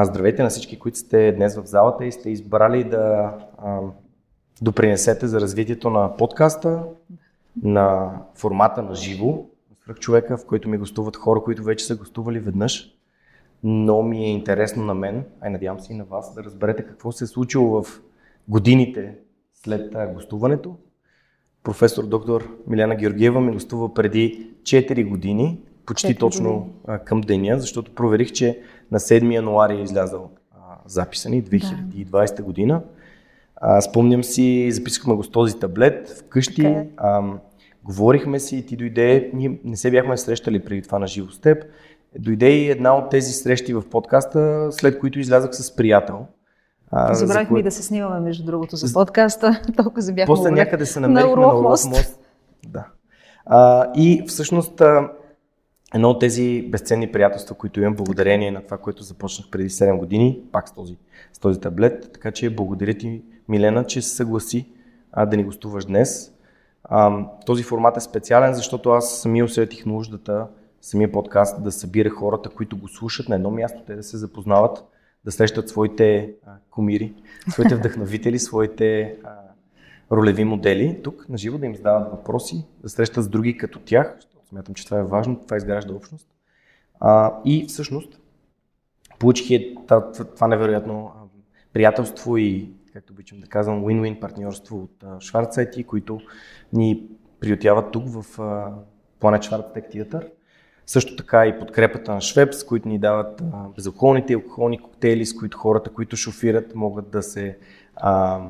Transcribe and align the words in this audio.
Здравейте 0.00 0.42
на 0.42 0.48
всички, 0.48 0.78
които 0.78 0.98
сте 0.98 1.32
днес 1.32 1.56
в 1.56 1.66
залата 1.66 2.04
и 2.04 2.12
сте 2.12 2.30
избрали 2.30 2.84
да 2.84 3.32
допринесете 4.62 5.26
за 5.26 5.40
развитието 5.40 5.90
на 5.90 6.16
подкаста, 6.16 6.82
на 7.62 8.12
формата 8.34 8.82
на 8.82 8.94
живо, 8.94 9.44
свръх 9.82 9.98
човека, 9.98 10.36
в 10.36 10.46
който 10.46 10.68
ми 10.68 10.78
гостуват 10.78 11.16
хора, 11.16 11.42
които 11.42 11.64
вече 11.64 11.84
са 11.84 11.96
гостували 11.96 12.40
веднъж. 12.40 12.94
Но 13.62 14.02
ми 14.02 14.24
е 14.24 14.32
интересно 14.32 14.84
на 14.84 14.94
мен, 14.94 15.24
а 15.40 15.48
и 15.48 15.50
надявам 15.50 15.80
се 15.80 15.92
и 15.92 15.96
на 15.96 16.04
вас, 16.04 16.34
да 16.34 16.44
разберете 16.44 16.82
какво 16.82 17.12
се 17.12 17.24
е 17.24 17.26
случило 17.26 17.82
в 17.82 18.02
годините 18.48 19.14
след 19.54 19.94
гостуването. 20.14 20.76
Професор 21.62 22.06
доктор 22.06 22.56
Милена 22.66 22.94
Георгиева 22.94 23.40
ми 23.40 23.52
гостува 23.52 23.94
преди 23.94 24.50
4 24.62 25.08
години, 25.08 25.60
почти 25.86 26.14
точно 26.14 26.52
години. 26.52 26.98
към 27.04 27.20
деня, 27.20 27.58
защото 27.58 27.94
проверих, 27.94 28.32
че 28.32 28.60
на 28.90 29.00
7 29.00 29.34
януари 29.34 29.78
е 29.78 29.82
излязъл 29.82 30.30
записа 30.86 31.30
ни 31.30 31.44
2020 31.44 32.36
да. 32.36 32.42
година. 32.42 32.82
А, 33.56 33.80
спомням 33.80 34.24
си, 34.24 34.72
записахме 34.72 35.14
го 35.14 35.24
с 35.24 35.30
този 35.30 35.58
таблет 35.58 36.08
вкъщи, 36.08 36.62
okay. 36.62 36.80
Е. 36.80 36.88
а, 36.96 37.22
говорихме 37.84 38.40
си 38.40 38.56
и 38.56 38.66
ти 38.66 38.76
дойде, 38.76 39.30
ние 39.34 39.60
не 39.64 39.76
се 39.76 39.90
бяхме 39.90 40.16
срещали 40.16 40.64
преди 40.64 40.82
това 40.82 40.98
на 40.98 41.06
живо 41.06 41.30
с 41.30 41.40
теб, 41.40 41.64
дойде 42.18 42.50
и 42.50 42.70
една 42.70 42.96
от 42.96 43.10
тези 43.10 43.32
срещи 43.32 43.74
в 43.74 43.82
подкаста, 43.90 44.68
след 44.70 44.98
които 44.98 45.18
излязах 45.18 45.54
с 45.54 45.76
приятел. 45.76 46.26
Забравихме 47.10 47.48
кое... 47.48 47.60
и 47.60 47.62
да 47.62 47.70
се 47.70 47.82
снимаме, 47.82 48.20
между 48.20 48.44
другото, 48.44 48.76
за 48.76 48.92
подкаста. 48.92 49.60
Толкова 49.76 50.12
бяхме 50.12 50.26
После 50.26 50.50
някъде 50.50 50.86
се 50.86 51.00
намерихме 51.00 51.30
на 51.36 51.48
Урок 51.48 51.62
мост. 51.62 52.18
Да. 52.68 52.86
А, 53.46 53.92
и 53.96 54.24
всъщност 54.26 54.82
едно 55.94 56.10
от 56.10 56.20
тези 56.20 56.68
безценни 56.70 57.12
приятелства, 57.12 57.54
които 57.54 57.80
имам 57.80 57.94
благодарение 57.94 58.50
на 58.50 58.62
това, 58.62 58.78
което 58.78 59.02
започнах 59.02 59.50
преди 59.50 59.70
7 59.70 59.98
години, 59.98 60.40
пак 60.52 60.68
с 60.68 60.72
този, 60.72 60.96
с 61.32 61.38
този 61.38 61.60
таблет. 61.60 62.10
Така 62.12 62.30
че 62.30 62.54
благодаря 62.54 62.94
ти, 62.94 63.22
Милена, 63.48 63.84
че 63.86 64.02
се 64.02 64.16
съгласи 64.16 64.66
а, 65.12 65.26
да 65.26 65.36
ни 65.36 65.44
гостуваш 65.44 65.84
днес. 65.84 66.32
А, 66.84 67.26
този 67.46 67.62
формат 67.62 67.96
е 67.96 68.00
специален, 68.00 68.54
защото 68.54 68.90
аз 68.90 69.20
сами 69.20 69.42
усетих 69.42 69.86
нуждата, 69.86 70.46
самия 70.80 71.12
подкаст 71.12 71.62
да 71.62 71.72
събира 71.72 72.10
хората, 72.10 72.48
които 72.48 72.76
го 72.76 72.88
слушат 72.88 73.28
на 73.28 73.34
едно 73.34 73.50
място, 73.50 73.82
те 73.86 73.94
да 73.94 74.02
се 74.02 74.16
запознават, 74.16 74.84
да 75.24 75.32
срещат 75.32 75.68
своите 75.68 76.34
а, 76.46 76.50
кумири, 76.70 77.14
своите 77.48 77.74
вдъхновители, 77.74 78.38
своите 78.38 79.16
а, 79.24 79.30
ролеви 80.12 80.44
модели 80.44 81.00
тук 81.02 81.28
на 81.28 81.38
живо, 81.38 81.58
да 81.58 81.66
им 81.66 81.76
задават 81.76 82.10
въпроси, 82.10 82.66
да 82.82 82.88
срещат 82.88 83.24
с 83.24 83.28
други 83.28 83.56
като 83.56 83.78
тях, 83.78 84.18
Смятам, 84.52 84.74
че 84.74 84.84
това 84.84 84.98
е 84.98 85.04
важно, 85.04 85.36
това 85.36 85.56
изгражда 85.56 85.94
общност. 85.94 86.28
А, 87.00 87.40
и 87.44 87.66
всъщност 87.68 88.20
получих 89.18 89.50
е 89.50 89.74
това 90.34 90.48
невероятно 90.48 91.12
приятелство 91.72 92.36
и, 92.36 92.72
както 92.92 93.12
обичам 93.12 93.40
да 93.40 93.46
казвам, 93.46 93.84
win-win 93.84 94.20
партньорство 94.20 94.82
от 94.82 95.22
IT, 95.22 95.86
които 95.86 96.20
ни 96.72 97.02
приютяват 97.40 97.92
тук 97.92 98.08
в 98.08 98.36
Planet 99.20 99.42
Schwarz 99.42 99.74
Tech 99.74 99.94
Theater. 99.94 100.28
Също 100.86 101.16
така 101.16 101.46
и 101.46 101.58
подкрепата 101.58 102.14
на 102.14 102.20
Швепс, 102.20 102.64
които 102.64 102.88
ни 102.88 102.98
дават 102.98 103.42
безалкохолните 103.76 104.32
и 104.32 104.36
алкохолни 104.36 104.82
коктейли, 104.82 105.26
с 105.26 105.34
които 105.34 105.58
хората, 105.58 105.90
които 105.90 106.16
шофират, 106.16 106.74
могат 106.74 107.10
да 107.10 107.22
се 107.22 107.58
а, 107.96 108.40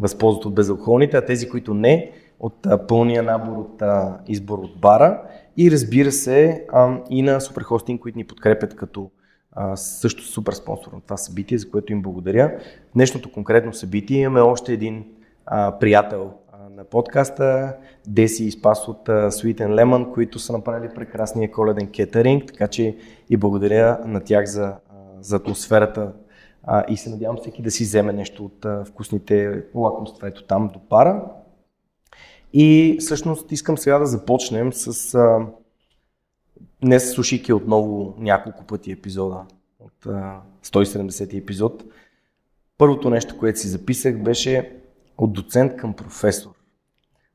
възползват 0.00 0.44
от 0.44 0.54
безалкохолните, 0.54 1.16
а 1.16 1.24
тези, 1.24 1.48
които 1.48 1.74
не, 1.74 2.12
от 2.40 2.66
а, 2.66 2.86
пълния 2.86 3.22
набор 3.22 3.56
от 3.56 3.82
а, 3.82 4.18
избор 4.28 4.58
от 4.58 4.80
бара 4.80 5.22
и 5.56 5.70
разбира 5.70 6.12
се 6.12 6.66
а, 6.72 6.98
и 7.10 7.22
на 7.22 7.40
Суперхостинг, 7.40 8.00
които 8.00 8.18
ни 8.18 8.26
подкрепят 8.26 8.76
като 8.76 9.10
а, 9.52 9.76
също 9.76 10.22
супер 10.22 10.52
спонсор 10.52 10.92
на 10.92 11.00
това 11.00 11.16
събитие, 11.16 11.58
за 11.58 11.70
което 11.70 11.92
им 11.92 12.02
благодаря. 12.02 12.58
Днешното 12.94 13.32
конкретно 13.32 13.72
събитие 13.72 14.20
имаме 14.20 14.40
още 14.40 14.72
един 14.72 15.04
а, 15.46 15.78
приятел 15.78 16.32
а, 16.52 16.56
на 16.76 16.84
подкаста, 16.84 17.76
Деси 18.06 18.44
и 18.44 18.50
Спас 18.50 18.88
от 18.88 19.08
а, 19.08 19.12
Sweet 19.12 19.60
and 19.60 19.74
Lemon, 19.74 20.12
които 20.12 20.38
са 20.38 20.52
направили 20.52 20.94
прекрасния 20.94 21.50
коледен 21.50 21.90
кетеринг, 21.90 22.46
така 22.46 22.68
че 22.68 22.96
и 23.30 23.36
благодаря 23.36 23.98
на 24.04 24.20
тях 24.20 24.46
за, 24.46 24.64
а, 24.64 24.76
за 25.20 25.36
атмосферата 25.36 26.12
а, 26.62 26.84
и 26.88 26.96
се 26.96 27.10
надявам 27.10 27.36
всеки 27.36 27.62
да 27.62 27.70
си 27.70 27.84
вземе 27.84 28.12
нещо 28.12 28.44
от 28.44 28.64
а, 28.64 28.84
вкусните 28.84 29.62
лакомства 29.74 30.28
ето 30.28 30.44
там 30.44 30.70
до 30.72 30.78
пара. 30.88 31.22
И 32.52 32.96
всъщност 33.00 33.52
искам 33.52 33.78
сега 33.78 33.98
да 33.98 34.06
започнем 34.06 34.72
с... 34.72 35.14
А, 35.14 35.46
днес 36.82 37.12
слушайки 37.12 37.52
отново 37.52 38.14
няколко 38.18 38.64
пъти 38.64 38.92
епизода 38.92 39.44
от 39.80 40.06
а, 40.06 40.40
170 40.64 41.38
епизод. 41.38 41.84
Първото 42.78 43.10
нещо, 43.10 43.38
което 43.38 43.58
си 43.58 43.68
записах 43.68 44.22
беше 44.22 44.76
от 45.18 45.32
доцент 45.32 45.76
към 45.76 45.94
професор 45.94 46.50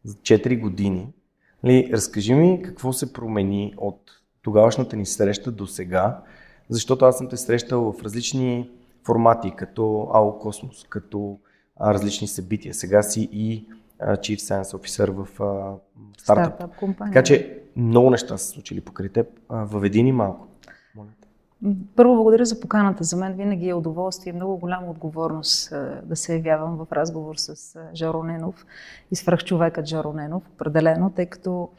за 0.03 0.13
4 0.15 0.59
години. 0.59 1.07
Ли, 1.65 1.89
разкажи 1.93 2.33
ми 2.33 2.61
какво 2.63 2.93
се 2.93 3.13
промени 3.13 3.73
от 3.77 4.01
тогавашната 4.41 4.95
ни 4.95 5.05
среща 5.05 5.51
до 5.51 5.67
сега, 5.67 6.23
защото 6.69 7.05
аз 7.05 7.17
съм 7.17 7.29
те 7.29 7.37
срещал 7.37 7.91
в 7.91 8.03
различни 8.03 8.69
формати, 9.05 9.53
като 9.55 10.09
АО 10.13 10.39
Космос, 10.39 10.85
като 10.89 11.39
различни 11.81 12.27
събития. 12.27 12.73
Сега 12.73 13.03
си 13.03 13.29
и 13.31 13.65
Chief 14.01 14.37
Science 14.37 14.77
Officer 14.77 15.11
в 15.11 15.27
стартъп. 16.17 16.53
стартъп 16.53 16.75
компания. 16.75 17.13
Така 17.13 17.23
че 17.23 17.61
много 17.75 18.09
неща 18.09 18.37
са 18.37 18.47
случили 18.47 18.81
покрай 18.81 19.09
теб. 19.09 19.27
Въведи 19.49 20.03
ни 20.03 20.11
малко. 20.11 20.47
Първо 21.95 22.15
благодаря 22.15 22.45
за 22.45 22.59
поканата. 22.59 23.03
За 23.03 23.17
мен 23.17 23.33
винаги 23.33 23.69
е 23.69 23.73
удоволствие 23.73 24.29
и 24.29 24.35
много 24.35 24.57
голяма 24.57 24.89
отговорност 24.89 25.73
да 26.03 26.15
се 26.15 26.33
явявам 26.33 26.77
в 26.77 26.91
разговор 26.91 27.35
с 27.35 27.79
Жаро 27.93 28.23
Ненов 28.23 28.65
и 29.11 29.15
свръхчовекът 29.15 29.85
Жаро 29.85 30.13
Ненов, 30.13 30.43
определено, 30.53 31.09
тъй 31.09 31.25
като 31.25 31.69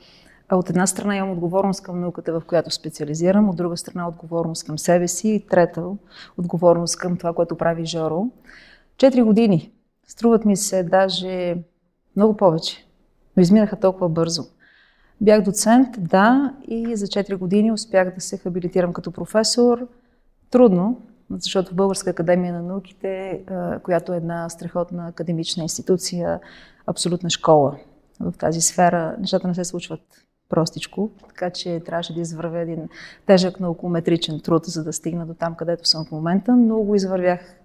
от 0.53 0.71
една 0.71 0.87
страна 0.87 1.17
имам 1.17 1.31
отговорност 1.31 1.83
към 1.83 2.01
науката, 2.01 2.41
в 2.41 2.43
която 2.47 2.71
специализирам, 2.71 3.49
от 3.49 3.57
друга 3.57 3.77
страна 3.77 4.09
отговорност 4.09 4.67
към 4.67 4.79
себе 4.79 5.09
си 5.09 5.29
и 5.29 5.47
трета 5.47 5.87
отговорност 6.39 6.97
към 6.97 7.17
това, 7.17 7.33
което 7.33 7.57
прави 7.57 7.87
Жоро. 7.87 8.27
Четири 8.97 9.23
години. 9.23 9.73
Струват 10.07 10.45
ми 10.45 10.57
се 10.57 10.83
даже 10.83 11.57
много 12.17 12.37
повече. 12.37 12.87
Но 13.37 13.43
изминаха 13.43 13.81
толкова 13.81 14.09
бързо. 14.09 14.43
Бях 15.21 15.43
доцент, 15.43 15.89
да, 15.99 16.55
и 16.69 16.97
за 16.97 17.07
4 17.07 17.37
години 17.37 17.73
успях 17.73 18.15
да 18.15 18.21
се 18.21 18.39
хабилитирам 18.39 18.93
като 18.93 19.13
професор. 19.13 19.89
Трудно, 20.51 21.01
защото 21.31 21.71
в 21.73 21.75
Българска 21.75 22.11
академия 22.11 22.55
на 22.55 22.63
науките, 22.63 23.43
която 23.83 24.13
е 24.13 24.17
една 24.17 24.49
страхотна 24.49 25.09
академична 25.09 25.63
институция, 25.63 26.41
абсолютна 26.87 27.31
школа 27.31 27.77
в 28.21 28.33
тази 28.39 28.61
сфера, 28.61 29.17
нещата 29.21 29.49
не 29.49 29.55
се 29.55 29.65
случват 29.65 30.01
простичко, 30.49 31.11
така 31.29 31.51
че 31.51 31.81
трябваше 31.81 32.15
да 32.15 32.21
извървя 32.21 32.59
един 32.59 32.89
тежък 33.27 33.61
наукометричен 33.61 34.41
труд, 34.41 34.65
за 34.67 34.85
да 34.85 34.93
стигна 34.93 35.27
до 35.27 35.35
там, 35.35 35.55
където 35.55 35.89
съм 35.89 36.05
в 36.05 36.11
момента, 36.11 36.57
но 36.57 36.79
го 36.79 36.95
извървях 36.95 37.62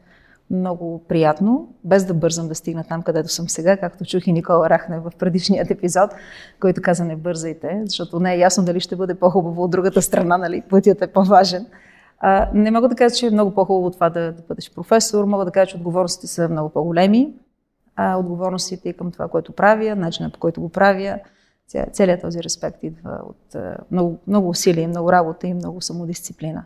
много 0.52 1.04
приятно, 1.08 1.74
без 1.84 2.06
да 2.06 2.14
бързам 2.14 2.48
да 2.48 2.56
стигна 2.56 2.84
там, 2.84 3.02
където 3.02 3.30
съм 3.30 3.50
сега, 3.50 3.78
както 3.78 4.06
чух 4.06 4.28
и 4.28 4.34
Никола 4.34 4.70
Рахне 4.70 5.00
в 5.00 5.12
предишният 5.20 5.72
епизод, 5.72 6.12
който 6.60 6.82
каза 6.82 7.06
не 7.06 7.16
бързайте, 7.16 7.82
защото 7.86 8.20
не 8.20 8.34
е 8.34 8.38
ясно 8.38 8.66
дали 8.66 8.80
ще 8.80 8.96
бъде 8.96 9.16
по-хубаво 9.16 9.64
от 9.64 9.72
другата 9.72 10.02
страна, 10.02 10.38
нали? 10.38 10.64
пътят 10.70 11.02
е 11.02 11.08
по-важен. 11.08 11.66
А, 12.20 12.50
не 12.54 12.72
мога 12.72 12.88
да 12.88 12.96
кажа, 12.96 13.16
че 13.16 13.28
е 13.28 13.32
много 13.32 13.54
по-хубаво 13.54 13.92
това 13.92 14.10
да, 14.10 14.32
да 14.32 14.42
бъдеш 14.48 14.72
професор, 14.76 15.26
мога 15.26 15.46
да 15.46 15.52
кажа, 15.52 15.72
че 15.72 15.78
отговорностите 15.78 16.28
са 16.28 16.50
много 16.50 16.70
по-големи, 16.70 17.34
а 17.96 18.18
отговорностите 18.18 18.90
и 18.90 18.94
към 18.94 19.12
това, 19.12 19.28
което 19.28 19.52
правя, 19.52 19.96
начинът 19.96 20.34
по 20.34 20.40
който 20.40 20.62
го 20.62 20.70
правя, 20.70 21.20
целият 21.92 22.22
този 22.22 22.44
респект 22.44 22.84
идва 22.84 23.20
от 23.24 23.56
много, 23.92 24.18
много 24.28 24.50
усилия, 24.50 24.88
много 24.88 25.12
работа 25.12 25.48
и 25.48 25.54
много 25.54 25.82
самодисциплина. 25.82 26.64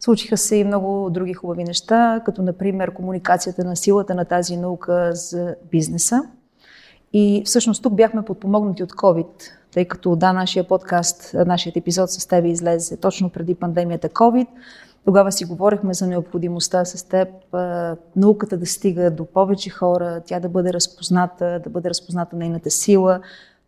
Случиха 0.00 0.36
се 0.36 0.56
и 0.56 0.64
много 0.64 1.10
други 1.10 1.34
хубави 1.34 1.64
неща, 1.64 2.20
като 2.24 2.42
например 2.42 2.94
комуникацията 2.94 3.64
на 3.64 3.76
силата 3.76 4.14
на 4.14 4.24
тази 4.24 4.56
наука 4.56 5.10
за 5.14 5.54
бизнеса. 5.70 6.22
И 7.12 7.42
всъщност 7.46 7.82
тук 7.82 7.94
бяхме 7.94 8.22
подпомогнати 8.22 8.82
от 8.82 8.92
COVID, 8.92 9.26
тъй 9.72 9.84
като 9.84 10.16
да, 10.16 10.32
нашия 10.32 10.68
подкаст, 10.68 11.34
нашият 11.46 11.76
епизод 11.76 12.10
с 12.10 12.26
теб 12.26 12.44
излезе 12.44 12.96
точно 12.96 13.30
преди 13.30 13.54
пандемията 13.54 14.08
COVID. 14.08 14.46
Тогава 15.04 15.32
си 15.32 15.44
говорихме 15.44 15.94
за 15.94 16.06
необходимостта 16.06 16.84
с 16.84 17.02
теб 17.02 17.28
науката 18.16 18.56
да 18.56 18.66
стига 18.66 19.10
до 19.10 19.24
повече 19.24 19.70
хора, 19.70 20.20
тя 20.26 20.40
да 20.40 20.48
бъде 20.48 20.72
разпозната, 20.72 21.60
да 21.64 21.70
бъде 21.70 21.90
разпозната 21.90 22.36
нейната 22.36 22.70
сила, 22.70 23.20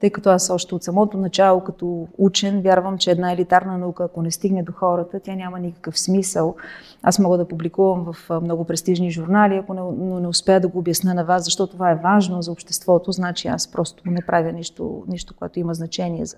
тъй 0.03 0.11
като 0.11 0.31
аз 0.31 0.51
още 0.51 0.75
от 0.75 0.83
самото 0.83 1.19
начало 1.19 1.61
като 1.61 2.09
учен 2.19 2.61
вярвам, 2.61 2.99
че 2.99 3.11
една 3.11 3.33
елитарна 3.33 3.79
наука, 3.79 4.05
ако 4.05 4.23
не 4.23 4.31
стигне 4.31 4.63
до 4.63 4.73
хората, 4.73 5.21
тя 5.21 5.35
няма 5.35 5.59
никакъв 5.59 5.99
смисъл. 5.99 6.57
Аз 7.03 7.19
мога 7.19 7.39
да 7.39 7.49
публикувам 7.49 8.13
в 8.13 8.41
много 8.41 8.65
престижни 8.65 9.11
журнали, 9.11 9.57
ако 9.57 9.75
не, 9.75 9.81
но 9.81 10.21
не 10.21 10.29
успея 10.29 10.61
да 10.61 10.69
го 10.69 10.79
обясня 10.79 11.15
на 11.15 11.25
вас, 11.25 11.45
защото 11.45 11.73
това 11.73 11.91
е 11.91 12.01
важно 12.03 12.43
за 12.43 12.53
обществото, 12.53 13.13
значи 13.13 13.49
аз 13.49 13.73
просто 13.73 14.03
не 14.07 14.27
правя 14.27 14.53
нищо, 14.53 15.05
нищо 15.09 15.35
което 15.35 15.59
има 15.59 15.75
значение 15.75 16.27
за, 16.27 16.37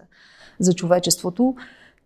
за 0.58 0.74
човечеството. 0.74 1.54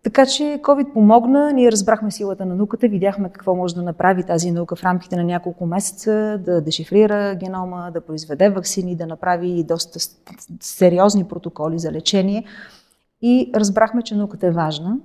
Така 0.03 0.25
че 0.25 0.43
COVID 0.43 0.93
помогна, 0.93 1.53
ние 1.53 1.71
разбрахме 1.71 2.11
силата 2.11 2.45
на 2.45 2.55
науката, 2.55 2.87
видяхме 2.87 3.29
какво 3.29 3.55
може 3.55 3.75
да 3.75 3.81
направи 3.81 4.23
тази 4.23 4.51
наука 4.51 4.75
в 4.75 4.83
рамките 4.83 5.15
на 5.15 5.23
няколко 5.23 5.65
месеца, 5.65 6.41
да 6.45 6.61
дешифрира 6.61 7.35
генома, 7.35 7.91
да 7.93 8.01
произведе 8.01 8.49
вакцини, 8.49 8.95
да 8.95 9.07
направи 9.07 9.63
доста 9.63 9.99
сериозни 10.61 11.23
протоколи 11.23 11.79
за 11.79 11.91
лечение. 11.91 12.43
И 13.21 13.51
разбрахме, 13.55 14.01
че 14.01 14.15
науката 14.15 14.47
е 14.47 14.51
важна. 14.51 14.97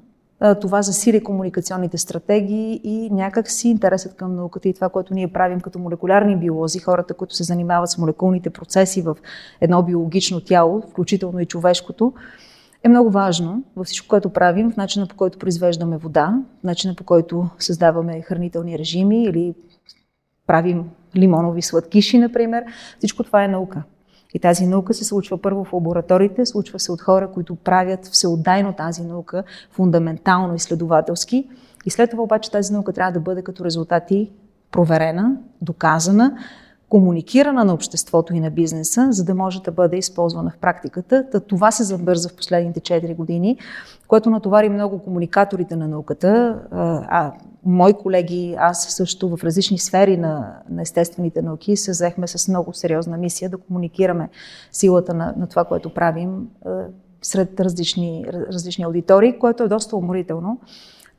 Това 0.60 0.82
засили 0.82 1.24
комуникационните 1.24 1.98
стратегии 1.98 2.80
и 2.84 3.10
някак 3.10 3.50
си 3.50 3.68
интересът 3.68 4.16
към 4.16 4.36
науката 4.36 4.68
и 4.68 4.74
това, 4.74 4.88
което 4.88 5.14
ние 5.14 5.32
правим 5.32 5.60
като 5.60 5.78
молекулярни 5.78 6.36
биолози, 6.36 6.78
хората, 6.78 7.14
които 7.14 7.34
се 7.34 7.44
занимават 7.44 7.90
с 7.90 7.98
молекулните 7.98 8.50
процеси 8.50 9.02
в 9.02 9.16
едно 9.60 9.82
биологично 9.82 10.40
тяло, 10.40 10.82
включително 10.90 11.40
и 11.40 11.46
човешкото, 11.46 12.12
е 12.84 12.88
много 12.88 13.10
важно 13.10 13.62
във 13.76 13.86
всичко, 13.86 14.08
което 14.08 14.30
правим, 14.30 14.72
в 14.72 14.76
начина 14.76 15.06
по 15.06 15.16
който 15.16 15.38
произвеждаме 15.38 15.96
вода, 15.96 16.34
в 16.60 16.64
начина 16.64 16.94
по 16.94 17.04
който 17.04 17.48
създаваме 17.58 18.22
хранителни 18.22 18.78
режими 18.78 19.24
или 19.24 19.54
правим 20.46 20.90
лимонови 21.16 21.62
сладкиши, 21.62 22.18
например. 22.18 22.64
Всичко 22.98 23.24
това 23.24 23.44
е 23.44 23.48
наука. 23.48 23.82
И 24.34 24.38
тази 24.38 24.66
наука 24.66 24.94
се 24.94 25.04
случва 25.04 25.42
първо 25.42 25.64
в 25.64 25.72
лабораториите, 25.72 26.46
случва 26.46 26.78
се 26.78 26.92
от 26.92 27.00
хора, 27.00 27.30
които 27.32 27.54
правят 27.56 28.06
всеотдайно 28.06 28.72
тази 28.72 29.02
наука, 29.02 29.42
фундаментално 29.70 30.54
изследователски. 30.54 31.48
И 31.86 31.90
след 31.90 32.10
това 32.10 32.22
обаче 32.22 32.50
тази 32.50 32.72
наука 32.72 32.92
трябва 32.92 33.12
да 33.12 33.20
бъде 33.20 33.42
като 33.42 33.64
резултати 33.64 34.30
проверена, 34.70 35.36
доказана, 35.62 36.38
комуникирана 36.88 37.64
на 37.64 37.74
обществото 37.74 38.34
и 38.34 38.40
на 38.40 38.50
бизнеса, 38.50 39.08
за 39.10 39.24
да 39.24 39.34
може 39.34 39.62
да 39.62 39.72
бъде 39.72 39.96
използвана 39.96 40.50
в 40.50 40.58
практиката. 40.58 41.26
Та 41.32 41.40
това 41.40 41.70
се 41.70 41.84
забърза 41.84 42.28
в 42.28 42.36
последните 42.36 42.80
4 42.80 43.16
години, 43.16 43.58
което 44.08 44.30
натовари 44.30 44.68
много 44.68 44.98
комуникаторите 44.98 45.76
на 45.76 45.88
науката. 45.88 46.60
А, 46.70 47.32
мои 47.64 47.92
колеги, 47.92 48.56
аз 48.58 48.84
също 48.84 49.36
в 49.36 49.44
различни 49.44 49.78
сфери 49.78 50.16
на, 50.16 50.58
на 50.70 50.82
естествените 50.82 51.42
науки 51.42 51.76
се 51.76 51.90
взехме 51.90 52.26
с 52.26 52.48
много 52.48 52.72
сериозна 52.72 53.16
мисия 53.16 53.50
да 53.50 53.56
комуникираме 53.56 54.28
силата 54.72 55.14
на, 55.14 55.34
на 55.36 55.46
това, 55.46 55.64
което 55.64 55.94
правим 55.94 56.48
сред 57.22 57.60
различни, 57.60 58.24
различни 58.28 58.84
аудитории, 58.84 59.38
което 59.38 59.62
е 59.62 59.68
доста 59.68 59.96
уморително 59.96 60.60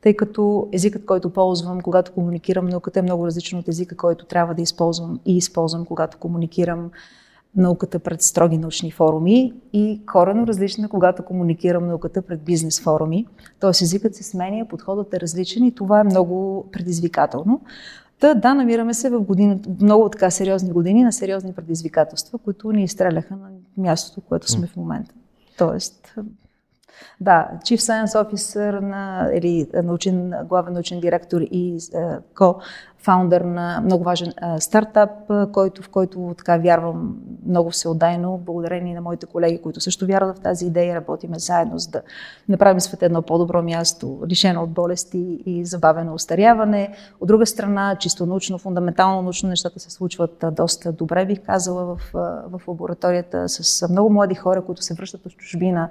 тъй 0.06 0.16
като 0.16 0.68
езикът, 0.72 1.04
който 1.04 1.30
ползвам, 1.30 1.80
когато 1.80 2.12
комуникирам 2.12 2.66
науката, 2.66 2.98
е 2.98 3.02
много 3.02 3.26
различен 3.26 3.58
от 3.58 3.68
езика, 3.68 3.96
който 3.96 4.26
трябва 4.26 4.54
да 4.54 4.62
използвам 4.62 5.20
и 5.24 5.36
използвам, 5.36 5.84
когато 5.84 6.18
комуникирам 6.18 6.90
науката 7.56 7.98
пред 7.98 8.22
строги 8.22 8.58
научни 8.58 8.90
форуми 8.90 9.52
и 9.72 10.00
корено 10.12 10.46
различна, 10.46 10.88
когато 10.88 11.24
комуникирам 11.24 11.86
науката 11.86 12.22
пред 12.22 12.42
бизнес 12.42 12.80
форуми. 12.80 13.26
Тоест 13.60 13.82
езикът 13.82 14.14
се 14.14 14.22
сменя, 14.22 14.68
подходът 14.68 15.14
е 15.14 15.20
различен 15.20 15.64
и 15.64 15.74
това 15.74 16.00
е 16.00 16.04
много 16.04 16.66
предизвикателно. 16.72 17.60
Та, 18.20 18.34
да, 18.34 18.54
намираме 18.54 18.94
се 18.94 19.10
в 19.10 19.20
години, 19.20 19.60
много 19.80 20.08
така 20.08 20.30
сериозни 20.30 20.72
години 20.72 21.04
на 21.04 21.12
сериозни 21.12 21.52
предизвикателства, 21.52 22.38
които 22.38 22.72
ни 22.72 22.84
изстреляха 22.84 23.36
на 23.36 23.48
мястото, 23.76 24.20
което 24.28 24.50
сме 24.50 24.66
в 24.66 24.76
момента. 24.76 25.14
Тоест, 25.58 26.14
да, 27.20 27.48
Chief 27.62 27.76
Science 27.76 28.24
Officer 28.24 28.80
на, 28.80 29.30
или 29.34 29.66
научен, 29.82 30.32
главен 30.44 30.72
научен 30.74 31.00
директор 31.00 31.40
и 31.40 31.78
ко-фаундър 32.34 33.40
на 33.40 33.80
много 33.84 34.04
важен 34.04 34.32
стартап, 34.58 35.10
който, 35.52 35.82
в 35.82 35.88
който 35.88 36.34
така 36.38 36.56
вярвам 36.56 37.16
много 37.46 37.70
всеотдайно, 37.70 38.38
благодарение 38.38 38.94
на 38.94 39.00
моите 39.00 39.26
колеги, 39.26 39.62
които 39.62 39.80
също 39.80 40.06
вярват 40.06 40.38
в 40.38 40.40
тази 40.40 40.66
идея, 40.66 40.94
работиме 40.94 41.38
заедно, 41.38 41.78
за 41.78 41.90
да 41.90 42.02
направим 42.48 42.80
света 42.80 43.06
едно 43.06 43.22
по-добро 43.22 43.62
място, 43.62 44.22
лишено 44.28 44.62
от 44.62 44.70
болести 44.70 45.42
и 45.46 45.64
забавено 45.64 46.14
устаряване. 46.14 46.94
От 47.20 47.28
друга 47.28 47.46
страна, 47.46 47.96
чисто 48.00 48.26
научно, 48.26 48.58
фундаментално 48.58 49.22
научно 49.22 49.48
нещата 49.48 49.80
се 49.80 49.90
случват 49.90 50.44
доста 50.52 50.92
добре, 50.92 51.26
бих 51.26 51.40
казала, 51.46 51.84
в, 51.84 52.00
в 52.48 52.60
лабораторията 52.68 53.48
с 53.48 53.88
много 53.88 54.10
млади 54.10 54.34
хора, 54.34 54.62
които 54.62 54.82
се 54.82 54.94
връщат 54.94 55.26
от 55.26 55.32
чужбина, 55.32 55.90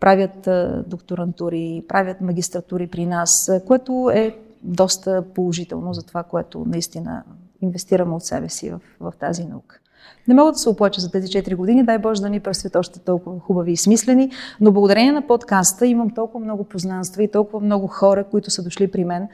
правят 0.00 0.48
докторантури, 0.88 1.84
правят 1.88 2.20
магистратури 2.20 2.86
при 2.86 3.06
нас, 3.06 3.50
което 3.66 4.10
е 4.14 4.36
доста 4.62 5.24
положително 5.34 5.94
за 5.94 6.02
това, 6.02 6.22
което 6.22 6.64
наистина 6.66 7.22
инвестираме 7.62 8.14
от 8.14 8.24
себе 8.24 8.48
си 8.48 8.70
в, 8.70 8.80
в 9.00 9.12
тази 9.20 9.44
наука. 9.44 9.80
Не 10.28 10.34
мога 10.34 10.52
да 10.52 10.58
се 10.58 10.68
оплача 10.68 11.00
за 11.00 11.10
тези 11.10 11.28
4 11.28 11.56
години, 11.56 11.84
дай 11.84 11.98
Боже 11.98 12.20
да 12.20 12.30
ни 12.30 12.40
пресвет 12.40 12.76
още 12.76 12.98
толкова 12.98 13.40
хубави 13.40 13.72
и 13.72 13.76
смислени, 13.76 14.30
но 14.60 14.72
благодарение 14.72 15.12
на 15.12 15.26
подкаста 15.26 15.86
имам 15.86 16.10
толкова 16.10 16.44
много 16.44 16.64
познанства 16.64 17.22
и 17.22 17.30
толкова 17.30 17.60
много 17.60 17.86
хора, 17.86 18.24
които 18.24 18.50
са 18.50 18.62
дошли 18.62 18.90
при 18.90 19.04
мен 19.04 19.28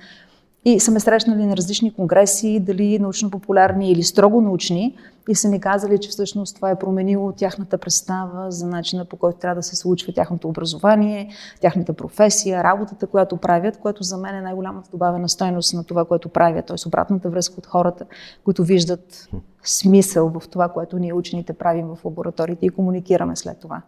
и 0.64 0.80
са 0.80 0.90
ме 0.90 1.00
срещнали 1.00 1.46
на 1.46 1.56
различни 1.56 1.94
конгреси, 1.94 2.60
дали 2.60 2.98
научно-популярни 2.98 3.90
или 3.90 4.02
строго 4.02 4.40
научни, 4.40 4.96
и 5.28 5.34
са 5.34 5.48
ни 5.48 5.60
казали, 5.60 5.98
че 5.98 6.10
всъщност 6.10 6.54
това 6.54 6.70
е 6.70 6.78
променило 6.78 7.32
тяхната 7.32 7.78
представа 7.78 8.50
за 8.50 8.66
начина 8.66 9.04
по 9.04 9.16
който 9.16 9.38
трябва 9.38 9.54
да 9.54 9.62
се 9.62 9.76
случва 9.76 10.12
тяхното 10.12 10.48
образование, 10.48 11.28
тяхната 11.60 11.92
професия, 11.92 12.64
работата, 12.64 13.06
която 13.06 13.36
правят, 13.36 13.78
което 13.78 14.02
за 14.02 14.16
мен 14.16 14.34
е 14.34 14.40
най-голямата 14.40 14.90
добавена 14.90 15.28
стойност 15.28 15.74
на 15.74 15.84
това, 15.84 16.04
което 16.04 16.28
правят, 16.28 16.66
т.е. 16.66 16.88
обратната 16.88 17.30
връзка 17.30 17.54
от 17.58 17.66
хората, 17.66 18.06
които 18.44 18.64
виждат 18.64 19.28
смисъл 19.62 20.28
в 20.40 20.48
това, 20.48 20.68
което 20.68 20.98
ние 20.98 21.12
учените 21.12 21.52
правим 21.52 21.86
в 21.86 22.04
лабораториите 22.04 22.66
и 22.66 22.70
комуникираме 22.70 23.36
след 23.36 23.60
това. 23.60 23.82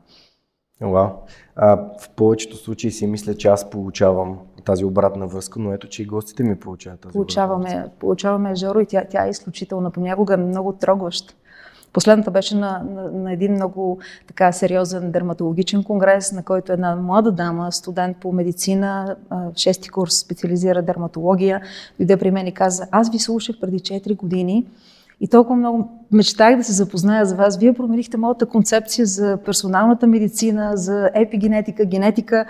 Вау. 0.81 1.09
А, 1.57 1.77
в 1.77 2.11
повечето 2.17 2.57
случаи 2.57 2.91
си 2.91 3.07
мисля, 3.07 3.35
че 3.35 3.49
аз 3.49 3.71
получавам 3.71 4.39
тази 4.65 4.85
обратна 4.85 5.27
връзка, 5.27 5.61
но 5.61 5.73
ето, 5.73 5.89
че 5.89 6.03
и 6.03 6.07
гостите 6.07 6.43
ми 6.43 6.57
получават 6.57 7.01
тази 7.01 7.13
получаваме. 7.13 7.87
Получаваме, 7.99 8.55
Жоро, 8.55 8.81
и 8.81 8.87
тя, 8.87 9.05
тя 9.11 9.27
е 9.27 9.31
изключителна, 9.31 9.91
понякога 9.91 10.37
много 10.37 10.73
трогваща. 10.73 11.35
Последната 11.93 12.31
беше 12.31 12.57
на, 12.57 12.83
на, 12.91 13.11
на 13.13 13.33
един 13.33 13.53
много 13.53 13.99
така 14.27 14.53
сериозен 14.53 15.11
дерматологичен 15.11 15.85
конгрес, 15.85 16.33
на 16.33 16.43
който 16.43 16.73
една 16.73 16.97
млада 16.97 17.33
дама, 17.33 17.73
студент 17.73 18.17
по 18.17 18.33
медицина, 18.33 19.17
шести 19.57 19.89
курс, 19.89 20.15
специализира 20.15 20.83
дерматология, 20.83 21.61
дойде 21.99 22.17
при 22.17 22.31
мен 22.31 22.47
и 22.47 22.53
каза, 22.53 22.87
аз 22.91 23.11
ви 23.11 23.19
слушах 23.19 23.57
преди 23.61 23.79
4 23.79 24.17
години 24.17 24.67
и 25.21 25.29
толкова 25.29 25.57
много 25.57 26.07
мечтах 26.13 26.57
да 26.57 26.65
се 26.65 26.73
запозная 26.73 27.27
с 27.27 27.33
вас. 27.33 27.59
Вие 27.59 27.73
променихте 27.73 28.17
моята 28.17 28.47
концепция 28.47 29.07
за 29.07 29.39
персоналната 29.45 30.07
медицина, 30.07 30.73
за 30.75 31.11
епигенетика, 31.15 31.85
генетика. 31.85 32.47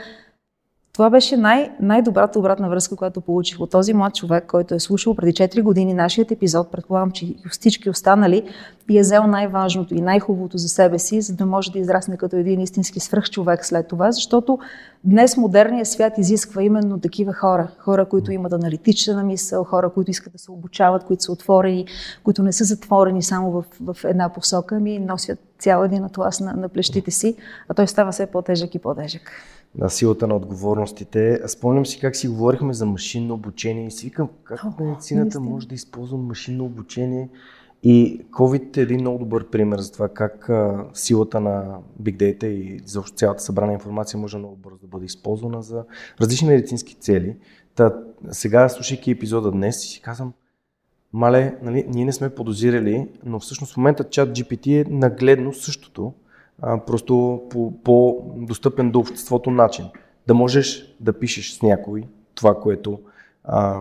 Това 0.94 1.10
беше 1.10 1.36
най- 1.36 1.70
най-добрата 1.80 2.38
обратна 2.38 2.68
връзка, 2.68 2.96
която 2.96 3.20
получих 3.20 3.60
от 3.60 3.70
този 3.70 3.94
млад 3.94 4.14
човек, 4.14 4.46
който 4.46 4.74
е 4.74 4.80
слушал 4.80 5.14
преди 5.14 5.32
4 5.32 5.62
години 5.62 5.94
нашият 5.94 6.30
епизод. 6.30 6.72
Предполагам, 6.72 7.10
че 7.10 7.26
и 7.26 7.36
всички 7.50 7.90
останали 7.90 8.42
и 8.90 8.98
е 8.98 9.00
взел 9.00 9.26
най-важното 9.26 9.94
и 9.94 10.00
най-хубавото 10.00 10.58
за 10.58 10.68
себе 10.68 10.98
си, 10.98 11.20
за 11.20 11.34
да 11.34 11.46
може 11.46 11.72
да 11.72 11.78
израсне 11.78 12.16
като 12.16 12.36
един 12.36 12.60
истински 12.60 13.00
свръхчовек 13.00 13.64
след 13.64 13.88
това, 13.88 14.12
защото 14.12 14.58
днес 15.04 15.36
модерният 15.36 15.88
свят 15.88 16.18
изисква 16.18 16.62
именно 16.62 17.00
такива 17.00 17.32
хора. 17.32 17.68
Хора, 17.78 18.04
които 18.04 18.32
имат 18.32 18.52
аналитична 18.52 19.24
мисъл, 19.24 19.64
хора, 19.64 19.90
които 19.90 20.10
искат 20.10 20.32
да 20.32 20.38
се 20.38 20.50
обучават, 20.50 21.04
които 21.04 21.22
са 21.22 21.32
отворени, 21.32 21.86
които 22.24 22.42
не 22.42 22.52
са 22.52 22.64
затворени 22.64 23.22
само 23.22 23.50
в, 23.50 23.64
в 23.80 24.04
една 24.04 24.28
посока, 24.28 24.80
ми 24.80 24.98
носят 24.98 25.38
цял 25.58 25.84
един 25.84 26.04
атлас 26.04 26.40
на, 26.40 26.52
на 26.52 26.68
плещите 26.68 27.10
си, 27.10 27.36
а 27.68 27.74
той 27.74 27.88
става 27.88 28.12
все 28.12 28.26
по-тежък 28.26 28.74
и 28.74 28.78
по-тежък 28.78 29.32
на 29.78 29.90
силата 29.90 30.26
на 30.26 30.36
отговорностите. 30.36 31.40
Спомням 31.46 31.86
си 31.86 32.00
как 32.00 32.16
си 32.16 32.28
говорихме 32.28 32.74
за 32.74 32.86
машинно 32.86 33.34
обучение 33.34 33.86
и 33.86 33.90
си 33.90 34.06
викам 34.06 34.28
как 34.44 34.64
О, 34.64 34.84
медицината 34.84 35.40
може 35.40 35.68
да 35.68 35.74
използва 35.74 36.18
машинно 36.18 36.64
обучение. 36.64 37.28
И 37.82 38.26
COVID 38.30 38.76
е 38.76 38.80
един 38.80 39.00
много 39.00 39.18
добър 39.18 39.50
пример 39.50 39.78
за 39.78 39.92
това 39.92 40.08
как 40.08 40.48
а, 40.48 40.84
силата 40.94 41.40
на 41.40 41.78
Big 42.02 42.16
Data 42.16 42.44
и 42.44 42.80
заобщо 42.84 43.16
цялата 43.16 43.42
събрана 43.42 43.72
информация 43.72 44.20
може 44.20 44.38
много 44.38 44.56
бързо 44.56 44.78
да 44.78 44.86
бъде 44.86 45.04
използвана 45.04 45.62
за 45.62 45.84
различни 46.20 46.48
медицински 46.48 46.94
цели. 46.94 47.36
Та, 47.74 47.94
сега, 48.30 48.68
слушайки 48.68 49.10
епизода 49.10 49.50
днес, 49.50 49.80
си 49.80 50.00
казвам, 50.00 50.32
мале, 51.12 51.58
нали, 51.62 51.84
ние 51.88 52.04
не 52.04 52.12
сме 52.12 52.34
подозирали, 52.34 53.08
но 53.24 53.40
всъщност 53.40 53.74
в 53.74 53.76
момента 53.76 54.04
чат 54.04 54.28
GPT 54.28 54.80
е 54.80 54.90
нагледно 54.90 55.52
същото, 55.52 56.12
а, 56.62 56.84
просто 56.84 57.42
по 57.50 57.72
по-достъпен 57.84 58.90
до 58.90 58.98
обществото 58.98 59.50
начин. 59.50 59.84
Да 60.26 60.34
можеш 60.34 60.96
да 61.00 61.12
пишеш 61.12 61.52
с 61.52 61.62
някой 61.62 62.04
това, 62.34 62.60
което, 62.60 63.00
а, 63.44 63.80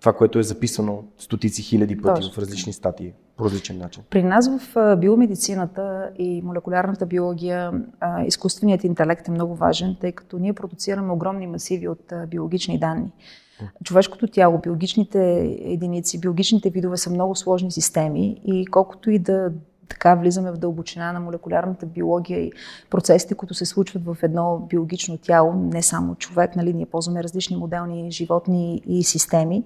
това, 0.00 0.12
което 0.12 0.38
е 0.38 0.42
записано 0.42 1.04
стотици 1.18 1.62
хиляди 1.62 2.02
пъти 2.02 2.20
Точно. 2.20 2.32
в 2.32 2.38
различни 2.38 2.72
статии 2.72 3.12
по 3.36 3.44
различен 3.44 3.78
начин. 3.78 4.02
При 4.10 4.22
нас 4.22 4.50
в 4.58 4.96
биомедицината 4.96 6.10
и 6.18 6.42
молекулярната 6.42 7.06
биология 7.06 7.72
изкуственият 8.26 8.84
интелект 8.84 9.28
е 9.28 9.30
много 9.30 9.54
важен, 9.54 9.96
тъй 10.00 10.12
като 10.12 10.38
ние 10.38 10.52
продуцираме 10.52 11.12
огромни 11.12 11.46
масиви 11.46 11.88
от 11.88 12.12
биологични 12.28 12.78
данни. 12.78 13.12
Човешкото 13.84 14.26
тяло, 14.26 14.58
биологичните 14.58 15.40
единици, 15.64 16.20
биологичните 16.20 16.70
видове 16.70 16.96
са 16.96 17.10
много 17.10 17.36
сложни 17.36 17.72
системи 17.72 18.40
и 18.44 18.66
колкото 18.66 19.10
и 19.10 19.18
да 19.18 19.52
така 19.90 20.14
влизаме 20.14 20.52
в 20.52 20.56
дълбочина 20.56 21.12
на 21.12 21.20
молекулярната 21.20 21.86
биология 21.86 22.40
и 22.40 22.52
процесите, 22.90 23.34
които 23.34 23.54
се 23.54 23.66
случват 23.66 24.04
в 24.04 24.16
едно 24.22 24.66
биологично 24.70 25.18
тяло, 25.18 25.52
не 25.52 25.82
само 25.82 26.14
човек, 26.14 26.56
нали, 26.56 26.72
ние 26.72 26.86
ползваме 26.86 27.22
различни 27.22 27.56
моделни 27.56 28.10
животни 28.10 28.82
и 28.86 29.04
системи, 29.04 29.64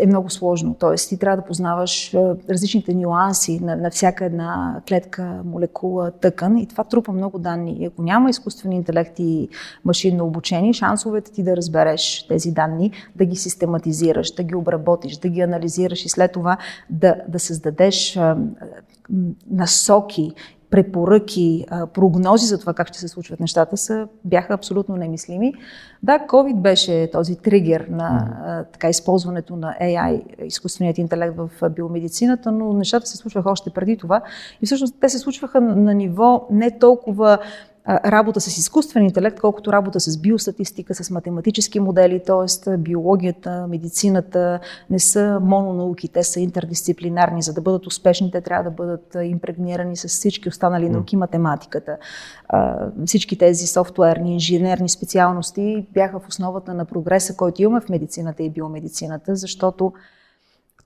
е 0.00 0.06
много 0.06 0.30
сложно. 0.30 0.76
Тоест, 0.80 1.08
ти 1.08 1.18
трябва 1.18 1.36
да 1.36 1.44
познаваш 1.44 2.14
различните 2.50 2.94
нюанси 2.94 3.60
на, 3.60 3.76
на 3.76 3.90
всяка 3.90 4.24
една 4.24 4.80
клетка, 4.88 5.40
молекула, 5.44 6.10
тъкан 6.10 6.58
и 6.58 6.66
това 6.66 6.84
трупа 6.84 7.12
много 7.12 7.38
данни. 7.38 7.76
И 7.80 7.84
ако 7.84 8.02
няма 8.02 8.30
изкуствен 8.30 8.72
интелект 8.72 9.18
и 9.18 9.48
машинно 9.84 10.24
обучение, 10.24 10.72
шансовете 10.72 11.32
ти 11.32 11.42
да 11.42 11.56
разбереш 11.56 12.26
тези 12.28 12.52
данни, 12.52 12.92
да 13.16 13.24
ги 13.24 13.36
систематизираш, 13.36 14.34
да 14.34 14.42
ги 14.42 14.54
обработиш, 14.54 15.16
да 15.16 15.28
ги 15.28 15.40
анализираш 15.40 16.04
и 16.04 16.08
след 16.08 16.32
това 16.32 16.56
да, 16.90 17.16
да 17.28 17.38
създадеш 17.38 18.18
насоки 19.50 20.32
препоръки, 20.74 21.66
прогнози 21.94 22.46
за 22.46 22.58
това 22.58 22.74
как 22.74 22.88
ще 22.88 22.98
се 22.98 23.08
случват 23.08 23.40
нещата 23.40 23.76
са, 23.76 24.08
бяха 24.24 24.54
абсолютно 24.54 24.96
немислими. 24.96 25.54
Да, 26.02 26.18
COVID 26.18 26.60
беше 26.60 27.10
този 27.12 27.36
тригер 27.36 27.86
на 27.90 28.64
така, 28.72 28.88
използването 28.88 29.56
на 29.56 29.76
AI, 29.82 30.42
изкуственият 30.44 30.98
интелект 30.98 31.36
в 31.36 31.70
биомедицината, 31.70 32.52
но 32.52 32.72
нещата 32.72 33.06
се 33.06 33.16
случваха 33.16 33.50
още 33.50 33.70
преди 33.70 33.96
това. 33.96 34.22
И 34.62 34.66
всъщност 34.66 34.94
те 35.00 35.08
се 35.08 35.18
случваха 35.18 35.60
на 35.60 35.94
ниво 35.94 36.46
не 36.50 36.78
толкова 36.78 37.38
работа 37.88 38.40
с 38.40 38.58
изкуствен 38.58 39.04
интелект, 39.04 39.40
колкото 39.40 39.72
работа 39.72 40.00
с 40.00 40.18
биостатистика, 40.18 40.94
с 40.94 41.10
математически 41.10 41.80
модели, 41.80 42.22
т.е. 42.26 42.76
биологията, 42.76 43.66
медицината 43.68 44.60
не 44.90 44.98
са 44.98 45.40
мононауки, 45.42 46.08
те 46.08 46.22
са 46.22 46.40
интердисциплинарни. 46.40 47.42
За 47.42 47.52
да 47.52 47.60
бъдат 47.60 47.86
успешни, 47.86 48.30
те 48.30 48.40
трябва 48.40 48.64
да 48.64 48.76
бъдат 48.76 49.16
импрегнирани 49.22 49.96
с 49.96 50.08
всички 50.08 50.48
останали 50.48 50.88
науки, 50.88 51.16
математиката. 51.16 51.96
Всички 53.06 53.38
тези 53.38 53.66
софтуерни, 53.66 54.32
инженерни 54.32 54.88
специалности 54.88 55.86
бяха 55.94 56.20
в 56.20 56.28
основата 56.28 56.74
на 56.74 56.84
прогреса, 56.84 57.36
който 57.36 57.62
имаме 57.62 57.80
в 57.80 57.88
медицината 57.88 58.42
и 58.42 58.50
биомедицината, 58.50 59.36
защото 59.36 59.92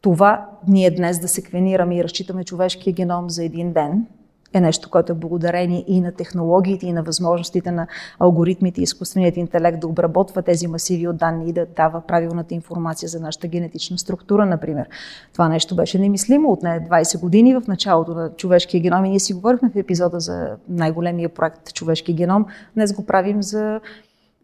това 0.01 0.47
ние 0.69 0.91
днес 0.91 1.21
да 1.21 1.29
секвенираме 1.29 1.97
и 1.97 2.05
разчитаме 2.05 2.45
човешкия 2.45 2.93
геном 2.93 3.31
за 3.31 3.45
един 3.45 3.73
ден– 3.73 4.07
е 4.53 4.61
нещо, 4.61 4.91
което 4.91 5.13
е 5.13 5.15
благодарение 5.15 5.85
и 5.87 6.01
на 6.01 6.13
технологиите, 6.13 6.87
и 6.87 6.93
на 6.93 7.03
възможностите 7.03 7.71
на 7.71 7.87
алгоритмите 8.19 8.81
и 8.81 8.83
изкуственият 8.83 9.37
интелект 9.37 9.81
да 9.81 9.87
обработва 9.87 10.43
тези 10.43 10.67
масиви 10.67 11.09
от 11.09 11.17
данни 11.17 11.49
и 11.49 11.53
да 11.53 11.67
дава 11.77 12.01
правилната 12.01 12.55
информация 12.55 13.09
за 13.09 13.21
нашата 13.21 13.49
генетична 13.49 13.99
структура, 13.99 14.47
например. 14.47 14.87
Това 15.33 15.49
нещо 15.49 15.77
беше 15.77 15.99
немислимо 15.99 16.53
от 16.53 16.63
не 16.63 16.89
20 16.91 17.21
години 17.21 17.55
в 17.55 17.63
началото 17.69 18.15
на 18.15 18.31
човешкия 18.31 18.81
геном 18.81 19.05
и 19.05 19.11
ние 19.11 19.21
си 19.21 19.35
говорихме 19.35 19.71
в 19.71 19.77
епизода 19.77 20.21
за 20.21 20.57
най-големия 20.69 21.29
проект 21.29 21.75
Човешки 21.75 22.15
геном. 22.15 22.47
Днес 22.75 22.93
го 22.93 23.07
правим 23.07 23.43
за 23.43 23.81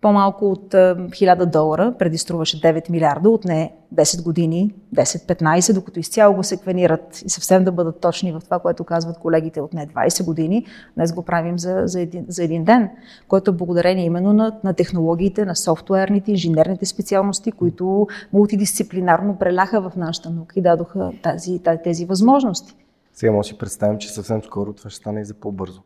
по-малко 0.01 0.51
от 0.51 0.75
1000 0.75 1.47
долара, 1.47 1.95
преди 1.99 2.19
струваше 2.19 2.61
9 2.61 2.91
милиарда, 2.91 3.31
отне 3.31 3.73
10 3.95 4.23
години, 4.23 4.75
10-15, 4.95 5.75
докато 5.75 6.01
изцяло 6.01 6.35
го 6.35 6.43
секвенират 6.43 7.23
и 7.25 7.31
съвсем 7.31 7.65
да 7.65 7.73
бъдат 7.73 8.01
точни 8.01 8.33
в 8.33 8.41
това, 8.45 8.59
което 8.59 8.85
казват 8.85 9.19
колегите 9.19 9.61
от 9.61 9.73
не 9.73 9.87
20 9.87 10.25
години, 10.25 10.67
днес 10.97 11.13
го 11.13 11.23
правим 11.23 11.59
за, 11.59 11.83
за, 11.85 12.01
един, 12.01 12.25
за 12.29 12.45
един 12.45 12.65
ден, 12.65 12.91
което 13.29 13.51
е 13.51 13.55
благодарение 13.55 14.05
именно 14.05 14.33
на, 14.33 14.59
на 14.65 14.75
технологиите, 14.75 15.45
на 15.45 15.57
софтуерните, 15.57 16.31
инженерните 16.31 16.87
специалности, 16.87 17.53
които 17.53 18.07
мултидисциплинарно 18.33 19.39
преляха 19.39 19.91
в 19.91 19.97
нашата 19.97 20.31
наука 20.31 20.59
и 20.59 20.63
дадоха 20.63 21.13
тази, 21.23 21.59
тази, 21.59 21.79
тези 21.85 22.05
възможности. 22.05 22.77
Сега 23.13 23.33
може 23.33 23.47
да 23.47 23.55
си 23.55 23.59
представим, 23.59 23.99
че 23.99 24.13
съвсем 24.13 24.43
скоро 24.43 24.73
това 24.73 24.91
ще 24.91 25.01
стане 25.01 25.21
и 25.21 25.25
за 25.25 25.35
по-бързо. 25.35 25.83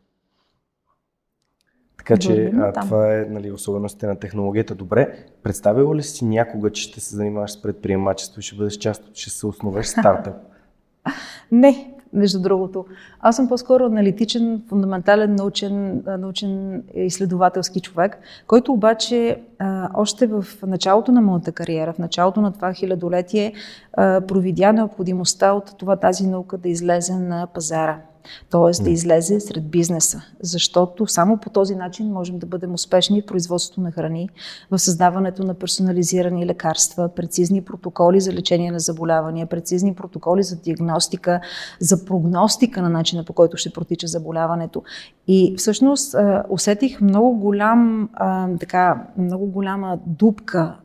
Така 2.08 2.20
че 2.20 2.52
а, 2.56 2.72
това 2.72 3.14
е 3.14 3.26
нали, 3.30 3.52
особеностите 3.52 4.06
на 4.06 4.16
технологията. 4.16 4.74
Добре, 4.74 5.14
представила 5.42 5.96
ли 5.96 6.02
си 6.02 6.24
някога, 6.24 6.70
че 6.70 6.82
ще 6.82 7.00
се 7.00 7.16
занимаваш 7.16 7.52
с 7.52 7.62
предприемачество 7.62 8.40
и 8.40 8.42
ще 8.42 8.56
бъдеш 8.56 8.76
част 8.76 9.04
от, 9.04 9.16
ще 9.16 9.30
се 9.30 9.46
основеш 9.46 9.86
стартъп? 9.86 10.34
Не, 11.52 11.94
между 12.12 12.40
другото. 12.40 12.84
Аз 13.20 13.36
съм 13.36 13.48
по-скоро 13.48 13.84
аналитичен, 13.84 14.62
фундаментален 14.68 15.34
научен, 15.34 16.02
научен 16.06 16.82
изследователски 16.94 17.80
човек, 17.80 18.18
който 18.46 18.72
обаче 18.72 19.42
а, 19.58 19.90
още 19.94 20.26
в 20.26 20.44
началото 20.66 21.12
на 21.12 21.20
моята 21.20 21.52
кариера, 21.52 21.92
в 21.92 21.98
началото 21.98 22.40
на 22.40 22.52
това 22.52 22.72
хилядолетие, 22.72 23.52
а, 23.92 24.20
провидя 24.20 24.72
необходимостта 24.72 25.52
от 25.52 25.78
това 25.78 25.96
тази 25.96 26.26
наука 26.26 26.58
да 26.58 26.68
излезе 26.68 27.14
на 27.14 27.46
пазара 27.46 28.00
т.е. 28.50 28.82
да 28.82 28.90
излезе 28.90 29.40
сред 29.40 29.70
бизнеса, 29.70 30.22
защото 30.40 31.06
само 31.06 31.36
по 31.36 31.50
този 31.50 31.74
начин 31.74 32.12
можем 32.12 32.38
да 32.38 32.46
бъдем 32.46 32.74
успешни 32.74 33.22
в 33.22 33.26
производството 33.26 33.80
на 33.80 33.92
храни, 33.92 34.28
в 34.70 34.78
създаването 34.78 35.42
на 35.44 35.54
персонализирани 35.54 36.46
лекарства, 36.46 37.08
прецизни 37.08 37.62
протоколи 37.62 38.20
за 38.20 38.32
лечение 38.32 38.70
на 38.70 38.80
заболявания, 38.80 39.46
прецизни 39.46 39.94
протоколи 39.94 40.42
за 40.42 40.56
диагностика, 40.56 41.40
за 41.80 42.04
прогностика 42.04 42.82
на 42.82 42.88
начина 42.88 43.24
по 43.24 43.32
който 43.32 43.56
ще 43.56 43.70
протича 43.70 44.06
заболяването. 44.06 44.82
И 45.28 45.54
всъщност 45.58 46.14
усетих 46.48 47.00
много 47.00 47.38
голям, 47.38 48.08
така, 48.60 49.06
много 49.18 49.46
голяма 49.46 49.98
дупка, 50.06 50.76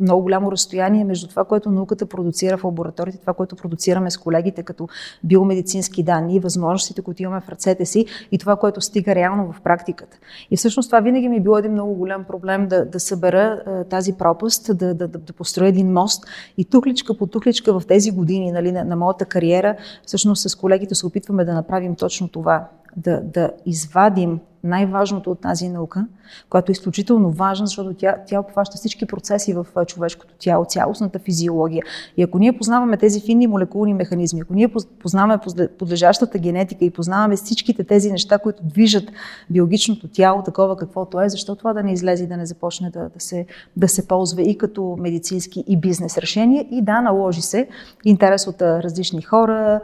много 0.00 0.22
голямо 0.22 0.52
разстояние 0.52 1.04
между 1.04 1.28
това, 1.28 1.44
което 1.44 1.70
науката 1.70 2.06
продуцира 2.06 2.58
в 2.58 2.64
лабораториите, 2.64 3.18
това, 3.18 3.34
което 3.34 3.56
продуцираме 3.56 4.10
с 4.10 4.18
колегите 4.18 4.62
като 4.62 4.88
биомедицински 5.24 6.02
данни 6.02 6.36
и 6.36 6.40
възможностите, 6.70 7.02
които 7.02 7.22
имаме 7.22 7.40
в 7.40 7.48
ръцете 7.48 7.84
си 7.84 8.06
и 8.32 8.38
това, 8.38 8.56
което 8.56 8.80
стига 8.80 9.14
реално 9.14 9.52
в 9.52 9.60
практиката. 9.60 10.18
И 10.50 10.56
всъщност 10.56 10.88
това 10.88 11.00
винаги 11.00 11.28
ми 11.28 11.36
е 11.36 11.40
било 11.40 11.58
един 11.58 11.72
много 11.72 11.94
голям 11.94 12.24
проблем 12.24 12.68
да, 12.68 12.84
да 12.84 13.00
събера 13.00 13.62
тази 13.90 14.12
пропаст, 14.12 14.76
да, 14.78 14.94
да, 14.94 15.08
да, 15.08 15.18
да 15.18 15.32
построя 15.32 15.68
един 15.68 15.92
мост 15.92 16.24
и 16.58 16.64
тухличка 16.64 17.16
по 17.16 17.26
тухличка 17.26 17.80
в 17.80 17.86
тези 17.86 18.10
години 18.10 18.52
нали, 18.52 18.72
на, 18.72 18.84
на 18.84 18.96
моята 18.96 19.24
кариера, 19.24 19.76
всъщност 20.06 20.50
с 20.50 20.56
колегите 20.56 20.94
се 20.94 21.06
опитваме 21.06 21.44
да 21.44 21.54
направим 21.54 21.94
точно 21.94 22.28
това 22.28 22.68
да, 22.96 23.20
да 23.20 23.50
извадим 23.66 24.40
най-важното 24.64 25.30
от 25.30 25.40
тази 25.40 25.68
наука, 25.68 26.06
която 26.50 26.70
е 26.70 26.72
изключително 26.72 27.30
важна, 27.30 27.66
защото 27.66 27.94
тя, 27.94 28.16
тя 28.26 28.40
обхваща 28.40 28.76
всички 28.76 29.06
процеси 29.06 29.52
в 29.52 29.66
човешкото 29.86 30.34
тяло, 30.38 30.64
цялостната 30.64 31.18
физиология. 31.18 31.82
И 32.16 32.22
ако 32.22 32.38
ние 32.38 32.56
познаваме 32.56 32.96
тези 32.96 33.20
финни 33.20 33.46
молекулни 33.46 33.94
механизми, 33.94 34.40
ако 34.40 34.54
ние 34.54 34.68
познаваме 35.02 35.38
подлежащата 35.78 36.38
генетика 36.38 36.84
и 36.84 36.90
познаваме 36.90 37.36
всичките 37.36 37.84
тези 37.84 38.12
неща, 38.12 38.38
които 38.38 38.62
движат 38.64 39.04
биологичното 39.50 40.08
тяло 40.08 40.42
такова 40.42 40.76
каквото 40.76 41.20
е, 41.20 41.28
защо 41.28 41.56
това 41.56 41.72
да 41.72 41.82
не 41.82 41.92
излезе 41.92 42.24
и 42.24 42.26
да 42.26 42.36
не 42.36 42.46
започне 42.46 42.90
да, 42.90 43.08
да, 43.14 43.20
се, 43.20 43.46
да 43.76 43.88
се 43.88 44.08
ползва 44.08 44.42
и 44.42 44.58
като 44.58 44.96
медицински 45.00 45.64
и 45.66 45.76
бизнес 45.76 46.18
решение 46.18 46.68
и 46.70 46.82
да, 46.82 47.00
наложи 47.00 47.42
се 47.42 47.68
интерес 48.04 48.46
от 48.46 48.62
различни 48.62 49.22
хора, 49.22 49.80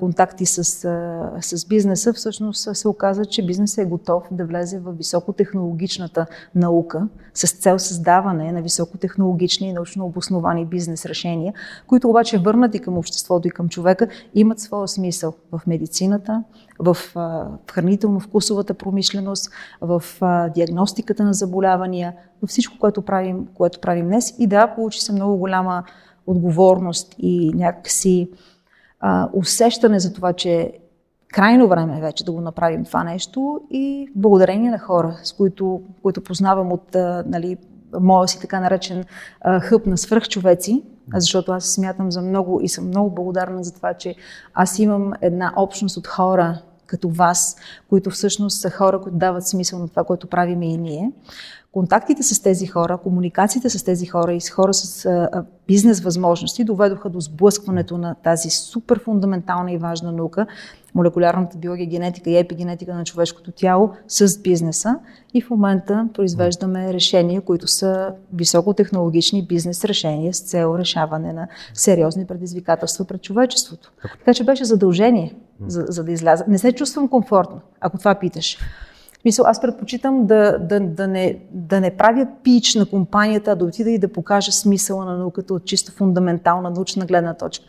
контакти 0.00 0.46
с, 0.46 0.64
с 1.40 1.66
бизнеса, 1.66 2.12
всъщност 2.12 2.76
се 2.76 2.88
оказа, 2.88 3.24
че 3.24 3.46
бизнесът 3.46 3.78
е 3.78 3.88
готов 3.88 4.17
готов 4.18 4.36
да 4.36 4.44
влезе 4.44 4.78
в 4.78 4.92
високотехнологичната 4.92 6.26
наука 6.54 7.08
с 7.34 7.52
цел 7.52 7.78
създаване 7.78 8.52
на 8.52 8.62
високотехнологични 8.62 9.68
и 9.68 9.72
научно 9.72 10.06
обосновани 10.06 10.66
бизнес 10.66 11.06
решения, 11.06 11.54
които 11.86 12.08
обаче 12.08 12.38
върнати 12.38 12.78
към 12.78 12.98
обществото 12.98 13.48
и 13.48 13.50
към 13.50 13.68
човека 13.68 14.08
имат 14.34 14.60
своя 14.60 14.88
смисъл 14.88 15.34
в 15.52 15.60
медицината, 15.66 16.44
в 16.78 16.96
хранително-вкусовата 17.72 18.74
промишленост, 18.74 19.50
в 19.80 20.02
диагностиката 20.54 21.24
на 21.24 21.32
заболявания, 21.32 22.14
във 22.42 22.50
всичко, 22.50 22.78
което 22.78 23.02
правим, 23.02 23.46
което 23.54 23.80
правим 23.80 24.06
днес. 24.06 24.34
И 24.38 24.46
да, 24.46 24.74
получи 24.74 25.00
се 25.00 25.12
много 25.12 25.36
голяма 25.36 25.84
отговорност 26.26 27.14
и 27.18 27.52
някакси 27.54 28.30
а, 29.00 29.28
усещане 29.32 30.00
за 30.00 30.12
това, 30.12 30.32
че 30.32 30.72
крайно 31.32 31.68
време 31.68 31.98
е 31.98 32.00
вече 32.00 32.24
да 32.24 32.32
го 32.32 32.40
направим 32.40 32.84
това 32.84 33.04
нещо 33.04 33.60
и 33.70 34.08
благодарение 34.14 34.70
на 34.70 34.78
хора, 34.78 35.16
с 35.22 35.32
които, 35.32 35.82
които 36.02 36.20
познавам 36.20 36.72
от 36.72 36.96
нали, 37.26 37.56
моя 38.00 38.28
си 38.28 38.40
така 38.40 38.60
наречен 38.60 39.04
хъб 39.60 39.86
на 39.86 39.98
свръхчовеци, 39.98 40.82
защото 41.14 41.52
аз 41.52 41.64
смятам 41.64 42.12
за 42.12 42.22
много 42.22 42.60
и 42.60 42.68
съм 42.68 42.86
много 42.86 43.14
благодарна 43.14 43.64
за 43.64 43.74
това, 43.74 43.94
че 43.94 44.14
аз 44.54 44.78
имам 44.78 45.12
една 45.20 45.52
общност 45.56 45.96
от 45.96 46.06
хора 46.06 46.58
като 46.86 47.08
вас, 47.08 47.56
които 47.88 48.10
всъщност 48.10 48.60
са 48.60 48.70
хора, 48.70 49.00
които 49.00 49.18
дават 49.18 49.46
смисъл 49.46 49.78
на 49.78 49.88
това, 49.88 50.04
което 50.04 50.26
правиме 50.26 50.72
и 50.72 50.76
ние 50.76 51.12
контактите 51.72 52.22
с 52.22 52.42
тези 52.42 52.66
хора, 52.66 52.98
комуникациите 52.98 53.68
с 53.70 53.84
тези 53.84 54.06
хора 54.06 54.32
и 54.32 54.40
с 54.40 54.50
хора 54.50 54.74
с 54.74 55.06
а, 55.06 55.44
бизнес 55.66 56.00
възможности 56.00 56.64
доведоха 56.64 57.10
до 57.10 57.20
сблъскването 57.20 57.98
на 57.98 58.14
тази 58.14 58.50
супер 58.50 59.00
фундаментална 59.04 59.72
и 59.72 59.78
важна 59.78 60.12
наука. 60.12 60.46
молекулярната 60.94 61.58
биология, 61.58 61.86
генетика 61.86 62.30
и 62.30 62.36
епигенетика 62.36 62.94
на 62.94 63.04
човешкото 63.04 63.52
тяло 63.52 63.90
с 64.08 64.38
бизнеса. 64.42 64.98
И 65.34 65.42
в 65.42 65.50
момента 65.50 66.08
произвеждаме 66.14 66.92
решения, 66.92 67.40
които 67.40 67.66
са 67.66 68.14
високотехнологични 68.32 69.46
бизнес 69.46 69.84
решения 69.84 70.34
с 70.34 70.40
цел 70.40 70.76
решаване 70.78 71.32
на 71.32 71.48
сериозни 71.74 72.26
предизвикателства 72.26 73.04
пред 73.04 73.22
човечеството. 73.22 73.92
Така 74.18 74.34
че 74.34 74.44
беше 74.44 74.64
задължение 74.64 75.34
за, 75.66 75.84
за 75.88 76.04
да 76.04 76.12
изляза. 76.12 76.44
Не 76.48 76.58
се 76.58 76.72
чувствам 76.72 77.08
комфортно, 77.08 77.60
ако 77.80 77.98
това 77.98 78.14
питаш. 78.14 78.58
Мисъл, 79.24 79.46
аз 79.46 79.60
предпочитам 79.60 80.26
да, 80.26 80.58
да, 80.58 80.80
да, 80.80 81.08
не, 81.08 81.38
да 81.50 81.80
не 81.80 81.96
правя 81.96 82.26
пич 82.44 82.74
на 82.74 82.86
компанията, 82.86 83.50
а 83.50 83.54
да 83.54 83.64
отида 83.64 83.90
и 83.90 83.98
да 83.98 84.12
покажа 84.12 84.52
смисъла 84.52 85.04
на 85.04 85.18
науката 85.18 85.54
от 85.54 85.64
чисто 85.64 85.92
фундаментална 85.92 86.70
научна 86.70 87.06
гледна 87.06 87.34
точка. 87.34 87.64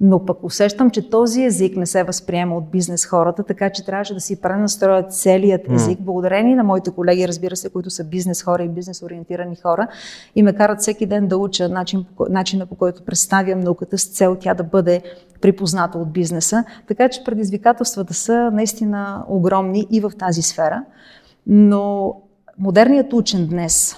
Но 0.00 0.24
пък 0.24 0.44
усещам, 0.44 0.90
че 0.90 1.10
този 1.10 1.44
език 1.44 1.76
не 1.76 1.86
се 1.86 2.04
възприема 2.04 2.56
от 2.56 2.70
бизнес 2.70 3.06
хората, 3.06 3.42
така 3.42 3.70
че 3.70 3.84
трябваше 3.84 4.14
да 4.14 4.20
си 4.20 4.40
пренастроят 4.40 5.14
целият 5.14 5.70
език. 5.70 6.00
Благодарение 6.00 6.56
на 6.56 6.64
моите 6.64 6.90
колеги, 6.90 7.28
разбира 7.28 7.56
се, 7.56 7.70
които 7.70 7.90
са 7.90 8.04
бизнес 8.04 8.42
хора 8.42 8.62
и 8.62 8.68
бизнес 8.68 9.02
ориентирани 9.02 9.56
хора 9.56 9.88
и 10.34 10.42
ме 10.42 10.52
карат 10.52 10.80
всеки 10.80 11.06
ден 11.06 11.28
да 11.28 11.36
уча 11.36 11.68
начин, 11.68 12.04
начина 12.30 12.66
по 12.66 12.74
който 12.74 13.04
представям 13.04 13.60
науката 13.60 13.98
с 13.98 14.04
цел 14.04 14.36
тя 14.40 14.54
да 14.54 14.64
бъде 14.64 15.02
припозната 15.40 15.98
от 15.98 16.12
бизнеса. 16.12 16.64
Така 16.88 17.08
че 17.08 17.24
предизвикателствата 17.24 18.14
са 18.14 18.50
наистина 18.52 19.24
огромни 19.28 19.86
и 19.90 20.00
в 20.00 20.12
тази 20.18 20.42
сфера. 20.42 20.84
Но 21.46 22.14
модерният 22.58 23.12
учен 23.12 23.46
днес 23.46 23.96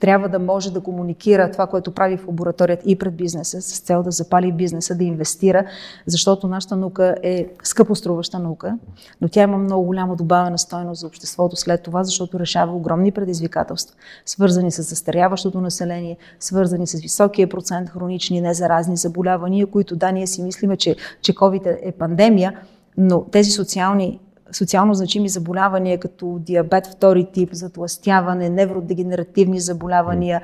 трябва 0.00 0.28
да 0.28 0.38
може 0.38 0.72
да 0.72 0.80
комуникира 0.80 1.50
това, 1.50 1.66
което 1.66 1.94
прави 1.94 2.16
в 2.16 2.26
лабораторията 2.26 2.82
и 2.86 2.98
пред 2.98 3.14
бизнеса, 3.14 3.62
с 3.62 3.78
цел 3.78 4.02
да 4.02 4.10
запали 4.10 4.52
бизнеса, 4.52 4.94
да 4.94 5.04
инвестира, 5.04 5.64
защото 6.06 6.48
нашата 6.48 6.76
наука 6.76 7.16
е 7.22 7.46
скъпоструваща 7.62 8.38
наука, 8.38 8.78
но 9.20 9.28
тя 9.28 9.42
има 9.42 9.58
много 9.58 9.84
голяма 9.84 10.16
добавена 10.16 10.58
стойност 10.58 11.00
за 11.00 11.06
обществото 11.06 11.56
след 11.56 11.82
това, 11.82 12.04
защото 12.04 12.40
решава 12.40 12.76
огромни 12.76 13.12
предизвикателства, 13.12 13.96
свързани 14.26 14.70
с 14.70 14.82
застаряващото 14.82 15.60
население, 15.60 16.16
свързани 16.40 16.86
с 16.86 17.00
високия 17.00 17.48
процент 17.48 17.90
хронични 17.90 18.40
незаразни 18.40 18.96
заболявания, 18.96 19.66
които 19.66 19.96
да, 19.96 20.12
ние 20.12 20.26
си 20.26 20.42
мислиме, 20.42 20.76
че, 20.76 20.96
че 21.22 21.34
COVID 21.34 21.78
е 21.82 21.92
пандемия, 21.92 22.60
но 22.96 23.24
тези 23.24 23.50
социални 23.50 24.20
социално 24.52 24.94
значими 24.94 25.28
заболявания, 25.28 26.00
като 26.00 26.38
диабет 26.40 26.86
втори 26.86 27.26
тип, 27.32 27.48
затластяване, 27.52 28.48
невродегенеративни 28.48 29.60
заболявания, 29.60 30.42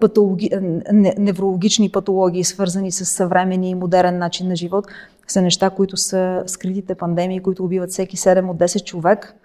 патологи... 0.00 0.50
неврологични 1.18 1.90
патологии, 1.90 2.44
свързани 2.44 2.92
с 2.92 3.04
съвременния 3.04 3.70
и 3.70 3.74
модерен 3.74 4.18
начин 4.18 4.48
на 4.48 4.56
живот, 4.56 4.86
са 5.28 5.42
неща, 5.42 5.70
които 5.70 5.96
са 5.96 6.42
скритите 6.46 6.94
пандемии, 6.94 7.40
които 7.40 7.64
убиват 7.64 7.90
всеки 7.90 8.16
7 8.16 8.50
от 8.50 8.56
10 8.56 8.84
човек– 8.84 9.34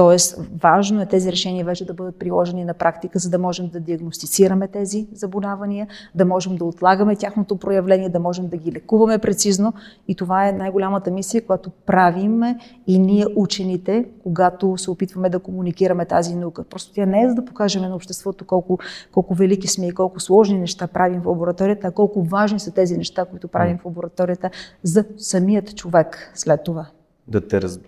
Тоест, 0.00 0.38
важно 0.62 1.02
е 1.02 1.06
тези 1.06 1.32
решения 1.32 1.64
вече 1.64 1.86
да 1.86 1.94
бъдат 1.94 2.18
приложени 2.18 2.64
на 2.64 2.74
практика, 2.74 3.18
за 3.18 3.30
да 3.30 3.38
можем 3.38 3.68
да 3.68 3.80
диагностицираме 3.80 4.68
тези 4.68 5.08
заболявания, 5.12 5.86
да 6.14 6.24
можем 6.24 6.56
да 6.56 6.64
отлагаме 6.64 7.16
тяхното 7.16 7.56
проявление, 7.56 8.08
да 8.08 8.20
можем 8.20 8.48
да 8.48 8.56
ги 8.56 8.72
лекуваме 8.72 9.18
прецизно. 9.18 9.72
И 10.08 10.14
това 10.14 10.48
е 10.48 10.52
най-голямата 10.52 11.10
мисия, 11.10 11.46
която 11.46 11.70
правиме 11.86 12.58
и 12.86 12.98
ние 12.98 13.26
учените, 13.36 14.04
когато 14.22 14.78
се 14.78 14.90
опитваме 14.90 15.30
да 15.30 15.38
комуникираме 15.38 16.04
тази 16.04 16.36
наука. 16.36 16.64
Просто 16.64 16.92
тя 16.94 17.06
не 17.06 17.22
е 17.22 17.28
за 17.28 17.34
да 17.34 17.44
покажем 17.44 17.82
на 17.82 17.94
обществото 17.94 18.44
колко, 18.44 18.78
колко 19.12 19.34
велики 19.34 19.68
сме 19.68 19.86
и 19.86 19.94
колко 19.94 20.20
сложни 20.20 20.58
неща 20.58 20.86
правим 20.86 21.20
в 21.20 21.26
лабораторията, 21.26 21.86
а 21.86 21.90
колко 21.90 22.22
важни 22.22 22.60
са 22.60 22.70
тези 22.70 22.96
неща, 22.96 23.24
които 23.24 23.48
правим 23.48 23.78
в 23.78 23.84
лабораторията 23.84 24.50
за 24.82 25.04
самият 25.16 25.76
човек 25.76 26.32
след 26.34 26.64
това 26.64 26.86
да 27.30 27.48
те 27.48 27.62
раз... 27.62 27.80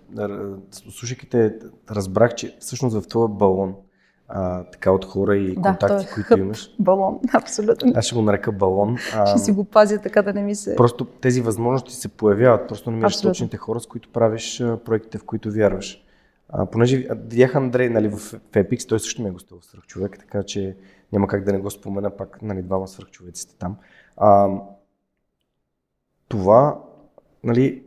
слушайки 0.71 1.29
те, 1.29 1.55
разбрах, 1.91 2.35
че 2.35 2.57
всъщност 2.61 2.97
в 2.97 3.09
този 3.09 3.33
балон 3.33 3.75
а, 4.29 4.65
така 4.65 4.91
от 4.93 5.05
хора 5.05 5.37
и 5.37 5.55
да, 5.55 5.63
контакти, 5.63 6.05
е 6.05 6.09
които 6.15 6.29
хъп, 6.29 6.39
имаш. 6.39 6.75
Балон, 6.79 7.21
абсолютно. 7.35 7.93
Аз 7.95 8.05
ще 8.05 8.15
го 8.15 8.23
нарека 8.23 8.53
балон. 8.53 8.97
А, 9.15 9.27
ще 9.27 9.39
си 9.39 9.53
го 9.53 9.65
пазя 9.65 9.99
така 9.99 10.23
да 10.23 10.33
не 10.33 10.43
ми 10.43 10.55
се... 10.55 10.77
Просто 10.77 11.05
тези 11.05 11.41
възможности 11.41 11.95
се 11.95 12.09
появяват. 12.09 12.69
Просто 12.69 12.91
намираш 12.91 13.21
точните 13.21 13.57
хора, 13.57 13.81
с 13.81 13.87
които 13.87 14.09
правиш 14.09 14.63
проектите, 14.85 15.19
в 15.19 15.25
които 15.25 15.51
вярваш. 15.51 16.05
А, 16.49 16.67
понеже 16.67 17.09
видях 17.11 17.55
Андрей 17.55 17.89
нали, 17.89 18.09
в, 18.09 18.17
в 18.17 18.41
Epic, 18.53 18.89
той 18.89 19.01
също 19.01 19.23
ми 19.23 19.29
е 19.29 19.33
гостувал 19.33 19.63
свърх 19.63 19.87
човек, 19.87 20.19
така 20.19 20.43
че 20.43 20.77
няма 21.13 21.27
как 21.27 21.45
да 21.45 21.53
не 21.53 21.59
го 21.59 21.71
спомена, 21.71 22.11
пак 22.11 22.43
нали, 22.43 22.63
двама 22.63 22.89
свръхчовеците 22.89 23.55
там. 23.59 23.77
А, 24.17 24.49
това, 26.29 26.81
нали, 27.45 27.83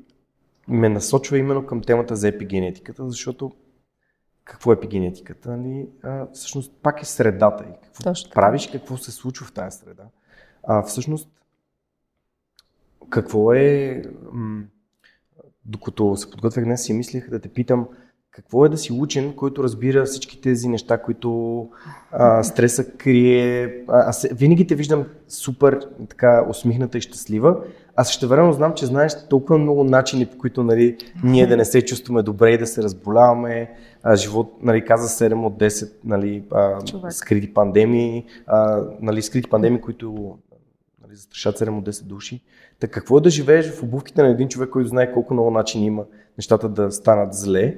ме 0.67 0.90
насочва 0.90 1.37
именно 1.37 1.66
към 1.66 1.81
темата 1.81 2.16
за 2.16 2.27
епигенетиката, 2.27 3.09
защото 3.09 3.51
какво 4.44 4.72
е 4.72 4.75
епигенетиката? 4.75 5.57
Нали? 5.57 5.90
А, 6.03 6.27
всъщност 6.33 6.74
пак 6.81 7.01
е 7.01 7.05
средата 7.05 7.63
и 7.63 7.74
какво 7.83 8.03
Точно. 8.03 8.31
правиш, 8.31 8.70
какво 8.72 8.98
се 8.98 9.11
случва 9.11 9.46
в 9.46 9.53
тази 9.53 9.77
среда. 9.77 10.03
А, 10.63 10.83
всъщност, 10.83 11.29
какво 13.09 13.53
е... 13.53 14.01
М- 14.31 14.63
докато 15.66 16.16
се 16.16 16.31
подготвях 16.31 16.66
днес, 16.66 16.83
си 16.83 16.94
мислех 16.94 17.29
да 17.29 17.40
те 17.40 17.50
питам 17.50 17.87
какво 18.31 18.66
е 18.66 18.70
да 18.70 18.77
си 18.77 18.94
учен, 18.94 19.33
който 19.33 19.63
разбира 19.63 20.05
всички 20.05 20.42
тези 20.42 20.68
неща, 20.68 21.01
които 21.01 21.70
а, 22.11 22.44
стреса 22.44 22.92
крие. 22.98 23.83
А, 23.87 24.09
аз 24.09 24.27
винаги 24.31 24.68
те 24.68 24.75
виждам 24.75 25.05
супер 25.27 25.87
така 26.09 26.46
усмихната 26.50 26.98
и 26.98 27.01
щастлива, 27.01 27.63
аз 27.96 28.12
ще 28.12 28.27
време 28.27 28.53
знам, 28.53 28.74
че 28.74 28.86
знаеш 28.86 29.14
толкова 29.29 29.60
много 29.60 29.84
начини, 29.84 30.25
по 30.25 30.38
които 30.38 30.64
нали, 30.64 30.98
ние 31.24 31.48
да 31.48 31.58
не 31.58 31.66
се 31.66 31.86
чувстваме 31.86 32.24
добре 32.24 32.51
и 32.51 32.58
да 32.58 32.68
се 32.68 32.84
разболяваме. 32.84 33.72
А, 34.03 34.16
живот, 34.16 34.53
нали, 34.62 34.86
каза 34.86 35.25
7 35.25 35.46
от 35.46 35.60
10 35.60 35.92
нали, 36.03 36.44
а, 36.51 37.12
скрити 37.12 37.53
пандемии, 37.53 38.25
а, 38.48 38.84
нали, 39.01 39.22
скрити 39.22 39.50
пандемии, 39.50 39.81
които 39.81 40.38
нали, 41.08 41.16
застрашат 41.16 41.60
7 41.60 41.77
от 41.77 41.86
10 41.86 42.03
души. 42.03 42.42
Така 42.79 43.00
какво 43.00 43.18
е 43.18 43.22
да 43.22 43.29
живееш 43.29 43.72
в 43.72 43.84
обувките 43.84 44.24
на 44.24 44.29
един 44.29 44.48
човек, 44.48 44.70
който 44.70 44.90
знае 44.90 45.14
колко 45.14 45.34
много 45.34 45.51
начини 45.51 45.86
има 45.86 46.03
нещата 46.38 46.70
да 46.70 46.92
станат 46.92 47.34
зле, 47.34 47.77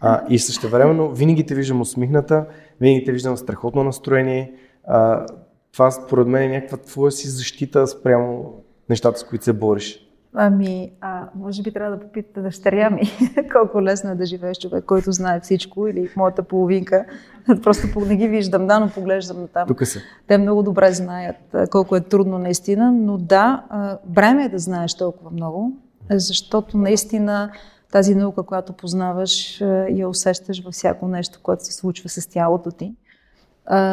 а, 0.00 0.22
и 0.28 0.38
същевременно 0.38 1.12
винаги 1.12 1.46
те 1.46 1.54
виждам 1.54 1.80
усмихната, 1.80 2.46
винаги 2.80 3.04
те 3.04 3.12
виждам 3.12 3.36
страхотно 3.36 3.84
настроение. 3.84 4.52
А, 4.84 5.26
това 5.72 5.90
според 5.90 6.26
мен 6.26 6.42
е 6.42 6.54
някаква 6.54 6.76
твоя 6.76 7.12
си 7.12 7.28
защита 7.28 7.86
спрямо 7.86 8.54
нещата, 8.88 9.18
с 9.18 9.24
които 9.24 9.44
се 9.44 9.52
бориш? 9.52 10.04
Ами, 10.34 10.92
а, 11.00 11.28
може 11.34 11.62
би 11.62 11.72
трябва 11.72 11.96
да 11.96 12.02
попитате 12.02 12.40
дъщеря 12.40 12.90
ми 12.90 13.02
колко 13.52 13.82
лесно 13.82 14.10
е 14.10 14.14
да 14.14 14.26
живееш 14.26 14.58
човек, 14.58 14.84
който 14.84 15.12
знае 15.12 15.40
всичко 15.40 15.88
или 15.88 16.10
моята 16.16 16.42
половинка. 16.42 17.04
Просто 17.62 18.00
не 18.00 18.16
ги 18.16 18.28
виждам, 18.28 18.66
да, 18.66 18.80
но 18.80 18.90
поглеждам 18.90 19.40
на 19.40 19.48
там. 19.48 19.68
Тук 19.68 19.86
са. 19.86 19.98
Те 20.26 20.38
много 20.38 20.62
добре 20.62 20.92
знаят 20.92 21.36
колко 21.70 21.96
е 21.96 22.00
трудно 22.00 22.38
наистина, 22.38 22.92
но 22.92 23.18
да, 23.18 23.64
време 24.10 24.44
е 24.44 24.48
да 24.48 24.58
знаеш 24.58 24.94
толкова 24.94 25.30
много, 25.30 25.76
защото 26.10 26.78
наистина 26.78 27.50
тази 27.92 28.14
наука, 28.14 28.42
която 28.42 28.72
познаваш, 28.72 29.60
я 29.90 30.08
усещаш 30.08 30.64
във 30.64 30.74
всяко 30.74 31.08
нещо, 31.08 31.38
което 31.42 31.64
се 31.64 31.72
случва 31.72 32.08
с 32.08 32.26
тялото 32.26 32.70
ти 32.70 32.94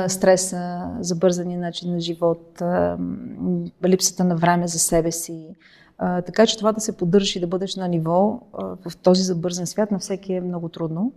стреса, 0.08 0.92
забързания 1.00 1.60
начин 1.60 1.92
на 1.92 2.00
живот, 2.00 2.62
липсата 3.86 4.24
на 4.24 4.36
време 4.36 4.68
за 4.68 4.80
себе 4.80 5.12
си. 5.12 5.48
Така 5.98 6.46
че 6.46 6.58
това 6.58 6.72
да 6.72 6.82
се 6.82 6.98
поддържаш 6.98 7.36
и 7.36 7.40
да 7.40 7.48
бъдеш 7.48 7.76
на 7.76 7.88
ниво 7.88 8.40
в 8.54 8.98
този 9.04 9.24
забързан 9.24 9.68
свят 9.68 9.92
на 9.92 10.00
всеки 10.00 10.34
е 10.34 10.42
много 10.42 10.70
трудно. 10.70 11.14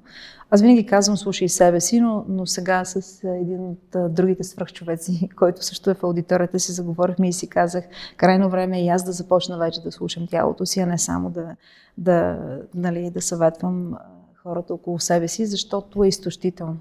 Аз 0.50 0.62
винаги 0.62 0.86
казвам, 0.86 1.16
слушай 1.16 1.48
себе 1.48 1.80
си, 1.80 2.00
но, 2.00 2.24
но 2.28 2.46
сега 2.46 2.84
с 2.84 3.24
един 3.24 3.60
от 3.60 4.14
другите 4.14 4.44
свръхчовеци, 4.44 5.28
който 5.36 5.64
също 5.64 5.90
е 5.90 5.94
в 5.94 6.04
аудиторията 6.04 6.60
си, 6.60 6.72
заговорихме 6.72 7.28
и 7.28 7.32
си 7.32 7.48
казах, 7.48 7.84
крайно 8.16 8.50
време 8.50 8.78
е 8.78 8.84
и 8.84 8.88
аз 8.88 9.02
да 9.02 9.12
започна 9.12 9.58
вече 9.58 9.82
да 9.82 9.92
слушам 9.92 10.26
тялото 10.26 10.66
си, 10.66 10.80
а 10.80 10.86
не 10.86 10.98
само 10.98 11.30
да, 11.30 11.56
да, 11.98 12.38
нали, 12.74 13.10
да 13.10 13.22
съветвам 13.22 13.94
хората 14.42 14.74
около 14.74 14.98
себе 14.98 15.28
си, 15.28 15.46
защото 15.46 16.04
е 16.04 16.08
изтощително 16.08 16.76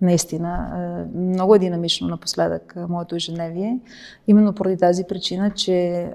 наистина 0.00 1.06
много 1.14 1.54
е 1.54 1.58
динамично 1.58 2.08
напоследък 2.08 2.76
моето 2.88 3.16
ежедневие. 3.16 3.78
Именно 4.28 4.54
поради 4.54 4.76
тази 4.76 5.04
причина, 5.04 5.50
че 5.50 6.08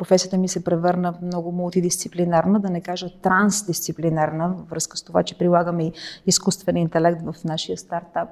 професията 0.00 0.38
ми 0.38 0.48
се 0.48 0.64
превърна 0.64 1.14
много 1.22 1.52
мултидисциплинарна, 1.52 2.60
да 2.60 2.70
не 2.70 2.80
кажа 2.80 3.08
трансдисциплинарна, 3.22 4.54
във 4.58 4.68
връзка 4.68 4.96
с 4.96 5.02
това, 5.02 5.22
че 5.22 5.38
прилагаме 5.38 5.84
и 5.84 5.92
изкуствен 6.26 6.76
интелект 6.76 7.22
в 7.22 7.34
нашия 7.44 7.78
стартап. 7.78 8.28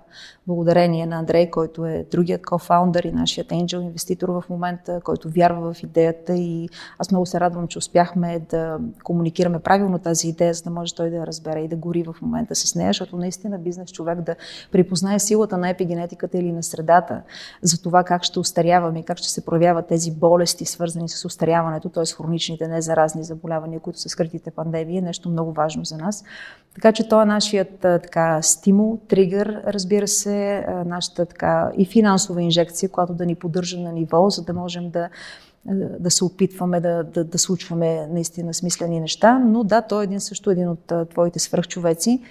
Благодарение 0.47 1.07
на 1.07 1.17
Андрей, 1.17 1.51
който 1.51 1.87
е 1.87 2.07
другият 2.11 2.47
кофаундър 2.47 3.05
и 3.05 3.13
нашият 3.13 3.49
angel 3.49 3.81
инвеститор 3.81 4.29
в 4.29 4.45
момента, 4.51 5.01
който 5.05 5.31
вярва 5.31 5.73
в 5.75 5.83
идеята 5.83 6.35
и 6.35 6.69
аз 6.99 7.11
много 7.11 7.27
се 7.27 7.41
радвам, 7.41 7.69
че 7.69 7.79
успяхме 7.79 8.39
да 8.51 8.79
комуникираме 9.05 9.59
правилно 9.59 9.99
тази 9.99 10.29
идея, 10.29 10.55
за 10.55 10.63
да 10.63 10.71
може 10.71 10.95
той 10.95 11.11
да 11.11 11.17
я 11.17 11.27
разбере 11.27 11.61
и 11.61 11.69
да 11.69 11.77
гори 11.77 12.03
в 12.03 12.17
момента 12.23 12.55
с 12.55 12.75
нея, 12.75 12.89
защото 12.89 13.17
наистина 13.17 13.59
бизнес 13.59 13.93
човек 13.93 14.21
да 14.21 14.37
припознае 14.73 15.19
силата 15.19 15.59
на 15.59 15.69
епигенетиката 15.69 16.39
или 16.39 16.53
на 16.53 16.63
средата 16.63 17.23
за 17.63 17.83
това 17.83 18.05
как 18.05 18.25
ще 18.25 18.39
устаряваме 18.39 18.99
и 18.99 19.05
как 19.05 19.19
ще 19.19 19.29
се 19.29 19.45
проявяват 19.45 19.87
тези 19.87 20.13
болести, 20.13 20.65
свързани 20.65 21.09
с 21.09 21.25
устаряването 21.25 21.58
остаряването, 21.59 21.89
т.е. 21.89 22.05
хроничните 22.07 22.69
незаразни 22.69 23.25
заболявания, 23.25 23.81
които 23.81 23.99
са 23.99 24.09
скритите 24.09 24.51
пандемии, 24.51 24.99
е 24.99 25.03
нещо 25.03 25.29
много 25.29 25.53
важно 25.53 25.85
за 25.85 25.97
нас. 25.97 26.25
Така 26.75 26.93
че 26.93 27.09
това 27.09 27.23
е 27.23 27.27
нашият 27.27 27.79
така, 27.81 28.43
стимул, 28.43 28.99
тригър, 29.09 29.63
разбира 29.67 30.09
се, 30.09 30.67
нашата 30.87 31.27
така 31.27 31.71
и 31.79 31.87
финансова 31.87 32.43
инжекция, 32.43 32.89
която 32.89 33.15
да 33.15 33.27
ни 33.27 33.35
поддържа 33.35 33.81
на 33.81 33.93
ниво, 33.93 34.31
за 34.31 34.45
да 34.45 34.53
можем 34.53 34.91
да 34.91 35.09
да 36.01 36.11
се 36.11 36.25
опитваме 36.25 36.81
да, 36.81 37.05
да, 37.05 37.25
да 37.25 37.39
случваме 37.39 38.07
наистина 38.07 38.55
смислени 38.55 39.01
неща, 39.01 39.39
но 39.39 39.65
да, 39.65 39.83
той 39.83 40.03
е 40.03 40.05
един 40.05 40.21
също 40.21 40.51
един 40.51 40.69
от 40.69 40.93
твоите 41.11 41.39
свръхчовеци 41.39 42.23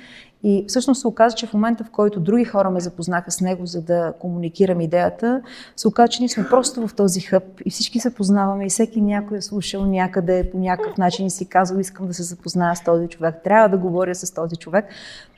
и 0.43 0.65
всъщност 0.67 1.01
се 1.01 1.07
оказа, 1.07 1.35
че 1.35 1.47
в 1.47 1.53
момента, 1.53 1.83
в 1.83 1.89
който 1.89 2.19
други 2.19 2.45
хора 2.45 2.69
ме 2.69 2.79
запознаха 2.79 3.31
с 3.31 3.41
него, 3.41 3.65
за 3.65 3.81
да 3.81 4.13
комуникирам 4.19 4.81
идеята, 4.81 5.41
се 5.75 5.87
оказа, 5.87 6.07
че 6.07 6.21
ние 6.21 6.29
сме 6.29 6.49
просто 6.49 6.87
в 6.87 6.95
този 6.95 7.21
хъб 7.21 7.43
и 7.65 7.69
всички 7.69 7.99
се 7.99 8.13
познаваме 8.13 8.65
и 8.65 8.69
всеки 8.69 9.01
някой 9.01 9.37
е 9.37 9.41
слушал 9.41 9.85
някъде 9.85 10.49
по 10.51 10.57
някакъв 10.57 10.97
начин 10.97 11.25
и 11.25 11.29
си 11.29 11.45
казал, 11.45 11.77
искам 11.77 12.07
да 12.07 12.13
се 12.13 12.23
запозная 12.23 12.75
с 12.75 12.83
този 12.83 13.07
човек, 13.07 13.35
трябва 13.43 13.69
да 13.69 13.77
говоря 13.77 14.15
с 14.15 14.33
този 14.33 14.55
човек. 14.55 14.85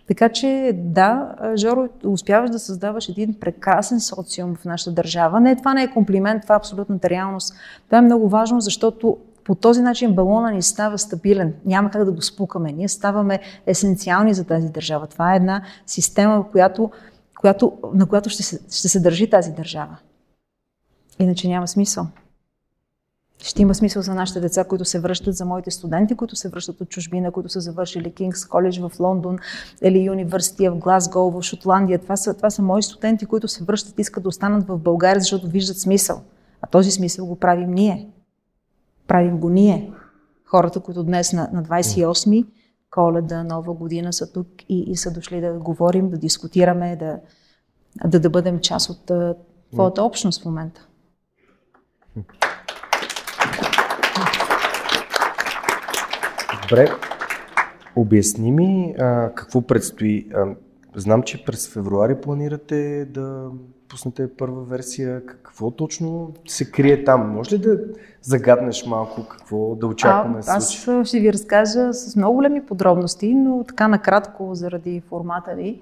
Така 0.08 0.30
че 0.30 0.72
да, 0.76 1.36
Жоро, 1.56 1.88
успяваш 2.06 2.50
да 2.50 2.60
създаваш 2.60 3.10
един 3.10 3.34
прекрасен 3.34 4.00
социум 4.00 4.56
в 4.56 4.66
нашата 4.66 4.92
държава. 4.92 5.40
Не, 5.40 5.56
това 5.56 5.74
не 5.74 5.84
е 5.84 5.92
комплимент, 5.92 6.42
това 6.44 6.56
е 6.56 6.58
абсолютната 6.58 7.10
реалност. 7.10 7.54
Това 7.86 7.98
е 7.98 8.02
много 8.02 8.30
важно, 8.30 8.62
защото 8.62 9.18
по 9.50 9.56
този 9.56 9.82
начин 9.82 10.16
балона 10.16 10.52
ни 10.52 10.62
става 10.62 10.98
стабилен. 10.98 11.54
Няма 11.66 11.92
как 11.92 12.06
да 12.06 12.12
го 12.12 12.22
спукаме. 12.22 12.72
Ние 12.72 12.88
ставаме 12.88 13.40
есенциални 13.66 14.34
за 14.34 14.44
тази 14.44 14.70
държава. 14.70 15.08
Това 15.08 15.34
е 15.34 15.36
една 15.36 15.64
система, 15.86 16.52
която, 16.52 16.92
която, 17.40 17.78
на 17.94 18.06
която 18.06 18.30
ще 18.30 18.44
се, 18.44 18.60
ще 18.72 18.90
се 18.90 19.00
държи 19.00 19.30
тази 19.30 19.52
държава. 19.52 19.98
Иначе 21.20 21.48
няма 21.48 21.68
смисъл. 21.68 22.08
Ще 23.40 23.62
има 23.62 23.76
смисъл 23.76 24.02
за 24.02 24.14
нашите 24.14 24.40
деца, 24.40 24.64
които 24.64 24.86
се 24.86 25.00
връщат, 25.00 25.36
за 25.36 25.46
моите 25.46 25.72
студенти, 25.72 26.16
които 26.16 26.36
се 26.36 26.50
връщат 26.50 26.82
от 26.82 26.90
чужбина, 26.90 27.32
които 27.32 27.50
са 27.50 27.60
завършили 27.60 28.14
Кингс 28.14 28.46
Коледж 28.46 28.80
в 28.80 28.92
Лондон 29.00 29.38
или 29.82 30.10
университет 30.10 30.74
в 30.74 30.78
Глазго, 30.78 31.32
в 31.32 31.42
Шотландия. 31.42 32.00
Това 32.00 32.18
са, 32.18 32.34
това 32.34 32.50
са 32.50 32.62
мои 32.62 32.84
студенти, 32.84 33.26
които 33.26 33.48
се 33.48 33.64
връщат, 33.64 34.00
искат 34.00 34.24
да 34.24 34.30
останат 34.30 34.68
в 34.68 34.78
България, 34.78 35.20
защото 35.22 35.48
виждат 35.48 35.80
смисъл. 35.80 36.22
А 36.62 36.68
този 36.68 36.92
смисъл 36.92 37.26
го 37.26 37.36
правим 37.36 37.72
ние. 37.72 38.10
Правим 39.10 39.38
го 39.38 39.50
ние. 39.50 39.94
Хората, 40.46 40.80
които 40.80 41.04
днес 41.04 41.34
на, 41.34 41.50
на 41.54 41.64
28 41.64 42.46
коледа, 42.92 43.44
нова 43.44 43.74
година 43.74 44.14
са 44.14 44.34
тук 44.34 44.48
и, 44.70 44.80
и 44.88 44.96
са 44.96 45.12
дошли 45.12 45.42
да 45.42 45.54
говорим, 45.54 46.10
да 46.10 46.18
дискутираме, 46.18 46.96
да, 46.96 47.20
да, 48.06 48.20
да 48.20 48.30
бъдем 48.30 48.60
част 48.60 48.90
от 48.90 49.12
твоята 49.74 50.04
общност 50.04 50.42
в 50.42 50.46
момента. 50.46 50.88
Добре, 56.62 56.90
обясни 57.96 58.52
ми 58.52 58.96
а, 59.00 59.34
какво 59.36 59.62
предстои. 59.62 60.30
А, 60.34 60.56
знам, 60.96 61.24
че 61.24 61.46
през 61.46 61.74
февруари 61.74 62.22
планирате 62.22 63.06
да 63.06 63.50
пуснете 63.90 64.36
първа 64.38 64.64
версия. 64.64 65.26
Какво 65.26 65.72
точно 65.72 66.34
се 66.48 66.72
крие 66.72 67.04
там? 67.04 67.30
Може 67.30 67.56
ли 67.56 67.60
да 67.60 67.80
загаднеш 68.22 68.86
малко 68.86 69.28
какво 69.28 69.76
да 69.76 69.88
очакваме 69.88 70.40
а, 70.48 70.58
Аз 70.58 70.88
ще 71.04 71.20
ви 71.20 71.34
разкажа 71.34 71.94
с 71.94 72.16
много 72.16 72.36
големи 72.36 72.66
подробности, 72.66 73.34
но 73.34 73.64
така 73.64 73.88
накратко 73.88 74.56
заради 74.56 75.02
формата 75.10 75.56
ви. 75.56 75.82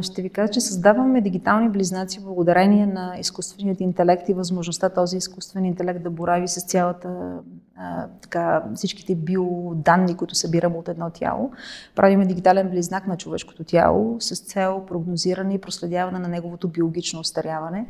Ще 0.00 0.22
ви 0.22 0.30
кажа, 0.30 0.52
че 0.52 0.60
създаваме 0.60 1.20
дигитални 1.20 1.68
близнаци 1.68 2.20
благодарение 2.20 2.86
на 2.86 3.16
изкуственият 3.18 3.80
интелект 3.80 4.28
и 4.28 4.34
възможността 4.34 4.88
този 4.88 5.16
изкуствен 5.16 5.64
интелект 5.64 6.02
да 6.02 6.10
борави 6.10 6.48
с 6.48 6.66
цялата 6.66 7.38
така, 8.22 8.64
всичките 8.74 9.14
биоданни, 9.14 10.16
които 10.16 10.34
събираме 10.34 10.76
от 10.76 10.88
едно 10.88 11.10
тяло. 11.10 11.50
Правиме 11.94 12.26
дигитален 12.26 12.70
близнак 12.70 13.06
на 13.06 13.16
човешкото 13.16 13.64
тяло 13.64 14.16
с 14.20 14.40
цел 14.40 14.84
прогнозиране 14.88 15.54
и 15.54 15.60
проследяване 15.60 16.18
на 16.18 16.28
неговото 16.28 16.68
биологично 16.68 17.20
остаряване. 17.20 17.86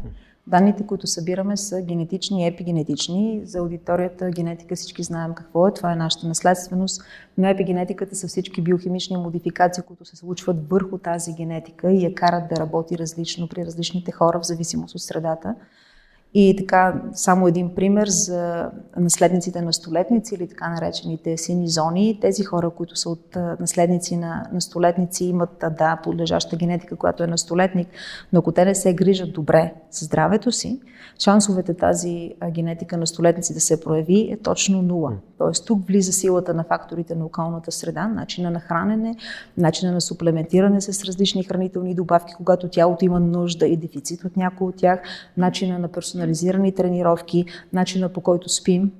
Данните, 0.46 0.86
които 0.86 1.06
събираме 1.06 1.56
са 1.56 1.82
генетични 1.82 2.42
и 2.42 2.46
епигенетични. 2.46 3.40
За 3.44 3.58
аудиторията 3.58 4.30
генетика 4.30 4.76
всички 4.76 5.02
знаем 5.02 5.34
какво 5.34 5.68
е. 5.68 5.74
Това 5.74 5.92
е 5.92 5.96
нашата 5.96 6.28
наследственост. 6.28 7.02
Но 7.38 7.48
епигенетиката 7.48 8.16
са 8.16 8.28
всички 8.28 8.62
биохимични 8.62 9.16
модификации, 9.16 9.82
които 9.82 10.04
се 10.04 10.16
случват 10.16 10.68
върху 10.70 10.98
тази 10.98 11.32
генетика 11.32 11.92
и 11.92 12.04
я 12.04 12.14
карат 12.14 12.48
да 12.48 12.56
работи 12.56 12.98
различно 12.98 13.48
при 13.48 13.66
различните 13.66 14.12
хора 14.12 14.40
в 14.40 14.46
зависимост 14.46 14.94
от 14.94 15.02
средата. 15.02 15.54
И 16.34 16.56
така, 16.58 17.02
само 17.14 17.48
един 17.48 17.74
пример 17.74 18.08
за 18.08 18.70
наследниците 18.96 19.62
на 19.62 19.72
столетници 19.72 20.34
или 20.34 20.48
така 20.48 20.68
наречените 20.68 21.36
сини 21.36 21.68
зони. 21.68 22.18
Тези 22.20 22.44
хора, 22.44 22.70
които 22.70 22.96
са 22.96 23.10
от 23.10 23.36
наследници 23.60 24.16
на, 24.16 24.46
на 24.52 24.60
столетници, 24.60 25.24
имат, 25.24 25.64
да, 25.78 26.00
подлежаща 26.04 26.56
генетика, 26.56 26.96
която 26.96 27.22
е 27.22 27.26
на 27.26 27.38
столетник, 27.38 27.88
но 28.32 28.38
ако 28.38 28.52
те 28.52 28.64
не 28.64 28.74
се 28.74 28.94
грижат 28.94 29.32
добре 29.32 29.74
за 29.90 30.04
здравето 30.04 30.52
си, 30.52 30.80
шансовете 31.18 31.74
тази 31.74 32.34
генетика 32.50 32.96
на 32.96 33.06
столетници 33.06 33.54
да 33.54 33.60
се 33.60 33.80
прояви 33.80 34.32
е 34.32 34.36
точно 34.36 34.82
нула. 34.82 35.12
Тоест 35.38 35.66
тук 35.66 35.86
влиза 35.86 36.12
силата 36.12 36.54
на 36.54 36.64
факторите 36.64 37.14
на 37.14 37.24
околната 37.24 37.72
среда, 37.72 38.08
начина 38.08 38.50
на 38.50 38.60
хранене, 38.60 39.16
начина 39.56 39.92
на 39.92 40.00
суплементиране 40.00 40.80
с 40.80 41.04
различни 41.04 41.44
хранителни 41.44 41.94
добавки, 41.94 42.34
когато 42.36 42.68
тялото 42.68 43.04
има 43.04 43.20
нужда 43.20 43.66
и 43.66 43.76
дефицит 43.76 44.24
от 44.24 44.36
някои 44.36 44.66
от 44.66 44.76
тях, 44.76 45.00
начина 45.36 45.78
на 45.78 45.88
персонализирани 46.22 46.72
тренировки, 46.72 47.44
начина 47.72 48.08
по 48.08 48.20
който 48.20 48.48
спим, 48.48 48.92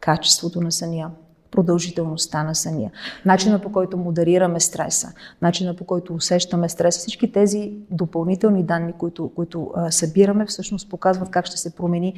качеството 0.00 0.60
на 0.60 0.72
съня 0.72 1.10
продължителността 1.50 2.42
на 2.42 2.54
съня, 2.54 2.90
начина 3.24 3.58
по 3.58 3.72
който 3.72 3.96
модерираме 3.96 4.60
стреса, 4.60 5.12
начина 5.42 5.76
по 5.76 5.84
който 5.84 6.14
усещаме 6.14 6.68
стреса. 6.68 6.98
Всички 6.98 7.32
тези 7.32 7.72
допълнителни 7.90 8.62
данни, 8.62 8.92
които, 8.92 9.30
които 9.36 9.70
а, 9.74 9.90
събираме, 9.90 10.46
всъщност 10.46 10.90
показват 10.90 11.30
как 11.30 11.46
ще 11.46 11.56
се 11.56 11.74
промени 11.74 12.14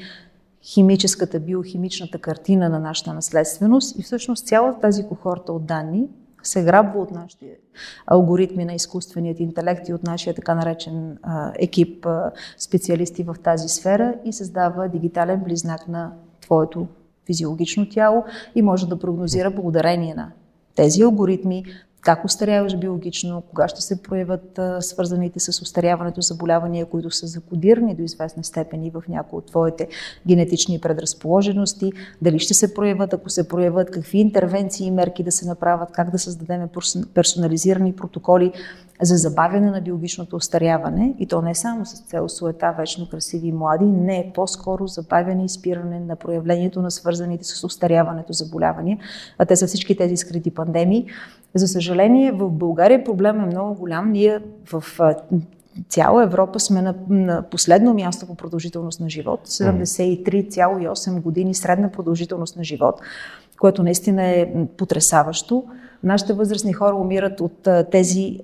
химическата, 0.63 1.41
биохимичната 1.41 2.19
картина 2.19 2.69
на 2.69 2.79
нашата 2.79 3.15
наследственост 3.15 3.99
и 3.99 4.03
всъщност 4.03 4.47
цялата 4.47 4.81
тази 4.81 5.07
кохорта 5.07 5.53
от 5.53 5.67
данни 5.67 6.09
се 6.43 6.65
грабва 6.65 7.01
от 7.01 7.11
нашите 7.11 7.57
алгоритми 8.07 8.65
на 8.65 8.75
изкуственият 8.75 9.41
интелект 9.41 9.89
и 9.89 9.95
от 9.95 10.03
нашия 10.03 10.35
така 10.35 10.55
наречен 10.55 11.19
екип 11.59 12.07
специалисти 12.59 13.23
в 13.23 13.37
тази 13.45 13.69
сфера 13.69 14.15
и 14.25 14.33
създава 14.33 14.89
дигитален 14.89 15.41
близнак 15.45 15.89
на 15.89 16.13
твоето 16.41 16.87
физиологично 17.27 17.89
тяло 17.89 18.25
и 18.55 18.63
може 18.63 18.89
да 18.89 18.99
прогнозира 18.99 19.51
благодарение 19.51 20.15
на 20.15 20.33
тези 20.75 21.03
алгоритми 21.03 21.65
как 22.01 22.25
устаряваш 22.25 22.77
биологично, 22.77 23.43
кога 23.49 23.69
ще 23.69 23.83
се 23.83 24.03
проявят 24.03 24.61
свързаните 24.81 25.41
с 25.41 25.63
устаряването 25.63 26.21
заболявания, 26.21 26.87
които 26.87 27.11
са 27.11 27.27
закодирани 27.27 27.95
до 27.95 28.03
известна 28.03 28.45
степен 28.45 28.85
и 28.85 28.91
в 28.91 29.03
някои 29.09 29.39
от 29.39 29.47
твоите 29.47 29.89
генетични 30.27 30.81
предразположености, 30.81 31.93
дали 32.23 32.39
ще 32.39 32.55
се 32.55 32.75
проявят, 32.75 33.13
ако 33.13 33.31
се 33.31 33.49
проявят, 33.49 33.91
какви 33.91 34.19
интервенции 34.19 34.87
и 34.87 34.91
мерки 34.91 35.23
да 35.23 35.33
се 35.33 35.47
направят, 35.47 35.93
как 35.93 36.11
да 36.11 36.19
създадем 36.19 36.69
персонализирани 37.15 37.97
протоколи 37.97 38.53
за 39.03 39.17
забавяне 39.17 39.71
на 39.71 39.81
биологичното 39.81 40.37
остаряване 40.37 41.15
и 41.19 41.27
то 41.27 41.43
не 41.43 41.55
само 41.55 41.87
с 41.87 42.01
цел 42.01 42.29
суета, 42.29 42.75
вечно 42.79 43.09
красиви 43.09 43.49
и 43.49 43.53
млади, 43.53 43.85
не 43.85 44.19
е 44.19 44.33
по-скоро 44.35 44.87
забавяне 44.87 45.45
и 45.45 45.49
спиране 45.49 46.01
на 46.01 46.17
проявлението 46.17 46.83
на 46.83 46.91
свързаните 46.91 47.45
с 47.45 47.65
остаряването 47.65 48.33
заболявания, 48.33 48.99
а 49.39 49.45
те 49.45 49.57
са 49.57 49.67
всички 49.67 49.97
тези 49.97 50.17
скрити 50.17 50.51
пандемии. 50.51 51.07
За 51.55 51.69
съжаление, 51.69 52.33
в 52.33 52.51
България 52.51 53.05
проблем 53.05 53.41
е 53.41 53.47
много 53.47 53.75
голям. 53.75 54.11
Ние 54.11 54.41
в 54.73 54.85
цяла 55.89 56.23
Европа 56.23 56.61
сме 56.61 56.83
на, 56.83 56.95
на 57.09 57.43
последно 57.43 57.95
място 57.95 58.27
по 58.27 58.35
продължителност 58.35 59.01
на 59.01 59.11
живот. 59.11 59.41
73,8 59.47 61.21
години 61.21 61.55
средна 61.55 61.91
продължителност 61.91 62.57
на 62.57 62.65
живот, 62.65 63.01
което 63.61 63.83
наистина 63.83 64.23
е 64.23 64.53
потрясаващо. 64.77 65.65
Нашите 66.03 66.33
възрастни 66.33 66.73
хора 66.73 66.97
умират 66.97 67.41
от 67.41 67.69
тези 67.91 68.41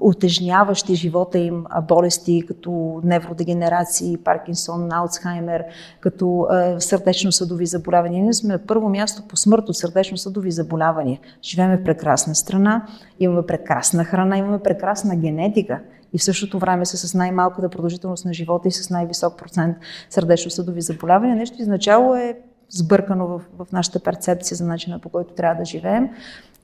отежняващи 0.00 0.94
живота 0.94 1.38
им 1.38 1.64
болести, 1.88 2.42
като 2.48 3.00
невродегенерации, 3.04 4.16
Паркинсон, 4.16 4.92
Алцхаймер, 4.92 5.64
като 6.00 6.46
сърдечно-съдови 6.78 7.66
заболявания. 7.66 8.22
Ние 8.22 8.32
сме 8.32 8.52
на 8.52 8.58
първо 8.58 8.88
място 8.88 9.22
по 9.28 9.36
смърт 9.36 9.68
от 9.68 9.76
сърдечно-съдови 9.76 10.50
заболявания. 10.50 11.20
Живееме 11.42 11.76
в 11.76 11.84
прекрасна 11.84 12.34
страна, 12.34 12.86
имаме 13.20 13.46
прекрасна 13.46 14.04
храна, 14.04 14.38
имаме 14.38 14.58
прекрасна 14.58 15.16
генетика 15.16 15.80
и 16.12 16.18
в 16.18 16.24
същото 16.24 16.58
време 16.58 16.86
са 16.86 17.08
с 17.08 17.14
най-малката 17.14 17.68
продължителност 17.68 18.24
на 18.24 18.34
живота 18.34 18.68
и 18.68 18.72
с 18.72 18.90
най-висок 18.90 19.38
процент 19.38 19.76
сърдечно-съдови 20.10 20.80
заболявания. 20.80 21.36
Нещо 21.36 21.62
изначало 21.62 22.14
е 22.14 22.38
сбъркано 22.68 23.26
в, 23.26 23.40
в 23.58 23.72
нашата 23.72 24.00
перцепция 24.00 24.56
за 24.56 24.66
начина 24.66 24.98
по 24.98 25.08
който 25.08 25.34
трябва 25.34 25.54
да 25.54 25.64
живеем. 25.64 26.08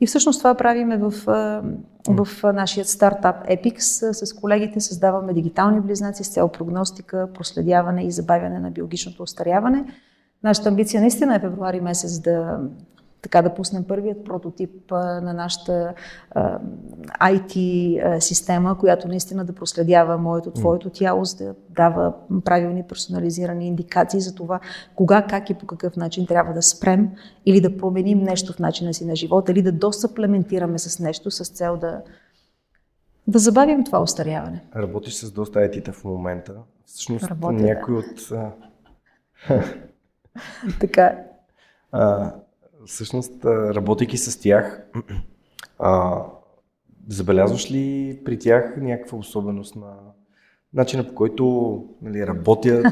И 0.03 0.07
всъщност 0.07 0.41
това 0.41 0.55
правиме 0.55 0.97
в, 0.97 1.11
в 2.09 2.53
нашия 2.53 2.85
стартап 2.85 3.47
Epix. 3.49 3.79
С 4.13 4.33
колегите 4.33 4.81
създаваме 4.81 5.33
дигитални 5.33 5.81
близнаци 5.81 6.25
с 6.25 6.33
цел 6.33 6.49
прогностика, 6.49 7.29
проследяване 7.35 8.03
и 8.03 8.11
забавяне 8.11 8.59
на 8.59 8.71
биологичното 8.71 9.23
остаряване. 9.23 9.85
Нашата 10.45 10.69
амбиция 10.69 11.01
наистина 11.01 11.37
е 11.37 11.41
февруари 11.41 11.81
месец 11.81 12.21
да 12.21 12.61
така 13.23 13.43
да 13.43 13.55
пуснем 13.55 13.85
първият 13.85 14.25
прототип 14.25 14.91
на 14.91 15.33
нашата 15.33 15.95
IT 17.21 18.19
система, 18.19 18.79
която 18.79 19.09
наистина 19.09 19.45
да 19.45 19.53
проследява 19.53 20.19
моето, 20.19 20.51
твоето 20.51 20.91
тяло, 20.91 21.25
за 21.25 21.45
да 21.45 21.55
дава 21.71 22.15
правилни 22.45 22.83
персонализирани 22.83 23.67
индикации 23.67 24.21
за 24.21 24.35
това 24.35 24.61
кога, 24.95 25.23
как 25.23 25.51
и 25.51 25.55
по 25.55 25.67
какъв 25.67 25.97
начин 25.97 26.27
трябва 26.27 26.53
да 26.53 26.63
спрем 26.63 27.11
или 27.47 27.61
да 27.61 27.77
променим 27.77 28.19
нещо 28.19 28.53
в 28.53 28.59
начина 28.59 28.95
си 28.95 29.05
на 29.05 29.17
живота, 29.17 29.53
или 29.53 29.63
да 29.63 29.73
досъплементираме 29.73 30.79
с 30.79 30.99
нещо 30.99 31.31
с 31.31 31.45
цел 31.45 31.77
да, 31.77 32.03
да 33.27 33.39
забавим 33.39 33.85
това 33.85 34.03
остаряване. 34.03 34.65
Работиш 34.77 35.15
с 35.15 35.33
доста 35.33 35.59
IT-та 35.59 35.93
в 35.93 36.05
момента. 36.05 36.55
Всъщност 36.87 37.25
Работя, 37.25 37.53
някой 37.53 37.95
да. 37.95 38.01
от... 38.01 38.33
така. 40.81 41.19
А, 41.95 42.33
всъщност, 42.87 43.45
работейки 43.45 44.19
с 44.19 44.41
тях, 44.41 44.83
а, 45.79 46.23
забелязваш 47.09 47.71
ли 47.71 48.19
при 48.25 48.39
тях 48.39 48.75
някаква 48.77 49.19
особеност 49.19 49.77
на 49.77 49.93
начина 50.75 51.09
по 51.09 51.15
който 51.15 51.85
нали, 52.03 52.27
работят, 52.27 52.87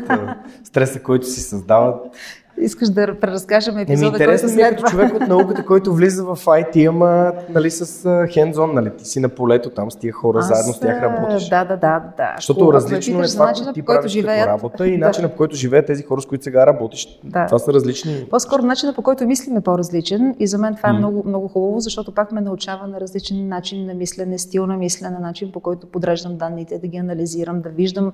стреса, 0.65 1.03
който 1.03 1.27
си 1.27 1.41
създават? 1.41 2.15
Искаш 2.59 2.89
да 2.89 3.21
преразкажем 3.21 3.79
епизода, 3.79 4.17
Еми, 4.17 4.27
който 4.27 4.49
следва. 4.49 4.89
човек 4.89 5.15
от 5.15 5.29
науката, 5.29 5.67
който 5.67 5.95
влиза 5.95 6.25
в 6.25 6.37
IT, 6.37 6.89
ама 6.89 7.33
нали, 7.49 7.71
с 7.71 8.27
хендзон, 8.33 8.75
нали, 8.75 8.91
ти 8.97 9.05
си 9.05 9.21
на 9.21 9.29
полето, 9.29 9.71
там 9.71 9.91
с 9.91 9.97
тия 9.97 10.13
хора, 10.13 10.39
Аз, 10.39 10.49
заедно 10.49 10.73
с 10.73 10.81
тях 10.81 11.03
работиш. 11.03 11.49
Да, 11.49 11.65
да, 11.65 11.77
да. 11.77 12.03
да. 12.17 12.33
Защото 12.37 12.61
Ако 12.61 12.73
различно 12.73 13.23
е 13.23 13.27
това, 13.27 13.53
което 13.53 13.73
ти 13.73 13.83
правиш 13.83 14.13
живеят... 14.13 14.39
като 14.39 14.49
работа 14.49 14.89
и 14.89 14.99
да. 14.99 15.07
начина 15.07 15.29
по 15.29 15.37
който 15.37 15.57
живеят 15.57 15.87
тези 15.87 16.03
хора, 16.03 16.21
с 16.21 16.27
които 16.27 16.45
сега 16.45 16.67
работиш. 16.67 17.21
Да. 17.25 17.47
Това 17.47 17.59
са 17.59 17.73
различни. 17.73 18.27
По-скоро 18.31 18.63
начина 18.63 18.95
по 18.95 19.03
който 19.03 19.27
мислим 19.27 19.57
е 19.57 19.61
по-различен 19.61 20.35
и 20.39 20.47
за 20.47 20.59
мен 20.59 20.75
това 20.75 20.89
е 20.89 20.93
много, 20.93 21.23
много 21.27 21.49
хубаво, 21.49 21.81
защото 21.81 22.15
пак 22.15 22.33
ме 22.33 22.41
научава 22.41 22.87
на 22.87 23.01
различен 23.01 23.49
начин 23.49 23.87
на 23.87 23.95
мислене, 23.95 24.39
стил 24.39 24.67
на 24.67 24.77
мислене, 24.77 25.19
начин 25.19 25.53
по 25.53 25.61
който 25.61 25.87
подреждам 25.87 26.37
данните, 26.37 26.79
да 26.79 26.87
ги 26.87 26.97
анализирам, 26.97 27.61
да 27.61 27.69
виждам 27.69 28.13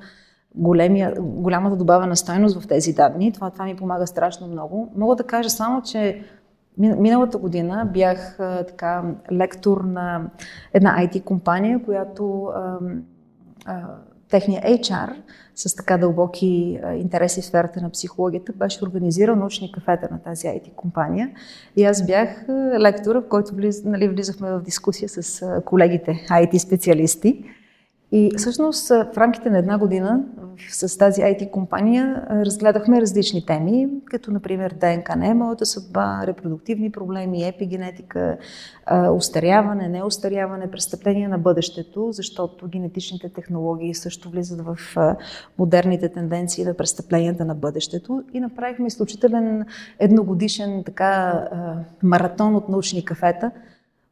големия, 0.56 1.14
голямата 1.20 1.76
добавена 1.76 2.16
стойност 2.16 2.60
в 2.60 2.68
тези 2.68 2.92
данни. 2.92 3.32
Това, 3.32 3.50
това 3.50 3.64
ми 3.64 3.76
помага 3.76 4.06
страшно 4.06 4.46
много. 4.46 4.92
Мога 4.96 5.16
да 5.16 5.24
кажа 5.24 5.50
само, 5.50 5.82
че 5.82 6.22
миналата 6.78 7.38
година 7.38 7.90
бях 7.94 8.36
така 8.68 9.04
лектор 9.32 9.80
на 9.80 10.30
една 10.72 10.96
IT 10.98 11.24
компания, 11.24 11.82
която 11.84 12.44
а, 12.44 12.78
а, 13.64 13.82
техния 14.30 14.62
HR 14.62 15.10
с 15.54 15.76
така 15.76 15.98
дълбоки 15.98 16.80
интереси 16.96 17.40
в 17.40 17.44
сферата 17.44 17.80
на 17.80 17.90
психологията 17.90 18.52
беше 18.52 18.84
организирал 18.84 19.36
научни 19.36 19.72
кафета 19.72 20.08
на 20.10 20.18
тази 20.22 20.46
IT 20.46 20.74
компания. 20.74 21.30
И 21.76 21.84
аз 21.84 22.06
бях 22.06 22.44
лектора, 22.80 23.20
в 23.20 23.28
който 23.28 23.54
влиз, 23.54 23.84
нали, 23.84 24.08
влизахме 24.08 24.52
в 24.52 24.62
дискусия 24.62 25.08
с 25.08 25.46
колегите 25.64 26.26
IT 26.30 26.58
специалисти. 26.58 27.44
И 28.12 28.30
всъщност 28.36 28.88
в 28.88 29.12
рамките 29.16 29.50
на 29.50 29.58
една 29.58 29.78
година 29.78 30.24
с 30.70 30.98
тази 30.98 31.20
IT 31.20 31.50
компания 31.50 32.26
разгледахме 32.30 33.00
различни 33.00 33.46
теми, 33.46 33.88
като 34.04 34.30
например 34.30 34.74
ДНК 34.80 35.16
не 35.16 35.28
е 35.28 35.34
моята 35.34 35.66
съдба, 35.66 36.26
репродуктивни 36.26 36.90
проблеми, 36.90 37.48
епигенетика, 37.48 38.36
устаряване, 39.12 39.88
неустаряване, 39.88 40.70
престъпления 40.70 41.28
на 41.28 41.38
бъдещето, 41.38 42.12
защото 42.12 42.68
генетичните 42.68 43.28
технологии 43.28 43.94
също 43.94 44.30
влизат 44.30 44.60
в 44.60 44.96
модерните 45.58 46.08
тенденции 46.08 46.64
на 46.64 46.74
престъпленията 46.74 47.44
на 47.44 47.54
бъдещето. 47.54 48.22
И 48.34 48.40
направихме 48.40 48.86
изключителен 48.86 49.64
едногодишен 49.98 50.82
така 50.84 51.44
маратон 52.02 52.56
от 52.56 52.68
научни 52.68 53.04
кафета, 53.04 53.50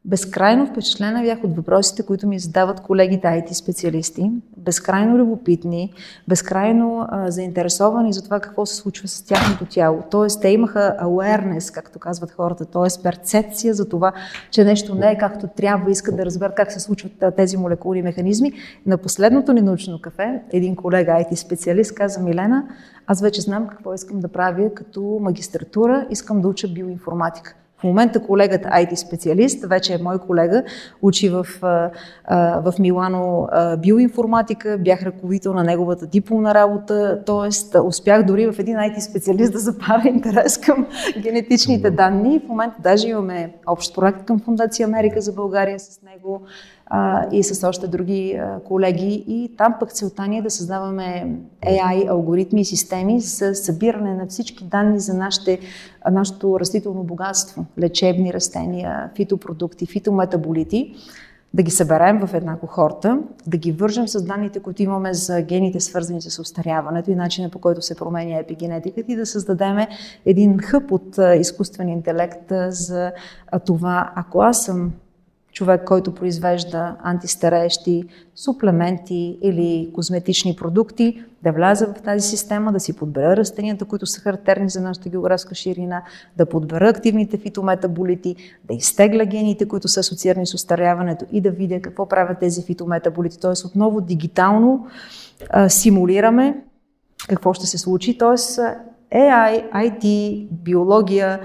Безкрайно 0.07 0.67
впечатлена 0.67 1.21
бях 1.21 1.43
от 1.43 1.55
въпросите, 1.55 2.03
които 2.03 2.27
ми 2.27 2.39
задават 2.39 2.79
колегите 2.79 3.27
IT 3.27 3.53
специалисти. 3.53 4.31
Безкрайно 4.57 5.17
любопитни, 5.17 5.93
безкрайно 6.27 7.07
а, 7.09 7.31
заинтересовани 7.31 8.13
за 8.13 8.23
това 8.23 8.39
какво 8.39 8.65
се 8.65 8.75
случва 8.75 9.07
с 9.07 9.21
тяхното 9.21 9.65
тяло. 9.65 10.03
Тоест, 10.11 10.41
те 10.41 10.49
имаха 10.49 10.97
awareness, 11.01 11.73
както 11.73 11.99
казват 11.99 12.31
хората, 12.31 12.65
т.е. 12.65 13.03
перцепция 13.03 13.73
за 13.73 13.89
това, 13.89 14.11
че 14.51 14.63
нещо 14.63 14.95
не 14.95 15.11
е 15.11 15.17
както 15.17 15.47
трябва, 15.47 15.91
искат 15.91 16.15
да 16.17 16.25
разберат 16.25 16.55
как 16.55 16.71
се 16.71 16.79
случват 16.79 17.23
тези 17.37 17.57
молекули 17.57 17.99
и 17.99 18.03
механизми. 18.03 18.53
На 18.85 18.97
последното 18.97 19.53
ни 19.53 19.61
научно 19.61 20.01
кафе, 20.01 20.41
един 20.53 20.75
колега 20.75 21.11
IT 21.11 21.35
специалист 21.35 21.95
каза 21.95 22.19
Милена, 22.19 22.63
аз 23.07 23.21
вече 23.21 23.41
знам 23.41 23.67
какво 23.67 23.93
искам 23.93 24.19
да 24.19 24.27
правя 24.27 24.73
като 24.73 25.19
магистратура, 25.21 26.07
искам 26.09 26.41
да 26.41 26.47
уча 26.47 26.67
биоинформатика. 26.67 27.55
В 27.79 27.83
момента 27.83 28.23
колегата 28.23 28.69
IT 28.69 28.95
специалист, 28.95 29.65
вече 29.65 29.93
е 29.93 30.03
мой 30.03 30.19
колега, 30.19 30.63
учи 31.01 31.29
в, 31.29 31.45
в 32.31 32.73
Милано 32.79 33.47
биоинформатика, 33.77 34.77
бях 34.77 35.03
ръководител 35.03 35.53
на 35.53 35.63
неговата 35.63 36.07
дипломна 36.07 36.53
работа, 36.53 37.23
т.е. 37.25 37.79
успях 37.79 38.23
дори 38.23 38.51
в 38.51 38.59
един 38.59 38.77
IT 38.77 38.99
специалист 38.99 39.53
да 39.53 39.59
запаля 39.59 40.03
интерес 40.05 40.57
към 40.57 40.87
генетичните 41.21 41.91
данни. 41.91 42.39
В 42.39 42.47
момента 42.47 42.75
даже 42.79 43.07
имаме 43.07 43.53
общ 43.67 43.95
проект 43.95 44.25
към 44.25 44.39
Фундация 44.39 44.87
Америка 44.87 45.21
за 45.21 45.33
България 45.33 45.79
с 45.79 46.01
него 46.01 46.41
а, 46.87 47.27
и 47.31 47.43
с 47.43 47.67
още 47.67 47.87
други 47.87 48.33
а, 48.33 48.59
колеги. 48.59 49.23
И 49.27 49.51
там 49.57 49.75
пък 49.79 49.91
целта 49.91 50.27
ни 50.27 50.37
е 50.37 50.41
да 50.41 50.49
създаваме 50.49 51.35
AI 51.65 52.09
алгоритми 52.09 52.61
и 52.61 52.65
системи 52.65 53.19
за 53.19 53.55
събиране 53.55 54.13
на 54.13 54.27
всички 54.27 54.63
данни 54.63 54.99
за 54.99 55.13
нашите, 55.13 55.59
нашето 56.11 56.59
растително 56.59 57.03
богатство, 57.03 57.65
лечебни 57.79 58.33
растения, 58.33 59.09
фитопродукти, 59.15 59.85
фитометаболити, 59.85 60.95
да 61.53 61.63
ги 61.63 61.71
съберем 61.71 62.27
в 62.27 62.33
една 62.33 62.57
кохорта, 62.57 63.19
да 63.47 63.57
ги 63.57 63.71
вържем 63.71 64.07
с 64.07 64.23
данните, 64.23 64.59
които 64.59 64.83
имаме 64.83 65.13
за 65.13 65.41
гените, 65.41 65.79
свързани 65.79 66.21
с 66.21 66.39
устаряването 66.39 67.11
и 67.11 67.15
начина 67.15 67.49
по 67.49 67.59
който 67.59 67.81
се 67.81 67.95
променя 67.95 68.37
епигенетиката 68.37 69.11
и 69.11 69.15
да 69.15 69.25
създадем 69.25 69.77
един 70.25 70.57
хъп 70.57 70.91
от 70.91 71.19
изкуствен 71.39 71.89
интелект 71.89 72.51
за 72.69 73.11
това, 73.65 74.11
ако 74.15 74.41
аз 74.41 74.65
съм 74.65 74.91
човек, 75.55 75.83
който 75.85 76.15
произвежда 76.15 76.95
антистареещи 77.03 78.03
суплементи 78.35 79.37
или 79.41 79.91
козметични 79.93 80.55
продукти, 80.55 81.23
да 81.43 81.51
вляза 81.51 81.87
в 81.87 82.01
тази 82.01 82.27
система, 82.27 82.71
да 82.71 82.79
си 82.79 82.95
подбера 82.95 83.37
растенията, 83.37 83.85
които 83.85 84.05
са 84.05 84.21
характерни 84.21 84.69
за 84.69 84.81
нашата 84.81 85.09
географска 85.09 85.55
ширина, 85.55 86.03
да 86.37 86.45
подбера 86.45 86.89
активните 86.89 87.37
фитометаболити, 87.37 88.35
да 88.63 88.73
изтегля 88.73 89.25
гените, 89.25 89.67
които 89.67 89.87
са 89.87 89.99
асоциирани 89.99 90.47
с 90.47 90.53
устаряването 90.53 91.25
и 91.31 91.41
да 91.41 91.51
видя 91.51 91.81
какво 91.81 92.07
правят 92.07 92.39
тези 92.39 92.63
фитометаболити. 92.63 93.39
Т.е. 93.39 93.67
отново 93.67 94.01
дигитално 94.01 94.87
а, 95.49 95.69
симулираме 95.69 96.57
какво 97.29 97.53
ще 97.53 97.65
се 97.65 97.77
случи. 97.77 98.17
Т.е. 98.17 98.37
AI, 99.15 99.71
IT, 99.71 100.47
биология 100.51 101.39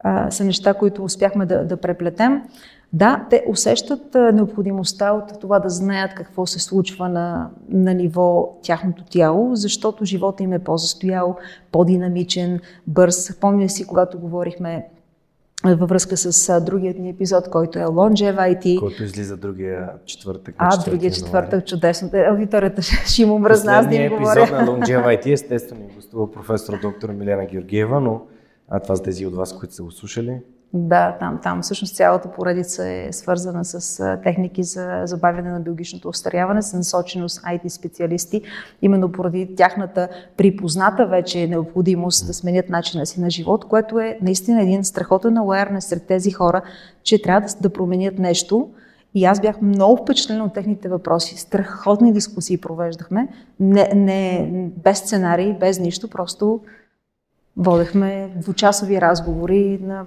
а, 0.00 0.30
са 0.30 0.44
неща, 0.44 0.74
които 0.74 1.04
успяхме 1.04 1.46
да, 1.46 1.64
да 1.64 1.76
преплетем. 1.76 2.42
Да, 2.92 3.26
те 3.30 3.44
усещат 3.48 4.14
необходимостта 4.14 5.12
от 5.12 5.40
това 5.40 5.58
да 5.58 5.68
знаят 5.68 6.14
какво 6.14 6.46
се 6.46 6.58
случва 6.58 7.08
на, 7.08 7.50
на 7.68 7.94
ниво 7.94 8.58
тяхното 8.62 9.04
тяло, 9.04 9.56
защото 9.56 10.04
живота 10.04 10.42
им 10.42 10.52
е 10.52 10.58
по-застоял, 10.58 11.36
по-динамичен, 11.72 12.60
бърз. 12.86 13.40
Помня 13.40 13.68
си, 13.68 13.86
когато 13.86 14.18
говорихме 14.18 14.86
във 15.64 15.88
връзка 15.88 16.16
с 16.16 16.60
другият 16.60 16.98
ни 16.98 17.10
епизод, 17.10 17.50
който 17.50 17.78
е 17.78 17.82
Longevity. 17.82 18.80
Който 18.80 19.04
излиза 19.04 19.36
другия 19.36 19.90
четвъртък. 20.06 20.54
А, 20.58 20.84
другия 20.84 21.10
четвъртък, 21.10 21.66
чудесно. 21.66 22.10
Е, 22.12 22.26
аудиторията 22.30 22.82
ще 22.82 23.22
има 23.22 23.38
мръзна, 23.38 23.72
аз 23.72 23.88
да 23.88 23.94
им 23.94 24.10
говоря. 24.10 24.40
епизод 24.42 24.58
на 24.58 24.66
Longevity, 24.66 25.26
естествено, 25.32 25.80
гостува 25.94 26.32
професор 26.32 26.80
доктор 26.82 27.10
Милена 27.10 27.46
Георгиева, 27.46 28.00
но 28.00 28.22
а 28.68 28.80
това 28.80 28.96
са 28.96 29.02
тези 29.02 29.26
от 29.26 29.34
вас, 29.34 29.58
които 29.58 29.74
са 29.74 29.82
го 29.82 29.90
слушали. 29.90 30.40
Да, 30.74 31.16
там, 31.20 31.40
там 31.42 31.62
всъщност 31.62 31.96
цялата 31.96 32.32
поредица 32.32 32.88
е 32.88 33.08
свързана 33.12 33.64
с 33.64 34.18
техники 34.22 34.62
за 34.62 35.02
забавяне 35.04 35.50
на 35.50 35.60
биологичното 35.60 36.08
остаряване, 36.08 36.62
с 36.62 36.72
насоченост 36.72 37.42
IT 37.42 37.68
специалисти, 37.68 38.42
именно 38.82 39.12
поради 39.12 39.54
тяхната 39.56 40.08
припозната 40.36 41.06
вече 41.06 41.46
необходимост 41.46 42.26
да 42.26 42.34
сменят 42.34 42.68
начина 42.68 43.06
си 43.06 43.20
на 43.20 43.30
живот, 43.30 43.64
което 43.64 44.00
е 44.00 44.18
наистина 44.22 44.62
един 44.62 44.84
страхотен 44.84 45.34
awareness 45.34 45.78
сред 45.78 46.06
тези 46.06 46.30
хора, 46.30 46.62
че 47.02 47.22
трябва 47.22 47.48
да, 47.48 47.54
да 47.60 47.72
променят 47.72 48.18
нещо. 48.18 48.70
И 49.14 49.24
аз 49.24 49.40
бях 49.40 49.60
много 49.62 49.96
впечатлена 49.96 50.44
от 50.44 50.54
техните 50.54 50.88
въпроси. 50.88 51.36
Страхотни 51.36 52.12
дискусии 52.12 52.58
провеждахме, 52.58 53.28
не, 53.60 53.90
не, 53.94 54.50
без 54.84 54.98
сценарий, 54.98 55.52
без 55.60 55.78
нищо, 55.78 56.08
просто 56.08 56.60
водехме 57.56 58.30
двучасови 58.36 59.00
разговори 59.00 59.78
на 59.82 60.06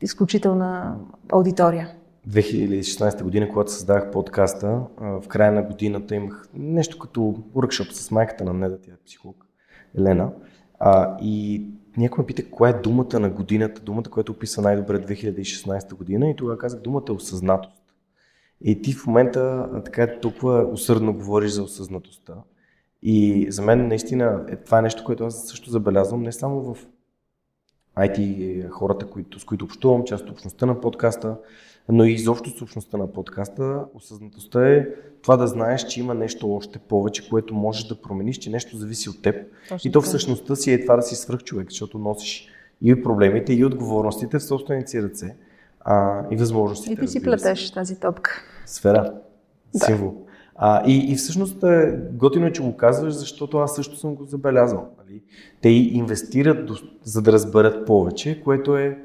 изключителна 0.00 0.96
аудитория. 1.32 1.88
2016 2.28 3.22
година, 3.22 3.48
когато 3.48 3.72
създах 3.72 4.10
подкаста, 4.10 4.80
в 5.00 5.24
края 5.28 5.52
на 5.52 5.62
годината 5.62 6.14
имах 6.14 6.48
нещо 6.54 6.98
като 6.98 7.34
уркшоп 7.54 7.92
с 7.92 8.10
майката 8.10 8.44
на 8.44 8.52
недатия 8.52 8.96
психолог 9.06 9.46
Елена. 9.98 10.32
и 11.22 11.64
някой 11.96 12.22
ме 12.22 12.26
пита 12.26 12.50
коя 12.50 12.70
е 12.70 12.80
думата 12.80 13.20
на 13.20 13.30
годината, 13.30 13.80
думата, 13.80 14.02
която 14.02 14.32
описва 14.32 14.62
най-добре 14.62 14.98
2016 14.98 15.94
година 15.94 16.30
и 16.30 16.36
тогава 16.36 16.58
казах 16.58 16.80
думата 16.80 17.04
е 17.08 17.12
осъзнатост. 17.12 17.82
И 18.60 18.82
ти 18.82 18.92
в 18.92 19.06
момента 19.06 19.68
така 19.84 20.20
толкова 20.20 20.66
усърдно 20.72 21.14
говориш 21.14 21.50
за 21.50 21.62
осъзнатостта. 21.62 22.34
И 23.02 23.46
за 23.50 23.62
мен 23.62 23.88
наистина 23.88 24.44
е, 24.48 24.56
това 24.56 24.78
е 24.78 24.82
нещо, 24.82 25.04
което 25.04 25.24
аз 25.24 25.46
също 25.46 25.70
забелязвам 25.70 26.22
не 26.22 26.32
само 26.32 26.74
в 26.74 26.86
IT 27.98 28.68
хората, 28.70 29.06
които, 29.06 29.40
с 29.40 29.44
които 29.44 29.64
общувам, 29.64 30.04
част 30.04 30.24
от 30.24 30.30
общността 30.30 30.66
на 30.66 30.80
подкаста, 30.80 31.36
но 31.88 32.04
и 32.04 32.12
изобщо 32.12 32.50
с 32.50 32.62
общността 32.62 32.96
на 32.96 33.12
подкаста. 33.12 33.84
Осъзнатостта 33.94 34.68
е 34.68 34.86
това 35.22 35.36
да 35.36 35.46
знаеш, 35.46 35.86
че 35.86 36.00
има 36.00 36.14
нещо 36.14 36.54
още 36.54 36.78
повече, 36.78 37.28
което 37.28 37.54
можеш 37.54 37.84
да 37.84 38.00
промениш, 38.00 38.38
че 38.38 38.50
нещо 38.50 38.76
зависи 38.76 39.10
от 39.10 39.22
теб. 39.22 39.46
Точно 39.68 39.88
и 39.88 39.92
то 39.92 40.00
всъщността 40.00 40.56
си 40.56 40.72
е 40.72 40.80
това 40.82 40.96
да 40.96 41.02
си 41.02 41.16
свръх 41.16 41.42
човек, 41.42 41.70
защото 41.70 41.98
носиш 41.98 42.48
и 42.82 43.02
проблемите, 43.02 43.52
и 43.52 43.64
отговорностите 43.64 44.38
в 44.38 44.44
собствените 44.44 44.90
си 44.90 45.02
ръце 45.02 45.36
а, 45.80 46.24
и 46.30 46.36
възможностите. 46.36 46.92
И 46.92 46.96
ти 46.96 47.08
си 47.08 47.22
плетеш 47.22 47.70
тази 47.70 48.00
топка. 48.00 48.42
Сфера. 48.66 49.12
Да. 49.74 49.84
Символ. 49.84 50.25
А, 50.58 50.82
и, 50.86 51.12
и 51.12 51.14
всъщност 51.16 51.62
е, 51.62 51.98
готино 52.12 52.46
е, 52.46 52.52
че 52.52 52.62
го 52.62 52.76
казваш, 52.76 53.14
защото 53.14 53.58
аз 53.58 53.74
също 53.74 53.96
съм 53.96 54.14
го 54.14 54.24
забелязал. 54.24 54.88
Нали? 54.98 55.22
Те 55.60 55.68
инвестират, 55.68 56.70
за 57.02 57.22
да 57.22 57.32
разберат 57.32 57.86
повече, 57.86 58.42
което, 58.44 58.76
е, 58.76 58.98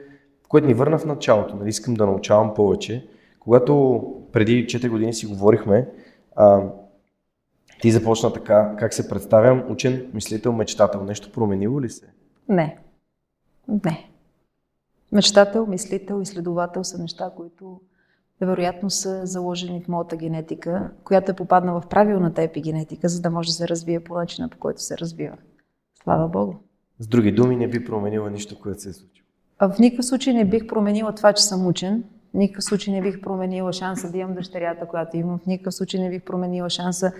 което 0.48 0.68
ни 0.68 0.74
върна 0.74 0.98
в 0.98 1.06
началото. 1.06 1.56
Нали? 1.56 1.70
Искам 1.70 1.94
да 1.94 2.06
научавам 2.06 2.54
повече. 2.54 3.08
Когато 3.40 4.04
преди 4.32 4.66
4 4.66 4.90
години 4.90 5.14
си 5.14 5.26
говорихме, 5.26 5.90
а, 6.36 6.62
ти 7.82 7.92
започна 7.92 8.34
така, 8.34 8.76
как 8.80 8.94
се 8.94 9.10
представям, 9.10 9.64
учен, 9.70 10.12
мислител, 10.14 10.54
мечтател. 10.54 11.04
Нещо 11.04 11.32
променило 11.32 11.82
ли 11.82 11.90
се? 11.90 12.06
Не. 12.50 12.78
Не. 13.86 14.10
Мечтател, 15.12 15.66
мислител, 15.66 16.22
изследовател 16.22 16.84
са 16.84 17.02
неща, 17.02 17.32
които 17.38 17.82
вероятно 18.46 18.90
са 18.90 19.26
заложени 19.26 19.82
в 19.82 19.88
моята 19.88 20.16
генетика, 20.16 20.92
която 21.04 21.32
е 21.32 21.36
попаднала 21.36 21.82
в 21.82 21.88
правилната 21.88 22.42
епигенетика, 22.42 23.10
за 23.10 23.22
да 23.22 23.30
може 23.30 23.48
да 23.48 23.54
се 23.54 23.68
развие 23.68 24.00
по 24.00 24.14
начина, 24.14 24.50
по 24.50 24.58
който 24.58 24.82
се 24.82 24.98
развива. 24.98 25.38
Слава 26.04 26.28
Богу. 26.28 26.54
С 27.00 27.08
други 27.08 27.32
думи, 27.32 27.56
не 27.56 27.68
би 27.68 27.86
променила 27.86 28.30
нищо, 28.30 28.60
което 28.60 28.82
се 28.82 28.90
е 28.90 28.94
случило. 28.94 29.26
В 29.60 29.80
никакъв 29.80 30.06
случай 30.06 30.34
не 30.34 30.46
бих 30.46 30.68
променила 30.68 31.16
това, 31.16 31.34
че 31.34 31.44
съм 31.44 31.68
учен, 31.68 32.04
в 32.32 32.34
никакъв 32.34 32.64
случай 32.64 32.94
не 32.94 33.02
бих 33.02 33.22
променила 33.22 33.74
шанса 33.74 34.12
да 34.12 34.18
имам 34.18 34.36
дъщерята, 34.36 34.88
която 34.88 35.18
имам. 35.18 35.40
В 35.40 35.46
никакъв 35.46 35.74
случай 35.74 36.00
не 36.00 36.10
бих 36.10 36.24
променила 36.24 36.70
шанса 36.70 37.12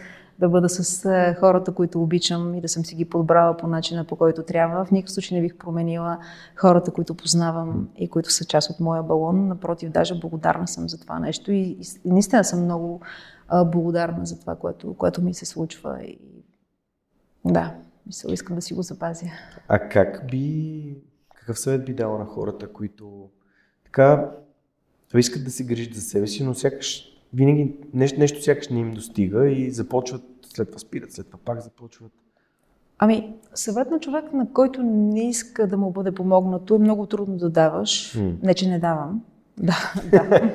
да 0.42 0.50
бъда 0.50 0.70
с 0.70 1.06
е, 1.06 1.36
хората, 1.40 1.72
които 1.72 2.02
обичам 2.02 2.56
и 2.56 2.62
да 2.62 2.70
съм 2.70 2.86
си 2.86 2.96
ги 2.96 3.06
подбрала 3.06 3.58
по 3.58 3.68
начина, 3.68 4.06
по 4.06 4.16
който 4.16 4.44
трябва. 4.44 4.86
В 4.86 4.92
никакъв 4.92 5.12
случай 5.12 5.38
не 5.38 5.48
бих 5.48 5.58
променила 5.58 6.20
хората, 6.56 6.92
които 6.92 7.16
познавам 7.16 7.90
и 7.98 8.10
които 8.10 8.32
са 8.32 8.46
част 8.46 8.70
от 8.70 8.80
моя 8.80 9.04
балон. 9.04 9.48
Напротив, 9.48 9.90
даже 9.90 10.20
благодарна 10.20 10.68
съм 10.68 10.90
за 10.90 11.00
това 11.00 11.20
нещо 11.20 11.52
и, 11.52 11.78
и, 12.06 12.12
наистина 12.12 12.44
съм 12.44 12.64
много 12.64 13.02
а, 13.48 13.66
благодарна 13.66 14.26
за 14.26 14.40
това, 14.40 14.56
което, 14.56 14.94
което 14.94 15.22
ми 15.22 15.34
се 15.34 15.46
случва. 15.46 16.04
И, 16.04 16.20
да, 17.46 17.76
мисля, 18.08 18.34
искам 18.34 18.56
да 18.56 18.62
си 18.62 18.74
го 18.74 18.82
запазя. 18.82 19.26
А 19.68 19.90
как 19.90 20.28
би, 20.32 20.98
какъв 21.36 21.60
съвет 21.60 21.86
би 21.86 21.94
дала 21.94 22.20
на 22.20 22.26
хората, 22.26 22.74
които 22.74 23.30
така 23.84 24.32
искат 25.16 25.44
да 25.44 25.52
се 25.52 25.64
грижат 25.64 25.94
за 25.94 26.02
себе 26.02 26.28
си, 26.28 26.44
но 26.44 26.54
сякаш 26.54 27.11
винаги 27.34 27.74
нещо, 27.94 28.20
нещо 28.20 28.44
сякаш 28.44 28.70
не 28.70 28.80
им 28.80 28.92
достига 28.92 29.50
и 29.50 29.72
започват, 29.72 30.24
след 30.54 30.68
това 30.68 30.80
спират, 30.80 31.12
след 31.12 31.26
това 31.26 31.40
пак 31.46 31.62
започват. 31.62 32.12
Ами, 33.00 33.34
съвет 33.54 33.92
на 33.92 34.00
човек, 34.00 34.34
на 34.34 34.54
който 34.54 34.84
не 34.84 35.30
иска 35.30 35.68
да 35.68 35.78
му 35.78 35.92
бъде 35.92 36.12
помогнато, 36.12 36.76
е 36.76 36.80
много 36.80 37.06
трудно 37.06 37.38
да 37.38 37.50
даваш. 37.50 38.18
Mm. 38.18 38.44
Не, 38.44 38.54
че 38.54 38.70
не 38.70 38.80
давам. 38.80 39.24
Да, 39.58 39.94
да. 40.12 40.52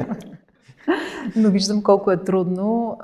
Но 1.36 1.50
виждам 1.50 1.82
колко 1.82 2.10
е 2.10 2.24
трудно. 2.24 2.98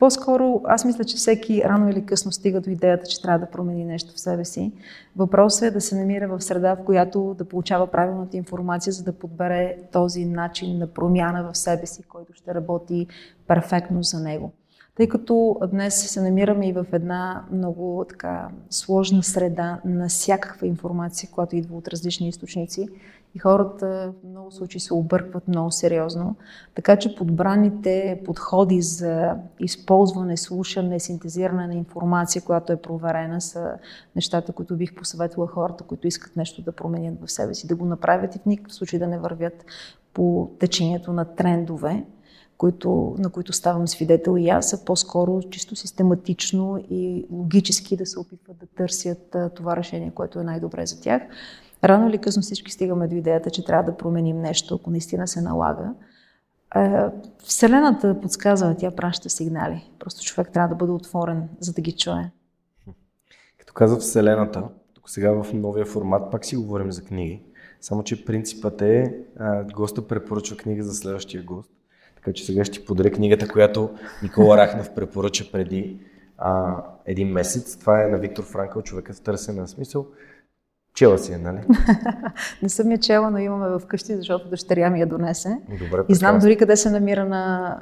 По-скоро, 0.00 0.60
аз 0.64 0.84
мисля, 0.84 1.04
че 1.04 1.16
всеки 1.16 1.62
рано 1.64 1.88
или 1.88 2.06
късно 2.06 2.32
стига 2.32 2.60
до 2.60 2.70
идеята, 2.70 3.06
че 3.06 3.22
трябва 3.22 3.38
да 3.38 3.50
промени 3.50 3.84
нещо 3.84 4.14
в 4.14 4.20
себе 4.20 4.44
си. 4.44 4.72
Въпросът 5.16 5.62
е 5.62 5.70
да 5.70 5.80
се 5.80 5.96
намира 5.96 6.28
в 6.28 6.40
среда, 6.40 6.74
в 6.74 6.84
която 6.84 7.34
да 7.38 7.44
получава 7.44 7.86
правилната 7.86 8.36
информация, 8.36 8.92
за 8.92 9.04
да 9.04 9.12
подбере 9.12 9.76
този 9.92 10.24
начин 10.24 10.78
на 10.78 10.86
промяна 10.86 11.50
в 11.52 11.56
себе 11.56 11.86
си, 11.86 12.02
който 12.02 12.32
ще 12.32 12.54
работи 12.54 13.06
перфектно 13.46 14.02
за 14.02 14.20
него. 14.20 14.52
Тъй 14.94 15.08
като 15.08 15.56
днес 15.70 16.10
се 16.10 16.20
намираме 16.20 16.68
и 16.68 16.72
в 16.72 16.86
една 16.92 17.44
много 17.52 18.06
така 18.08 18.48
сложна 18.70 19.22
среда 19.22 19.80
на 19.84 20.08
всякаква 20.08 20.66
информация, 20.66 21.30
която 21.32 21.56
идва 21.56 21.76
от 21.76 21.88
различни 21.88 22.28
източници, 22.28 22.88
и 23.34 23.38
хората 23.38 24.12
в 24.20 24.28
много 24.28 24.50
случаи 24.50 24.80
се 24.80 24.94
объркват 24.94 25.48
много 25.48 25.70
сериозно. 25.70 26.36
Така 26.74 26.96
че 26.96 27.14
подбраните 27.14 28.22
подходи 28.24 28.82
за 28.82 29.36
използване, 29.60 30.36
слушане, 30.36 31.00
синтезиране 31.00 31.66
на 31.66 31.74
информация, 31.74 32.42
която 32.42 32.72
е 32.72 32.82
проверена, 32.82 33.40
са 33.40 33.72
нещата, 34.16 34.52
които 34.52 34.76
бих 34.76 34.94
посъветвала 34.94 35.48
хората, 35.48 35.84
които 35.84 36.06
искат 36.06 36.36
нещо 36.36 36.62
да 36.62 36.72
променят 36.72 37.20
в 37.20 37.32
себе 37.32 37.54
си, 37.54 37.66
да 37.66 37.76
го 37.76 37.84
направят 37.84 38.36
и 38.36 38.38
в 38.38 38.46
никакъв 38.46 38.74
случай 38.74 38.98
да 38.98 39.06
не 39.06 39.18
вървят 39.18 39.64
по 40.14 40.50
течението 40.58 41.12
на 41.12 41.24
трендове, 41.24 42.04
които, 42.58 43.14
на 43.18 43.30
които 43.30 43.52
ставам 43.52 43.88
свидетел 43.88 44.36
и 44.38 44.48
аз, 44.48 44.72
а 44.72 44.84
по-скоро 44.84 45.40
чисто 45.50 45.76
систематично 45.76 46.84
и 46.90 47.26
логически 47.30 47.96
да 47.96 48.06
се 48.06 48.18
опитват 48.18 48.58
да 48.58 48.66
търсят 48.66 49.36
това 49.54 49.76
решение, 49.76 50.10
което 50.10 50.40
е 50.40 50.44
най-добре 50.44 50.86
за 50.86 51.00
тях. 51.00 51.22
Рано 51.84 52.08
или 52.08 52.18
късно 52.18 52.42
всички 52.42 52.72
стигаме 52.72 53.08
до 53.08 53.14
идеята, 53.14 53.50
че 53.50 53.64
трябва 53.64 53.90
да 53.90 53.96
променим 53.96 54.40
нещо, 54.40 54.74
ако 54.74 54.90
наистина 54.90 55.28
се 55.28 55.40
налага. 55.40 55.94
Вселената 57.44 58.20
подсказва, 58.20 58.76
тя 58.78 58.90
праща 58.90 59.30
сигнали. 59.30 59.90
Просто 59.98 60.24
човек 60.24 60.50
трябва 60.52 60.68
да 60.68 60.74
бъде 60.74 60.92
отворен, 60.92 61.48
за 61.60 61.72
да 61.72 61.82
ги 61.82 61.92
чуе. 61.92 62.30
Като 63.58 63.72
каза 63.72 63.96
Вселената, 63.96 64.62
тук 64.94 65.10
сега 65.10 65.30
в 65.42 65.52
новия 65.52 65.86
формат 65.86 66.30
пак 66.30 66.44
си 66.44 66.56
говорим 66.56 66.92
за 66.92 67.04
книги. 67.04 67.42
Само, 67.80 68.02
че 68.02 68.24
принципът 68.24 68.82
е, 68.82 69.14
госта 69.74 70.06
препоръчва 70.06 70.56
книга 70.56 70.82
за 70.82 70.94
следващия 70.94 71.42
гост. 71.42 71.70
Така 72.16 72.32
че 72.32 72.44
сега 72.44 72.64
ще 72.64 72.84
подаря 72.84 73.10
книгата, 73.10 73.48
която 73.48 73.90
Никола 74.22 74.56
Рахнев 74.56 74.94
препоръча 74.94 75.52
преди 75.52 76.00
а, 76.38 76.76
един 77.06 77.28
месец. 77.28 77.76
Това 77.76 78.04
е 78.04 78.06
на 78.06 78.18
Виктор 78.18 78.44
Франкъл, 78.44 78.82
човекът 78.82 79.16
в 79.16 79.20
търсене 79.20 79.60
на 79.60 79.68
смисъл. 79.68 80.06
Чела 80.94 81.18
си 81.18 81.32
е, 81.32 81.38
нали? 81.38 81.58
не 82.62 82.68
съм 82.68 82.90
я 82.90 82.98
чела, 82.98 83.30
но 83.30 83.38
имаме 83.38 83.78
вкъщи, 83.78 84.16
защото 84.16 84.48
дъщеря 84.48 84.90
ми 84.90 85.00
я 85.00 85.06
донесе. 85.06 85.60
Добре, 85.68 86.04
и 86.08 86.14
знам 86.14 86.38
дори 86.38 86.56
къде 86.56 86.76
се 86.76 86.90
намира 86.90 87.24
на, 87.24 87.76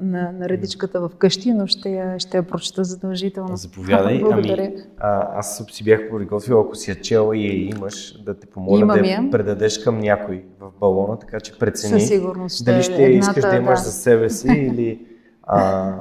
на, 0.00 0.32
на 0.32 0.48
редичката 0.48 1.00
в 1.00 1.10
къщи, 1.18 1.52
но 1.52 1.66
ще 1.66 1.90
я, 1.90 2.18
ще 2.18 2.36
я 2.36 2.42
прочета 2.42 2.84
задължително. 2.84 3.56
Заповядай. 3.56 4.22
Ами, 4.32 4.76
а, 4.98 5.38
аз 5.38 5.64
си 5.70 5.84
бях 5.84 6.00
приготвил, 6.10 6.60
ако 6.60 6.74
си 6.74 6.90
я 6.90 7.00
чела 7.00 7.36
и 7.36 7.46
я 7.46 7.68
имаш, 7.68 8.22
да 8.22 8.38
те 8.38 8.46
помоля 8.46 8.80
Имам 8.80 8.98
да 8.98 9.08
я 9.08 9.30
предадеш 9.30 9.78
към 9.78 9.98
някой 9.98 10.44
в 10.60 10.70
балона, 10.80 11.18
така 11.18 11.40
че 11.40 11.58
прецени 11.58 12.00
Със 12.00 12.08
сигурност. 12.08 12.64
дали 12.64 12.82
ще 12.82 13.02
я 13.02 13.18
искаш 13.18 13.44
да 13.44 13.56
имаш 13.56 13.78
да. 13.78 13.84
за 13.84 13.92
себе 13.92 14.30
си 14.30 14.48
или 14.72 15.06
а, 15.42 15.92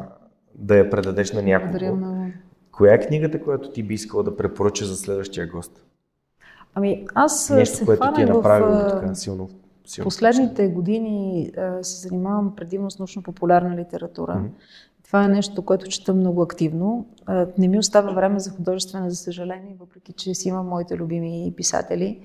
да 0.55 0.77
я 0.77 0.89
предадеш 0.89 1.31
на 1.31 1.41
някого. 1.41 1.97
Коя 2.71 2.93
е 2.93 2.99
книгата, 2.99 3.43
която 3.43 3.71
ти 3.71 3.83
би 3.83 3.93
искала 3.93 4.23
да 4.23 4.37
препоръча 4.37 4.85
за 4.85 4.95
следващия 4.95 5.47
гост? 5.47 5.85
Ами 6.75 7.05
аз 7.15 7.49
Нещо, 7.49 7.77
се 7.77 7.85
което 7.85 8.13
ти 8.13 8.21
е 8.21 8.25
направило 8.25 8.71
в, 8.71 8.89
така 8.89 9.15
силно. 9.15 9.49
силно 9.85 10.03
последните 10.03 10.67
години 10.67 11.51
а, 11.57 11.83
се 11.83 12.07
занимавам 12.07 12.55
предимно 12.55 12.91
с 12.91 12.99
научно-популярна 12.99 13.75
литература. 13.75 14.31
Mm-hmm. 14.31 15.03
Това 15.05 15.23
е 15.23 15.27
нещо, 15.27 15.61
което 15.61 15.87
чета 15.87 16.13
много 16.13 16.41
активно. 16.41 17.05
А, 17.25 17.47
не 17.57 17.67
ми 17.67 17.79
остава 17.79 18.11
време 18.11 18.39
за 18.39 18.51
художествена, 18.51 19.09
за 19.09 19.15
съжаление, 19.15 19.75
въпреки 19.79 20.13
че 20.13 20.33
си 20.33 20.49
имам 20.49 20.67
моите 20.67 20.97
любими 20.97 21.53
писатели. 21.57 22.19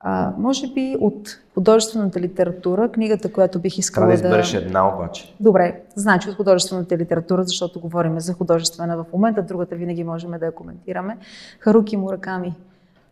А, 0.00 0.32
може 0.38 0.72
би 0.72 0.96
от 1.00 1.38
художествената 1.54 2.20
литература, 2.20 2.88
книгата, 2.88 3.32
която 3.32 3.58
бих 3.58 3.78
искала 3.78 4.06
да... 4.06 4.12
Трябва 4.16 4.36
да 4.36 4.40
избереш 4.40 4.64
една 4.64 4.94
обаче. 4.94 5.34
Добре, 5.40 5.82
значи 5.94 6.30
от 6.30 6.36
художествената 6.36 6.98
литература, 6.98 7.44
защото 7.44 7.80
говорим 7.80 8.20
за 8.20 8.34
художествена 8.34 8.96
в 8.96 9.04
момента, 9.12 9.42
другата 9.42 9.74
винаги 9.76 10.04
можем 10.04 10.30
да 10.30 10.46
я 10.46 10.54
коментираме. 10.54 11.18
Харуки 11.60 11.96
Мураками. 11.96 12.54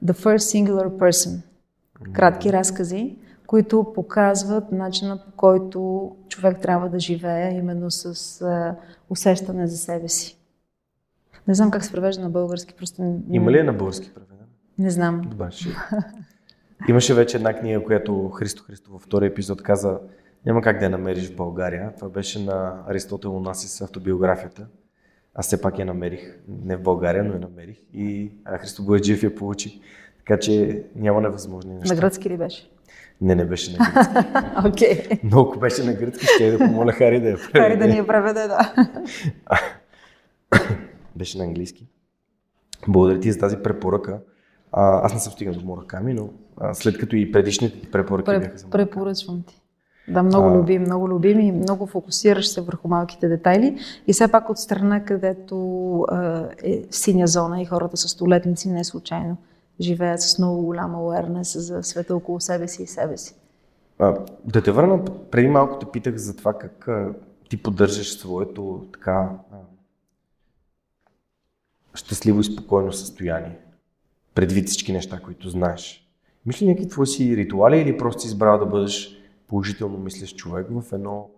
The 0.04 0.12
First 0.12 0.36
Singular 0.36 0.88
Person. 0.88 1.40
Кратки 2.12 2.52
разкази, 2.52 3.18
които 3.46 3.92
показват 3.94 4.72
начина 4.72 5.24
по 5.24 5.32
който 5.36 6.10
човек 6.28 6.60
трябва 6.60 6.88
да 6.88 6.98
живее, 6.98 7.58
именно 7.58 7.90
с 7.90 8.40
а, 8.42 8.76
усещане 9.10 9.66
за 9.66 9.76
себе 9.76 10.08
си. 10.08 10.36
Не 11.48 11.54
знам 11.54 11.70
как 11.70 11.84
се 11.84 11.92
превежда 11.92 12.22
на 12.22 12.30
български. 12.30 12.74
Просто... 12.74 13.20
Има 13.30 13.52
ли 13.52 13.58
е 13.58 13.62
на 13.62 13.72
български 13.72 14.10
преведен? 14.14 14.46
Не 14.78 14.90
знам. 14.90 15.22
Добре, 15.30 15.50
ще. 15.50 15.68
Имаше 16.88 17.14
вече 17.14 17.36
една 17.36 17.54
книга, 17.54 17.84
която 17.84 18.28
Христо 18.28 18.62
Христо 18.62 18.92
във 18.92 19.02
втория 19.02 19.28
епизод 19.28 19.62
каза 19.62 19.98
няма 20.46 20.62
как 20.62 20.78
да 20.78 20.84
я 20.84 20.90
намериш 20.90 21.30
в 21.30 21.36
България. 21.36 21.92
Това 21.96 22.08
беше 22.08 22.44
на 22.44 22.84
Аристотел 22.88 23.36
Онасис 23.36 23.80
автобиографията. 23.80 24.66
аз 25.34 25.46
все 25.46 25.60
пак 25.60 25.78
я 25.78 25.86
намерих, 25.86 26.38
не 26.48 26.76
в 26.76 26.82
България, 26.82 27.24
но 27.24 27.32
я 27.32 27.40
намерих 27.40 27.78
и 27.94 28.32
Христо 28.60 28.84
Бояджиев 28.84 29.22
я 29.22 29.34
получи. 29.34 29.80
Така 30.26 30.40
че 30.40 30.82
няма 30.96 31.20
невъзможни 31.20 31.74
неща. 31.74 31.94
На 31.94 32.00
гръцки 32.00 32.30
ли 32.30 32.36
беше? 32.36 32.70
Не, 33.20 33.34
не 33.34 33.44
беше 33.44 33.72
на 33.72 33.78
гръцки. 33.78 34.14
okay. 34.84 35.20
Но 35.24 35.40
ако 35.40 35.58
беше 35.58 35.84
на 35.84 35.92
гръцки, 35.92 36.26
ще 36.26 36.46
я 36.46 36.58
да 36.58 36.58
помоля 36.58 36.92
Хари 36.92 37.20
да 37.20 37.28
я 37.28 37.36
преведе. 37.36 37.60
Хари 37.60 37.76
да 37.76 37.86
ни 37.86 37.96
я 37.96 38.06
преведе, 38.06 38.48
да. 38.48 38.74
беше 41.16 41.38
на 41.38 41.44
английски. 41.44 41.86
Благодаря 42.88 43.20
ти 43.20 43.32
за 43.32 43.38
тази 43.38 43.56
препоръка. 43.56 44.18
А, 44.72 45.06
аз 45.06 45.14
не 45.14 45.20
съм 45.20 45.32
стигнал 45.32 45.54
до 45.54 45.66
Мураками, 45.66 46.14
но 46.14 46.28
а, 46.56 46.74
след 46.74 46.98
като 46.98 47.16
и 47.16 47.32
предишните 47.32 47.90
препоръки 47.90 48.26
Пре, 48.26 48.38
бяха 48.38 48.58
за 48.58 48.70
Препоръчвам 48.70 49.42
ти. 49.42 49.60
Да, 50.08 50.22
много 50.22 50.48
а... 50.48 50.56
любим, 50.56 50.82
много 50.82 51.08
любим 51.08 51.40
и 51.40 51.52
много 51.52 51.86
фокусираш 51.86 52.48
се 52.48 52.60
върху 52.60 52.88
малките 52.88 53.28
детайли. 53.28 53.78
И 54.06 54.12
все 54.12 54.28
пак 54.28 54.50
от 54.50 54.58
страна, 54.58 55.04
където 55.04 55.56
а, 56.08 56.48
е 56.64 56.82
синя 56.90 57.26
зона 57.26 57.62
и 57.62 57.64
хората 57.64 57.96
са 57.96 58.08
столетници, 58.08 58.70
не 58.70 58.84
случайно 58.84 59.36
живеят 59.80 60.22
с 60.22 60.38
много 60.38 60.62
голяма 60.62 60.98
awareness 60.98 61.58
за 61.58 61.82
света 61.82 62.16
около 62.16 62.40
себе 62.40 62.68
си 62.68 62.82
и 62.82 62.86
себе 62.86 63.16
си. 63.16 63.34
А, 63.98 64.14
да 64.44 64.62
те 64.62 64.72
върна, 64.72 65.04
преди 65.30 65.48
малко 65.48 65.78
те 65.78 65.86
питах 65.92 66.16
за 66.16 66.36
това 66.36 66.58
как 66.58 66.88
а, 66.88 67.14
ти 67.48 67.62
поддържаш 67.62 68.18
своето 68.18 68.86
така 68.92 69.30
а, 69.52 69.56
щастливо 71.94 72.40
и 72.40 72.44
спокойно 72.44 72.92
състояние, 72.92 73.58
предвид 74.34 74.68
всички 74.68 74.92
неща, 74.92 75.20
които 75.20 75.48
знаеш. 75.48 76.06
Мисли 76.46 76.66
някакви 76.66 76.88
твои 76.88 77.06
си 77.06 77.36
ритуали 77.36 77.78
или 77.78 77.98
просто 77.98 78.22
си 78.22 78.28
избрал 78.28 78.58
да 78.58 78.66
бъдеш 78.66 79.16
положително 79.48 79.98
мислещ 79.98 80.36
човек 80.36 80.66
в, 80.70 80.92
едно, 80.92 81.30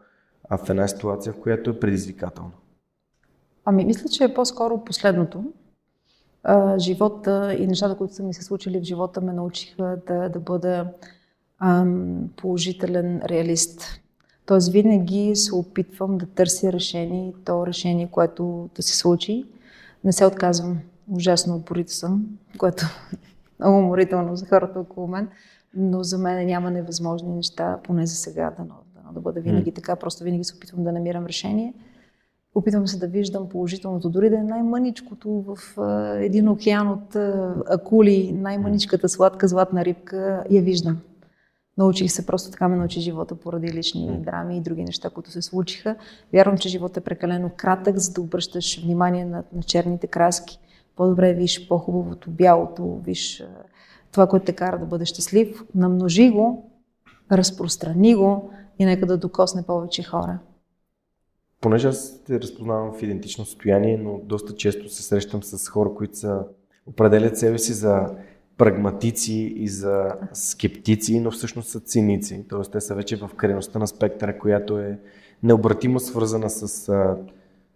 в 0.51 0.71
една 0.71 0.89
ситуация, 0.89 1.33
в 1.33 1.41
която 1.41 1.71
е 1.71 1.81
предизвикателна? 1.81 2.53
Ами, 3.65 3.85
мисля, 3.85 4.09
че 4.09 4.25
е 4.25 4.35
по-скоро 4.35 4.85
последното. 4.85 5.45
А, 6.45 6.79
живота 6.79 7.57
и 7.59 7.67
нещата, 7.67 7.97
които 7.97 8.15
са 8.15 8.23
ми 8.23 8.35
се 8.35 8.43
случили 8.43 8.81
в 8.81 8.85
живота, 8.85 9.21
ме 9.21 9.33
научиха 9.33 9.99
да, 10.07 10.29
да 10.29 10.41
бъда 10.41 10.93
ам, 11.59 12.31
положителен 12.37 13.23
реалист. 13.25 14.01
Тоест, 14.47 14.73
винаги 14.73 15.37
се 15.37 15.55
опитвам 15.55 16.19
да 16.19 16.27
търся 16.27 16.73
решение, 16.73 17.33
то 17.45 17.67
решение, 17.67 18.09
което 18.11 18.71
да 18.77 18.83
се 18.83 18.97
случи. 18.97 19.45
Не 20.05 20.13
се 20.13 20.27
отказвам. 20.27 20.79
Ужасно 21.11 21.57
упорита 21.57 21.93
съм, 21.93 22.27
което 22.59 22.85
е 22.85 23.17
много 23.61 23.79
уморително 23.79 24.37
за 24.37 24.47
хората 24.47 24.81
около 24.81 25.07
мен 25.07 25.29
но 25.75 26.03
за 26.03 26.19
мен 26.19 26.47
няма 26.47 26.71
невъзможни 26.71 27.35
неща, 27.35 27.79
поне 27.85 28.07
за 28.07 28.15
сега, 28.15 28.51
да, 28.59 28.65
да, 28.65 29.13
да 29.13 29.21
бъда 29.21 29.41
винаги 29.41 29.73
така. 29.73 29.97
Просто 29.97 30.25
винаги 30.25 30.45
се 30.45 30.57
опитвам 30.57 30.85
да 30.85 30.93
намирам 30.93 31.27
решение. 31.27 31.75
Опитвам 32.55 32.87
се 32.87 32.99
да 32.99 33.07
виждам 33.07 33.49
положителното, 33.49 34.11
дори 34.11 34.31
да 34.31 34.37
е 34.37 34.43
най-мъничкото 34.43 35.31
в 35.31 35.79
а, 35.79 36.17
един 36.17 36.49
океан 36.49 36.89
от 36.89 37.17
а, 37.17 37.55
акули, 37.67 38.33
най-мъничката 38.33 39.09
сладка 39.09 39.49
златна 39.49 39.85
рибка, 39.85 40.45
я 40.51 40.63
виждам. 40.63 40.99
Научих 41.79 42.13
се, 42.13 42.27
просто 42.27 42.51
така 42.51 42.69
ме 42.69 42.77
научи 42.77 43.01
живота 43.01 43.35
поради 43.35 43.73
лични 43.73 44.19
драми 44.25 44.57
и 44.57 44.61
други 44.61 44.85
неща, 44.85 45.11
които 45.11 45.31
се 45.31 45.43
случиха. 45.43 45.97
Вярвам, 46.33 46.59
че 46.59 46.69
живота 46.69 47.01
е 47.01 47.03
прекалено 47.03 47.51
кратък, 47.57 47.99
за 47.99 48.13
да 48.13 48.21
обръщаш 48.21 48.85
внимание 48.85 49.25
на, 49.25 49.45
на 49.53 49.63
черните 49.63 50.07
краски. 50.07 50.59
По-добре 50.97 51.35
виж 51.35 51.69
по-хубавото, 51.69 52.31
бялото, 52.31 53.01
виж 53.05 53.45
това, 54.13 54.27
което 54.27 54.47
те 54.47 54.53
кара 54.53 54.79
да 54.79 54.87
бъде 54.87 55.05
щастлив, 55.05 55.65
намножи 55.75 56.31
го, 56.31 56.71
разпространи 57.33 58.15
го 58.15 58.51
и 58.79 58.85
нека 58.85 59.07
да 59.07 59.19
докосне 59.19 59.63
повече 59.63 60.03
хора. 60.03 60.39
Понеже 61.63 61.89
аз 61.89 62.25
те 62.25 62.41
разпознавам 62.41 62.93
в 62.95 63.03
идентично 63.03 63.45
състояние, 63.45 63.97
но 63.97 64.21
доста 64.25 64.55
често 64.55 64.89
се 64.89 65.03
срещам 65.03 65.43
с 65.43 65.69
хора, 65.69 65.91
които 65.95 66.19
са, 66.19 66.45
определят 66.87 67.39
себе 67.39 67.59
си 67.59 67.73
за 67.73 68.07
прагматици 68.57 69.55
и 69.57 69.69
за 69.69 70.15
скептици, 70.33 71.21
но 71.21 71.31
всъщност 71.31 71.69
са 71.69 71.81
циници. 71.81 72.45
Тоест 72.49 72.73
те 72.73 72.81
са 72.81 72.95
вече 72.95 73.17
в 73.17 73.31
крайността 73.37 73.79
на 73.79 73.87
спектъра, 73.87 74.39
която 74.39 74.79
е 74.79 74.99
необратимо 75.43 76.01
свързана 76.01 76.51
с 76.51 76.89
а, 76.89 77.17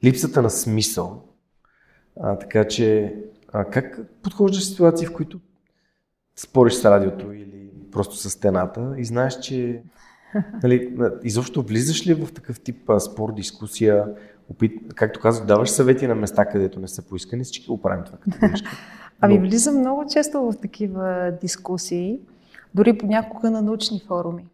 липсата 0.04 0.42
на 0.42 0.50
смисъл. 0.50 1.22
А, 2.20 2.38
така 2.38 2.68
че, 2.68 3.16
а, 3.52 3.64
как 3.64 4.00
подхождаш 4.22 4.62
в 4.62 4.66
ситуации, 4.66 5.06
в 5.06 5.12
които 5.12 5.40
спориш 6.36 6.74
с 6.74 6.84
радиото 6.84 7.32
или 7.32 7.70
просто 7.92 8.16
с 8.16 8.30
стената 8.30 8.94
и 8.98 9.04
знаеш, 9.04 9.40
че 9.40 9.82
нали, 10.62 10.96
изобщо 11.22 11.62
влизаш 11.62 12.06
ли 12.06 12.14
в 12.14 12.32
такъв 12.32 12.60
тип 12.60 12.90
а, 12.90 13.00
спор, 13.00 13.34
дискусия, 13.34 14.04
опит, 14.50 14.94
както 14.94 15.20
казах, 15.20 15.46
даваш 15.46 15.70
съвети 15.70 16.06
на 16.06 16.14
места, 16.14 16.44
където 16.44 16.80
не 16.80 16.88
са 16.88 17.02
поискани, 17.02 17.44
всички 17.44 17.66
го 17.66 17.82
правим 17.82 18.04
това 18.04 18.18
като 18.18 18.38
Ами 19.20 19.38
влизам 19.38 19.78
много 19.78 20.04
често 20.12 20.42
в 20.42 20.54
такива 20.62 21.32
дискусии, 21.40 22.20
дори 22.74 22.98
понякога 22.98 23.50
на 23.50 23.62
научни 23.62 24.02
форуми. 24.06 24.46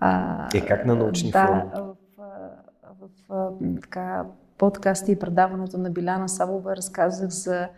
А, 0.00 0.48
е, 0.54 0.66
как 0.66 0.86
на 0.86 0.94
научни 0.94 1.30
да, 1.30 1.46
форуми? 1.46 1.70
В, 1.74 1.94
в, 3.28 3.50
в, 3.60 3.80
така, 3.80 4.24
подкасти 4.58 5.12
и 5.12 5.18
предаването 5.18 5.78
на 5.78 5.90
Биляна 5.90 6.28
Сабова 6.28 6.76
разказах 6.76 7.30
за 7.30 7.68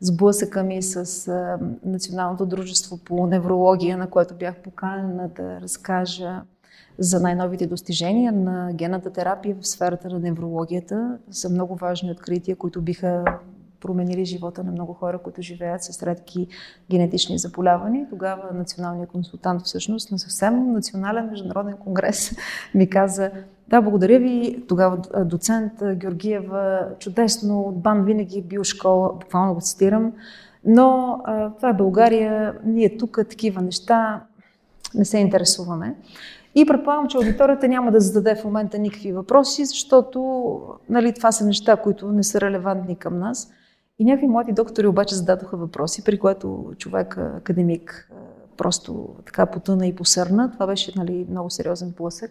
сблъсъка 0.00 0.62
ми 0.62 0.82
с 0.82 1.28
а, 1.28 1.58
Националното 1.84 2.46
дружество 2.46 2.98
по 2.98 3.26
неврология, 3.26 3.98
на 3.98 4.10
което 4.10 4.34
бях 4.34 4.56
поканена 4.56 5.28
да 5.28 5.60
разкажа 5.60 6.42
за 6.98 7.20
най-новите 7.20 7.66
достижения 7.66 8.32
на 8.32 8.70
генната 8.72 9.10
терапия 9.10 9.56
в 9.60 9.68
сферата 9.68 10.08
на 10.08 10.18
неврологията. 10.18 11.18
Са 11.30 11.50
много 11.50 11.76
важни 11.76 12.10
открития, 12.10 12.56
които 12.56 12.82
биха 12.82 13.24
променили 13.80 14.24
живота 14.24 14.64
на 14.64 14.72
много 14.72 14.92
хора, 14.92 15.18
които 15.18 15.42
живеят 15.42 15.82
с 15.82 16.02
редки 16.02 16.46
генетични 16.90 17.38
заболявания. 17.38 18.06
Тогава 18.10 18.54
националният 18.54 19.10
консултант 19.10 19.62
всъщност 19.62 20.12
на 20.12 20.18
съвсем 20.18 20.72
национален 20.72 21.26
международен 21.26 21.76
конгрес 21.76 22.36
ми 22.74 22.90
каза 22.90 23.30
да, 23.68 23.80
благодаря 23.80 24.18
ви. 24.18 24.64
Тогава 24.68 24.98
доцент 25.24 25.72
Георгиева, 25.94 26.88
чудесно, 26.98 27.60
от 27.60 27.78
БАН 27.78 28.04
винаги 28.04 28.38
е 28.38 28.42
бил 28.42 28.64
школа, 28.64 29.12
буквално 29.12 29.54
го 29.54 29.60
цитирам. 29.60 30.12
Но 30.64 31.20
а, 31.24 31.50
това 31.50 31.68
е 31.68 31.74
България, 31.74 32.54
ние 32.64 32.96
тук 32.96 33.18
такива 33.28 33.62
неща 33.62 34.22
не 34.94 35.04
се 35.04 35.18
интересуваме. 35.18 35.96
И 36.54 36.66
предполагам, 36.66 37.08
че 37.08 37.16
аудиторията 37.16 37.68
няма 37.68 37.92
да 37.92 38.00
зададе 38.00 38.34
в 38.40 38.44
момента 38.44 38.78
никакви 38.78 39.12
въпроси, 39.12 39.64
защото 39.64 40.60
нали, 40.88 41.12
това 41.12 41.32
са 41.32 41.46
неща, 41.46 41.76
които 41.76 42.12
не 42.12 42.22
са 42.22 42.40
релевантни 42.40 42.96
към 42.96 43.18
нас. 43.18 43.50
И 43.98 44.04
някакви 44.04 44.28
млади 44.28 44.52
доктори 44.52 44.86
обаче 44.86 45.14
зададоха 45.14 45.56
въпроси, 45.56 46.04
при 46.04 46.18
което 46.18 46.72
човек, 46.78 47.18
академик, 47.18 48.10
просто 48.56 49.14
така 49.26 49.46
потъна 49.46 49.86
и 49.86 49.94
посърна. 49.94 50.52
Това 50.52 50.66
беше 50.66 50.92
нали, 50.96 51.26
много 51.30 51.50
сериозен 51.50 51.94
блъсък. 51.96 52.30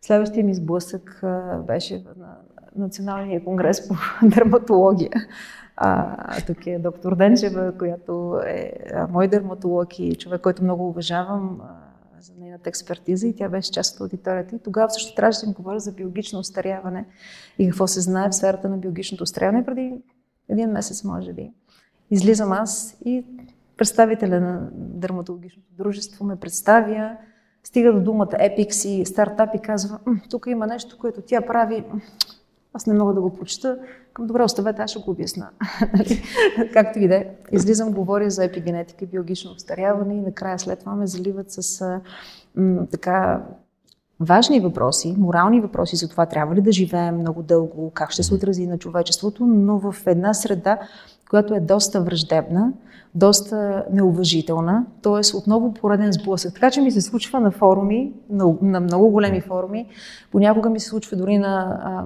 Следващия 0.00 0.44
ми 0.44 0.54
сблъсък 0.54 1.20
беше 1.66 2.04
на 2.16 2.36
Националния 2.76 3.44
конгрес 3.44 3.88
по 3.88 3.94
дерматология. 4.26 5.10
А, 5.76 6.16
тук 6.46 6.66
е 6.66 6.78
доктор 6.78 7.16
Денчева, 7.16 7.72
която 7.78 8.40
е 8.46 8.72
мой 9.10 9.28
дерматолог 9.28 9.98
и 9.98 10.14
човек, 10.14 10.40
който 10.40 10.64
много 10.64 10.88
уважавам 10.88 11.60
за 12.20 12.32
нейната 12.38 12.68
експертиза 12.68 13.26
и 13.26 13.36
тя 13.36 13.48
беше 13.48 13.72
част 13.72 13.94
от 13.94 14.00
аудиторията. 14.00 14.56
И 14.56 14.58
тогава 14.58 14.90
също 14.90 15.14
трябваше 15.14 15.40
да 15.40 15.46
им 15.46 15.52
говоря 15.52 15.80
за 15.80 15.92
биологично 15.92 16.38
устаряване 16.38 17.06
и 17.58 17.68
какво 17.68 17.86
се 17.86 18.00
знае 18.00 18.28
в 18.28 18.34
сферата 18.34 18.68
на 18.68 18.76
биологичното 18.76 19.22
устаряване 19.22 19.64
преди 19.64 19.94
един 20.48 20.70
месец, 20.70 21.04
може 21.04 21.32
би. 21.32 21.52
Излизам 22.10 22.52
аз 22.52 22.96
и 23.04 23.24
представителя 23.76 24.40
на 24.40 24.68
дерматологичното 24.72 25.68
дружество 25.78 26.24
ме 26.24 26.36
представя, 26.36 27.16
стига 27.64 27.92
до 27.92 28.00
думата 28.00 28.26
Epics 28.26 28.88
и 28.88 29.06
стартап 29.06 29.50
и 29.54 29.58
казва, 29.58 29.98
тук 30.30 30.46
има 30.46 30.66
нещо, 30.66 30.98
което 30.98 31.22
тя 31.22 31.40
прави, 31.40 31.84
аз 32.76 32.86
не 32.86 32.94
мога 32.94 33.14
да 33.14 33.20
го 33.20 33.34
прочета. 33.34 33.78
Към 34.12 34.26
добре, 34.26 34.42
оставете, 34.42 34.82
аз 34.82 34.90
ще 34.90 35.00
го 35.00 35.10
обясна. 35.10 35.48
Както 36.72 36.98
и 36.98 37.08
да 37.08 37.14
е. 37.14 37.26
Излизам, 37.52 37.92
говоря 37.92 38.30
за 38.30 38.44
епигенетика 38.44 39.04
и 39.04 39.08
биологично 39.08 39.52
обстаряване 39.52 40.14
и 40.14 40.20
накрая 40.20 40.58
след 40.58 40.78
това 40.78 40.94
ме 40.94 41.06
заливат 41.06 41.46
с 41.52 42.00
м, 42.56 42.86
така 42.90 43.42
важни 44.20 44.60
въпроси, 44.60 45.14
морални 45.18 45.60
въпроси 45.60 45.96
за 45.96 46.08
това 46.08 46.26
трябва 46.26 46.54
ли 46.54 46.60
да 46.60 46.72
живеем 46.72 47.18
много 47.18 47.42
дълго, 47.42 47.90
как 47.90 48.10
ще 48.10 48.22
се 48.22 48.34
отрази 48.34 48.66
на 48.66 48.78
човечеството, 48.78 49.46
но 49.46 49.78
в 49.78 49.96
една 50.06 50.34
среда, 50.34 50.78
която 51.30 51.54
е 51.54 51.60
доста 51.60 52.00
враждебна, 52.00 52.72
доста 53.14 53.84
неуважителна, 53.92 54.86
т.е. 55.02 55.36
отново 55.36 55.74
пореден 55.74 56.12
сблъсък. 56.12 56.54
Така 56.54 56.70
че 56.70 56.80
ми 56.80 56.90
се 56.90 57.00
случва 57.00 57.40
на 57.40 57.50
форуми, 57.50 58.12
на, 58.30 58.54
на 58.62 58.80
много 58.80 59.10
големи 59.10 59.40
форуми, 59.40 59.86
понякога 60.32 60.70
ми 60.70 60.80
се 60.80 60.88
случва 60.88 61.16
дори 61.16 61.38
на 61.38 61.78
а, 61.82 62.04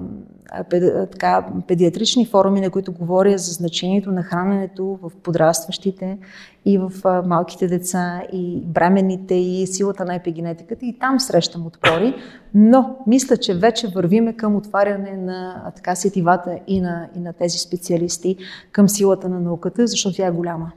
пед, 0.64 1.10
така, 1.10 1.46
педиатрични 1.68 2.26
форуми, 2.26 2.60
на 2.60 2.70
които 2.70 2.92
говоря 2.92 3.38
за 3.38 3.52
значението 3.52 4.12
на 4.12 4.22
храненето 4.22 4.98
в 5.02 5.10
подрастващите 5.22 6.18
и 6.64 6.78
в 6.78 6.92
а, 7.04 7.22
малките 7.22 7.66
деца, 7.66 8.22
и 8.32 8.62
бременните, 8.64 9.34
и 9.34 9.66
силата 9.66 10.04
на 10.04 10.14
епигенетиката. 10.14 10.86
И 10.86 10.98
там 10.98 11.20
срещам 11.20 11.66
отпори, 11.66 12.14
но 12.54 12.96
мисля, 13.06 13.36
че 13.36 13.54
вече 13.54 13.88
вървиме 13.88 14.32
към 14.32 14.56
отваряне 14.56 15.16
на 15.16 15.62
а, 15.66 15.70
така 15.70 15.94
сетивата 15.94 16.58
и 16.66 16.80
на, 16.80 17.08
и 17.16 17.20
на 17.20 17.32
тези 17.32 17.58
специалисти 17.58 18.36
към 18.72 18.88
силата 18.88 19.09
на 19.28 19.40
науката, 19.40 19.86
защото 19.86 20.16
тя 20.16 20.26
е 20.26 20.30
голяма. 20.30 20.72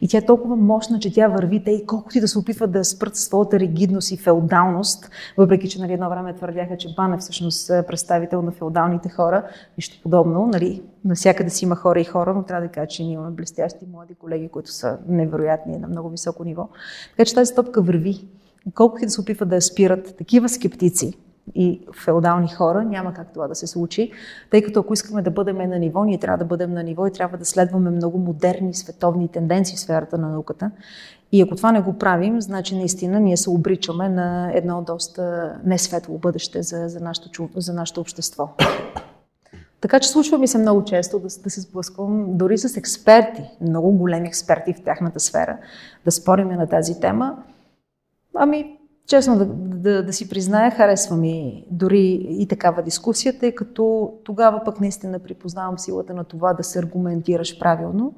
И 0.00 0.08
тя 0.08 0.18
е 0.18 0.26
толкова 0.26 0.56
мощна, 0.56 0.98
че 0.98 1.12
тя 1.12 1.28
върви 1.28 1.64
те 1.64 1.70
и 1.70 1.86
колкото 1.86 2.18
и 2.18 2.20
да 2.20 2.28
се 2.28 2.38
опитват 2.38 2.72
да 2.72 2.84
спрат 2.84 3.16
своята 3.16 3.58
ригидност 3.58 4.10
и 4.10 4.16
феодалност, 4.16 5.10
въпреки 5.36 5.68
че 5.68 5.80
нали, 5.80 5.92
едно 5.92 6.10
време 6.10 6.34
твърдяха, 6.34 6.76
че 6.76 6.94
Бан 6.96 7.14
е 7.14 7.18
всъщност 7.18 7.68
представител 7.88 8.42
на 8.42 8.52
феодалните 8.52 9.08
хора, 9.08 9.44
нищо 9.78 10.02
подобно. 10.02 10.46
Нали, 10.46 10.82
навсякъде 11.04 11.50
си 11.50 11.64
има 11.64 11.76
хора 11.76 12.00
и 12.00 12.04
хора, 12.04 12.34
но 12.34 12.42
трябва 12.42 12.66
да 12.66 12.72
кажа, 12.72 12.86
че 12.86 13.02
ние 13.02 13.12
имаме 13.12 13.30
блестящи 13.30 13.86
млади 13.92 14.14
колеги, 14.14 14.48
които 14.48 14.72
са 14.72 14.98
невероятни 15.08 15.78
на 15.78 15.88
много 15.88 16.08
високо 16.08 16.44
ниво. 16.44 16.68
Така 17.10 17.24
че 17.24 17.34
тази 17.34 17.52
стопка 17.52 17.82
върви. 17.82 18.28
Колкото 18.74 19.02
и 19.02 19.06
да 19.06 19.10
се 19.10 19.20
опитват 19.20 19.48
да 19.48 19.54
я 19.54 19.62
спират 19.62 20.16
такива 20.16 20.48
скептици, 20.48 21.12
и 21.54 21.80
феодални 22.04 22.48
хора, 22.48 22.84
няма 22.84 23.14
как 23.14 23.32
това 23.32 23.48
да 23.48 23.54
се 23.54 23.66
случи, 23.66 24.12
тъй 24.50 24.62
като 24.62 24.80
ако 24.80 24.94
искаме 24.94 25.22
да 25.22 25.30
бъдем 25.30 25.56
на 25.56 25.78
ниво, 25.78 26.04
ние 26.04 26.18
трябва 26.18 26.38
да 26.38 26.44
бъдем 26.44 26.72
на 26.72 26.82
ниво 26.82 27.06
и 27.06 27.12
трябва 27.12 27.38
да 27.38 27.44
следваме 27.44 27.90
много 27.90 28.18
модерни 28.18 28.74
световни 28.74 29.28
тенденции 29.28 29.76
в 29.76 29.80
сферата 29.80 30.18
на 30.18 30.28
науката. 30.28 30.70
И 31.32 31.42
ако 31.42 31.56
това 31.56 31.72
не 31.72 31.80
го 31.80 31.98
правим, 31.98 32.40
значи 32.40 32.76
наистина 32.76 33.20
ние 33.20 33.36
се 33.36 33.50
обричаме 33.50 34.08
на 34.08 34.50
едно 34.54 34.82
доста 34.82 35.54
несветло 35.64 36.18
бъдеще 36.18 36.62
за, 36.62 36.88
за, 36.88 37.00
нашето, 37.00 37.48
за 37.56 37.72
нашето 37.72 38.00
общество. 38.00 38.48
Така 39.80 40.00
че 40.00 40.08
случва 40.08 40.38
ми 40.38 40.48
се 40.48 40.58
много 40.58 40.84
често 40.84 41.18
да, 41.18 41.28
да 41.42 41.50
се 41.50 41.60
сблъсквам 41.60 42.36
дори 42.36 42.58
с 42.58 42.76
експерти, 42.76 43.42
много 43.60 43.92
големи 43.92 44.28
експерти 44.28 44.72
в 44.72 44.82
тяхната 44.84 45.20
сфера, 45.20 45.58
да 46.04 46.10
спориме 46.10 46.56
на 46.56 46.66
тази 46.66 47.00
тема. 47.00 47.36
Ами, 48.34 48.76
Честно 49.06 49.38
да, 49.38 49.44
да, 49.86 50.02
да 50.02 50.12
си 50.12 50.28
призная, 50.28 50.70
харесва 50.70 51.16
ми 51.16 51.64
дори 51.70 52.26
и 52.30 52.46
такава 52.48 52.82
дискусия, 52.82 53.38
тъй 53.38 53.54
като 53.54 54.14
тогава 54.24 54.64
пък 54.64 54.80
наистина 54.80 55.18
припознавам 55.18 55.78
силата 55.78 56.14
на 56.14 56.24
това 56.24 56.54
да 56.54 56.64
се 56.64 56.78
аргументираш 56.78 57.58
правилно 57.58 58.14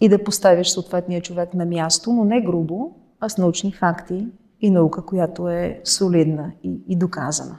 и 0.00 0.08
да 0.08 0.24
поставиш 0.24 0.68
съответния 0.68 1.22
човек 1.22 1.54
на 1.54 1.64
място, 1.64 2.12
но 2.12 2.24
не 2.24 2.40
грубо, 2.40 2.94
а 3.20 3.28
с 3.28 3.38
научни 3.38 3.72
факти 3.72 4.26
и 4.60 4.70
наука, 4.70 5.04
която 5.04 5.48
е 5.48 5.80
солидна 5.84 6.52
и, 6.62 6.80
и 6.88 6.96
доказана. 6.96 7.58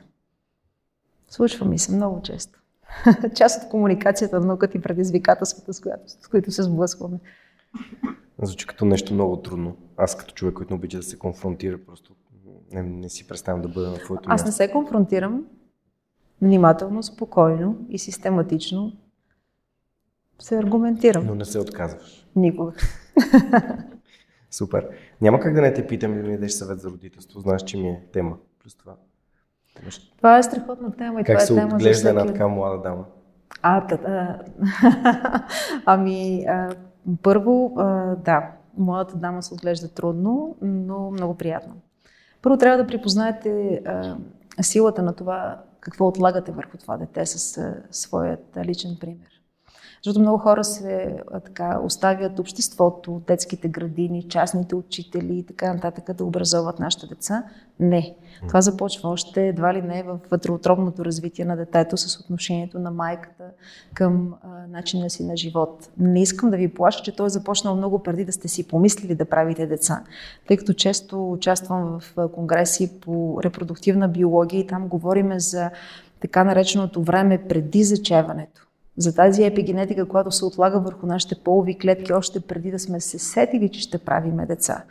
Случва 1.29 1.65
ми 1.65 1.79
се 1.79 1.95
много 1.95 2.21
често. 2.21 2.59
Част 3.35 3.63
от 3.63 3.69
комуникацията 3.69 4.39
на 4.39 4.45
науката 4.45 4.77
и 4.77 4.81
предизвикателствата, 4.81 5.73
с, 5.73 5.81
с 6.07 6.27
които 6.27 6.51
се 6.51 6.63
сблъскваме. 6.63 7.19
Звучи 8.41 8.67
като 8.67 8.85
нещо 8.85 9.13
много 9.13 9.37
трудно. 9.37 9.75
Аз 9.97 10.17
като 10.17 10.33
човек, 10.33 10.53
който 10.53 10.73
не 10.73 10.77
обича 10.77 10.97
да 10.97 11.03
се 11.03 11.19
конфронтира, 11.19 11.77
просто 11.85 12.15
не, 12.73 12.83
не 12.83 13.09
си 13.09 13.27
представям 13.27 13.61
да 13.61 13.67
бъда 13.67 13.89
на 13.89 13.97
твоето 13.97 14.29
Аз 14.31 14.45
не 14.45 14.51
се 14.51 14.71
конфронтирам. 14.71 15.45
Внимателно, 16.41 17.03
спокойно 17.03 17.77
и 17.89 17.99
систематично 17.99 18.93
се 20.39 20.57
аргументирам. 20.57 21.25
Но 21.25 21.35
не 21.35 21.45
се 21.45 21.59
отказваш. 21.59 22.27
Никога. 22.35 22.73
Супер. 24.51 24.87
Няма 25.21 25.39
как 25.39 25.53
да 25.53 25.61
не 25.61 25.73
те 25.73 25.87
питам 25.87 26.13
и 26.13 26.17
да 26.17 26.23
ми 26.23 26.31
дадеш 26.31 26.51
съвет 26.51 26.79
за 26.79 26.89
родителство. 26.89 27.39
Знаеш, 27.39 27.61
че 27.61 27.77
ми 27.77 27.89
е 27.89 28.03
тема. 28.13 28.37
Плюс 28.63 28.75
това. 28.75 28.95
Това 30.17 30.37
е 30.37 30.43
страхотна 30.43 30.91
тема 30.91 31.21
и 31.21 31.23
как 31.23 31.47
това 31.47 31.61
е 31.61 31.65
тема 31.67 31.79
за 31.79 31.91
всеки... 31.91 32.07
една 32.07 32.25
така 32.25 32.47
млада 32.47 32.81
дама? 32.81 33.05
А, 33.61 33.87
та, 33.87 34.39
ами, 35.85 36.45
а, 36.45 36.75
първо, 37.21 37.73
а, 37.77 38.15
да, 38.15 38.51
младата 38.77 39.17
дама 39.17 39.43
се 39.43 39.53
отглежда 39.53 39.87
трудно, 39.87 40.57
но 40.61 41.11
много 41.11 41.37
приятно. 41.37 41.75
Първо 42.43 42.57
трябва 42.57 42.77
да 42.77 42.87
припознаете 42.87 43.81
а, 43.85 44.17
силата 44.61 45.01
на 45.01 45.13
това, 45.13 45.61
какво 45.79 46.07
отлагате 46.07 46.51
върху 46.51 46.77
това 46.77 46.97
дете 46.97 47.25
с 47.25 47.57
а, 47.57 47.75
своят 47.91 48.57
личен 48.65 48.97
пример. 48.99 49.32
Защото 50.03 50.19
много 50.19 50.37
хора 50.37 50.63
се 50.63 51.15
а, 51.31 51.39
така, 51.39 51.79
оставят 51.83 52.39
обществото, 52.39 53.21
детските 53.27 53.67
градини, 53.67 54.27
частните 54.29 54.75
учители 54.75 55.37
и 55.37 55.45
така 55.45 55.73
нататък 55.73 56.15
да 56.17 56.23
образоват 56.23 56.79
нашите 56.79 57.07
деца. 57.07 57.43
Не. 57.79 58.15
Това 58.47 58.61
започва 58.61 59.09
още 59.09 59.47
едва 59.47 59.73
ли 59.73 59.81
не 59.81 60.03
в 60.03 60.19
вътреотробното 60.31 61.05
развитие 61.05 61.45
на 61.45 61.55
детето 61.55 61.97
с 61.97 62.19
отношението 62.19 62.79
на 62.79 62.91
майката 62.91 63.43
към 63.93 64.33
а, 64.41 64.47
начина 64.67 65.09
си 65.09 65.25
на 65.25 65.37
живот. 65.37 65.89
Не 65.97 66.21
искам 66.21 66.49
да 66.49 66.57
ви 66.57 66.73
плаша, 66.73 67.03
че 67.03 67.15
той 67.15 67.25
е 67.25 67.29
започнал 67.29 67.75
много 67.75 68.03
преди 68.03 68.25
да 68.25 68.31
сте 68.31 68.47
си 68.47 68.67
помислили 68.67 69.15
да 69.15 69.25
правите 69.25 69.67
деца, 69.67 70.03
тъй 70.47 70.57
като 70.57 70.73
често 70.73 71.31
участвам 71.31 71.99
в 71.99 72.29
конгреси 72.29 72.99
по 72.99 73.39
репродуктивна 73.43 74.07
биология 74.07 74.59
и 74.59 74.67
там 74.67 74.87
говориме 74.87 75.39
за 75.39 75.69
така 76.19 76.43
нареченото 76.43 77.03
време 77.03 77.47
преди 77.47 77.83
зачеването 77.83 78.67
за 78.97 79.15
тази 79.15 79.43
епигенетика, 79.43 80.07
която 80.07 80.31
се 80.31 80.45
отлага 80.45 80.79
върху 80.79 81.05
нашите 81.05 81.35
полови 81.35 81.77
клетки 81.77 82.13
още 82.13 82.39
преди 82.39 82.71
да 82.71 82.79
сме 82.79 82.99
се 82.99 83.19
сетили, 83.19 83.69
че 83.69 83.81
ще 83.81 83.97
правиме 83.97 84.45
деца. 84.45 84.83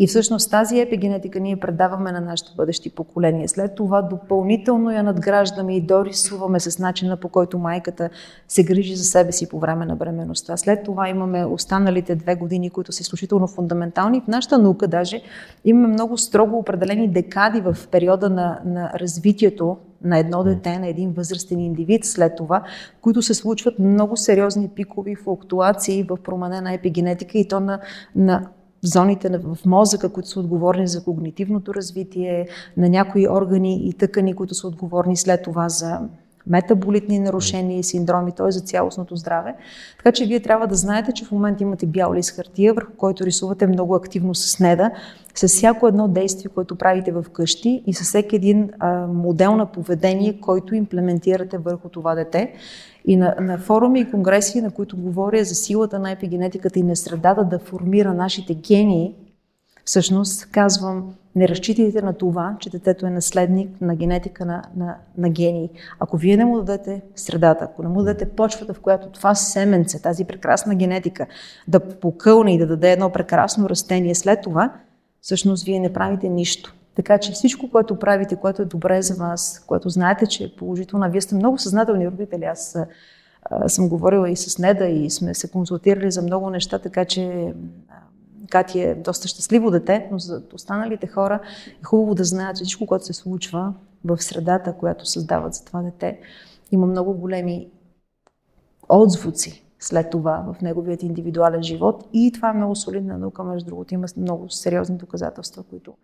И 0.00 0.06
всъщност 0.06 0.50
тази 0.50 0.80
епигенетика 0.80 1.40
ние 1.40 1.56
предаваме 1.56 2.12
на 2.12 2.20
нашите 2.20 2.50
бъдещи 2.56 2.90
поколения. 2.90 3.48
След 3.48 3.74
това 3.74 4.02
допълнително 4.02 4.90
я 4.90 5.02
надграждаме 5.02 5.76
и 5.76 5.80
дорисуваме 5.80 6.60
с 6.60 6.78
начина 6.78 7.16
по 7.16 7.28
който 7.28 7.58
майката 7.58 8.10
се 8.48 8.64
грижи 8.64 8.96
за 8.96 9.04
себе 9.04 9.32
си 9.32 9.48
по 9.48 9.58
време 9.58 9.86
на 9.86 9.96
бременността. 9.96 10.56
След 10.56 10.84
това 10.84 11.08
имаме 11.08 11.44
останалите 11.44 12.14
две 12.14 12.34
години, 12.34 12.70
които 12.70 12.92
са 12.92 13.00
изключително 13.00 13.46
фундаментални. 13.46 14.20
В 14.20 14.28
нашата 14.28 14.58
наука 14.58 14.88
даже 14.88 15.22
имаме 15.64 15.88
много 15.88 16.18
строго 16.18 16.58
определени 16.58 17.08
декади 17.08 17.60
в 17.60 17.76
периода 17.90 18.30
на, 18.30 18.60
на 18.64 18.92
развитието 18.94 19.76
на 20.04 20.18
едно 20.18 20.44
дете, 20.44 20.78
на 20.78 20.88
един 20.88 21.12
възрастен 21.12 21.60
индивид 21.60 22.04
след 22.04 22.36
това, 22.36 22.62
които 23.00 23.22
се 23.22 23.34
случват 23.34 23.78
много 23.78 24.16
сериозни 24.16 24.68
пикови 24.68 25.16
флуктуации 25.16 26.02
в 26.02 26.16
променена 26.24 26.72
епигенетика 26.72 27.38
и 27.38 27.48
то 27.48 27.60
на, 27.60 27.80
на 28.16 28.48
зоните 28.82 29.28
в 29.38 29.58
мозъка, 29.66 30.12
които 30.12 30.28
са 30.28 30.40
отговорни 30.40 30.88
за 30.88 31.04
когнитивното 31.04 31.74
развитие, 31.74 32.48
на 32.76 32.88
някои 32.88 33.28
органи 33.28 33.88
и 33.88 33.92
тъкани, 33.92 34.34
които 34.34 34.54
са 34.54 34.66
отговорни 34.66 35.16
след 35.16 35.42
това 35.42 35.68
за 35.68 36.00
метаболитни 36.48 37.18
нарушения 37.18 37.78
и 37.78 37.82
синдроми, 37.82 38.32
т.е. 38.32 38.50
за 38.50 38.60
цялостното 38.60 39.16
здраве. 39.16 39.54
Така 39.96 40.12
че 40.12 40.26
вие 40.26 40.40
трябва 40.40 40.66
да 40.66 40.74
знаете, 40.74 41.12
че 41.12 41.24
в 41.24 41.32
момента 41.32 41.62
имате 41.62 41.86
бял 41.86 42.14
лист 42.14 42.36
хартия, 42.36 42.74
върху 42.74 42.92
който 42.96 43.24
рисувате 43.24 43.66
много 43.66 43.94
активно 43.94 44.34
с 44.34 44.60
неда, 44.60 44.90
с 45.34 45.48
всяко 45.48 45.88
едно 45.88 46.08
действие, 46.08 46.50
което 46.54 46.76
правите 46.76 47.12
в 47.12 47.24
къщи 47.32 47.82
и 47.86 47.94
с 47.94 48.02
всеки 48.02 48.36
един 48.36 48.70
а, 48.78 49.06
модел 49.06 49.56
на 49.56 49.66
поведение, 49.66 50.40
който 50.40 50.74
имплементирате 50.74 51.58
върху 51.58 51.88
това 51.88 52.14
дете. 52.14 52.52
И 53.06 53.16
на, 53.16 53.34
на 53.40 53.58
форуми 53.58 54.00
и 54.00 54.10
конгреси, 54.10 54.60
на 54.60 54.70
които 54.70 54.96
говоря 54.96 55.44
за 55.44 55.54
силата 55.54 55.98
на 55.98 56.10
епигенетиката 56.10 56.78
и 56.78 56.82
на 56.82 56.96
средата 56.96 57.44
да 57.44 57.58
формира 57.58 58.14
нашите 58.14 58.54
гении, 58.54 59.14
всъщност 59.88 60.46
казвам, 60.46 61.14
не 61.36 61.48
разчитайте 61.48 62.02
на 62.02 62.12
това, 62.12 62.56
че 62.60 62.70
детето 62.70 63.06
е 63.06 63.10
наследник 63.10 63.80
на 63.80 63.96
генетика 63.96 64.44
на, 64.44 64.62
на, 64.76 64.96
на 65.18 65.28
гении. 65.30 65.70
Ако 66.00 66.16
вие 66.16 66.36
не 66.36 66.44
му 66.44 66.58
дадете 66.58 67.02
средата, 67.16 67.64
ако 67.64 67.82
не 67.82 67.88
му 67.88 68.02
дадете 68.02 68.28
почвата, 68.28 68.74
в 68.74 68.80
която 68.80 69.08
това 69.08 69.34
семенце, 69.34 70.02
тази 70.02 70.24
прекрасна 70.24 70.74
генетика, 70.74 71.26
да 71.68 71.80
покълне 71.80 72.54
и 72.54 72.58
да 72.58 72.66
даде 72.66 72.92
едно 72.92 73.10
прекрасно 73.10 73.68
растение 73.68 74.14
след 74.14 74.42
това, 74.42 74.72
всъщност 75.20 75.64
вие 75.64 75.80
не 75.80 75.92
правите 75.92 76.28
нищо. 76.28 76.74
Така 76.94 77.18
че 77.18 77.32
всичко, 77.32 77.70
което 77.70 77.98
правите, 77.98 78.36
което 78.36 78.62
е 78.62 78.64
добре 78.64 79.02
за 79.02 79.14
вас, 79.14 79.64
което 79.66 79.88
знаете, 79.88 80.26
че 80.26 80.44
е 80.44 80.56
положително, 80.58 81.10
вие 81.10 81.20
сте 81.20 81.34
много 81.34 81.58
съзнателни 81.58 82.08
родители. 82.08 82.44
Аз 82.44 82.76
а, 83.42 83.68
съм 83.68 83.88
говорила 83.88 84.30
и 84.30 84.36
с 84.36 84.58
Неда 84.58 84.86
и 84.86 85.10
сме 85.10 85.34
се 85.34 85.50
консултирали 85.50 86.10
за 86.10 86.22
много 86.22 86.50
неща, 86.50 86.78
така 86.78 87.04
че 87.04 87.52
Кати 88.50 88.80
е 88.80 88.94
доста 88.94 89.28
щастливо 89.28 89.70
дете, 89.70 90.08
но 90.12 90.18
за 90.18 90.42
останалите 90.54 91.06
хора 91.06 91.40
е 91.82 91.84
хубаво 91.84 92.14
да 92.14 92.24
знаят, 92.24 92.56
че 92.56 92.64
всичко, 92.64 92.86
което 92.86 93.04
се 93.04 93.12
случва 93.12 93.74
в 94.04 94.18
средата, 94.22 94.72
която 94.72 95.06
създават 95.06 95.54
за 95.54 95.64
това 95.64 95.82
дете, 95.82 96.20
има 96.72 96.86
много 96.86 97.14
големи 97.14 97.68
отзвуци 98.88 99.64
след 99.80 100.10
това 100.10 100.44
в 100.54 100.60
неговият 100.60 101.02
индивидуален 101.02 101.62
живот. 101.62 102.08
И 102.12 102.32
това 102.34 102.50
е 102.50 102.54
много 102.54 102.76
солидна 102.76 103.18
наука, 103.18 103.44
между 103.44 103.66
другото. 103.66 103.94
Има 103.94 104.06
много 104.16 104.50
сериозни 104.50 104.96
доказателства, 104.96 105.62
които 105.62 105.94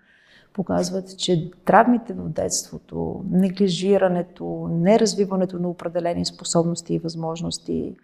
показват, 0.52 1.18
че 1.18 1.50
травмите 1.64 2.12
в 2.12 2.28
детството, 2.28 3.24
неглижирането, 3.30 4.68
неразвиването 4.70 5.58
на 5.58 5.68
определени 5.68 6.26
способности 6.26 6.94
и 6.94 6.98
възможности 6.98 7.96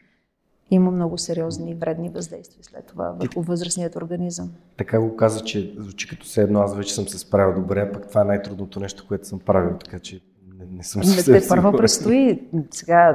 има 0.71 0.91
много 0.91 1.19
сериозни 1.19 1.75
вредни 1.75 2.09
въздействия 2.09 2.65
след 2.65 2.87
това 2.87 3.11
върху 3.11 3.43
възрастният 3.43 3.97
организъм. 3.97 4.53
Така 4.77 5.01
го 5.01 5.17
каза, 5.17 5.45
че 5.45 5.75
звучи 5.79 6.09
като 6.09 6.27
все 6.27 6.43
едно, 6.43 6.61
аз 6.61 6.77
вече 6.77 6.95
съм 6.95 7.09
се 7.09 7.19
справил 7.19 7.63
добре, 7.63 7.93
пък 7.93 8.09
това 8.09 8.21
е 8.21 8.25
най-трудното 8.25 8.81
нещо, 8.81 9.05
което 9.09 9.29
съм 9.29 9.39
правил, 9.39 9.77
така 9.79 9.99
че 9.99 10.21
не, 10.61 10.77
не 10.77 10.85
съм 10.85 11.05
съвсем 11.05 11.35
Те 11.35 11.49
първо 11.49 11.73
предстои. 11.73 12.41
Сега 12.71 13.15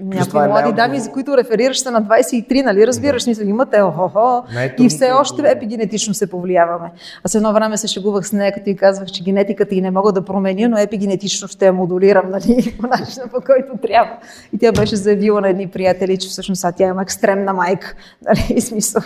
някои 0.00 0.44
е 0.44 0.48
млади 0.48 0.72
дами, 0.72 1.00
за 1.00 1.12
които 1.12 1.36
реферираш 1.36 1.78
са 1.78 1.90
на 1.90 2.02
23, 2.02 2.64
нали 2.64 2.86
разбираш? 2.86 3.24
Да. 3.24 3.44
Имате 3.44 3.80
охо 3.80 4.44
и 4.78 4.88
все 4.88 5.12
още 5.12 5.42
епигенетично 5.50 6.14
се 6.14 6.30
повлияваме. 6.30 6.90
Аз 7.24 7.34
едно 7.34 7.52
време 7.52 7.76
се 7.76 7.86
шегувах 7.86 8.26
с 8.26 8.32
нея, 8.32 8.52
като 8.52 8.70
и 8.70 8.76
казвах, 8.76 9.08
че 9.08 9.24
генетиката 9.24 9.74
и 9.74 9.80
не 9.80 9.90
мога 9.90 10.12
да 10.12 10.24
променя, 10.24 10.68
но 10.68 10.78
епигенетично 10.78 11.48
ще 11.48 11.66
я 11.66 11.72
модулирам, 11.72 12.30
нали, 12.30 12.76
по 12.80 12.86
начина 12.86 13.28
по 13.28 13.40
който 13.40 13.78
трябва. 13.82 14.18
И 14.52 14.58
тя 14.58 14.72
беше 14.72 14.96
заявила 14.96 15.40
на 15.40 15.48
едни 15.48 15.68
приятели, 15.68 16.18
че 16.18 16.28
всъщност 16.28 16.64
тя 16.76 16.86
има 16.86 17.02
екстремна 17.02 17.52
майка. 17.52 17.94
Нали, 18.24 18.60
смисъл. 18.60 19.02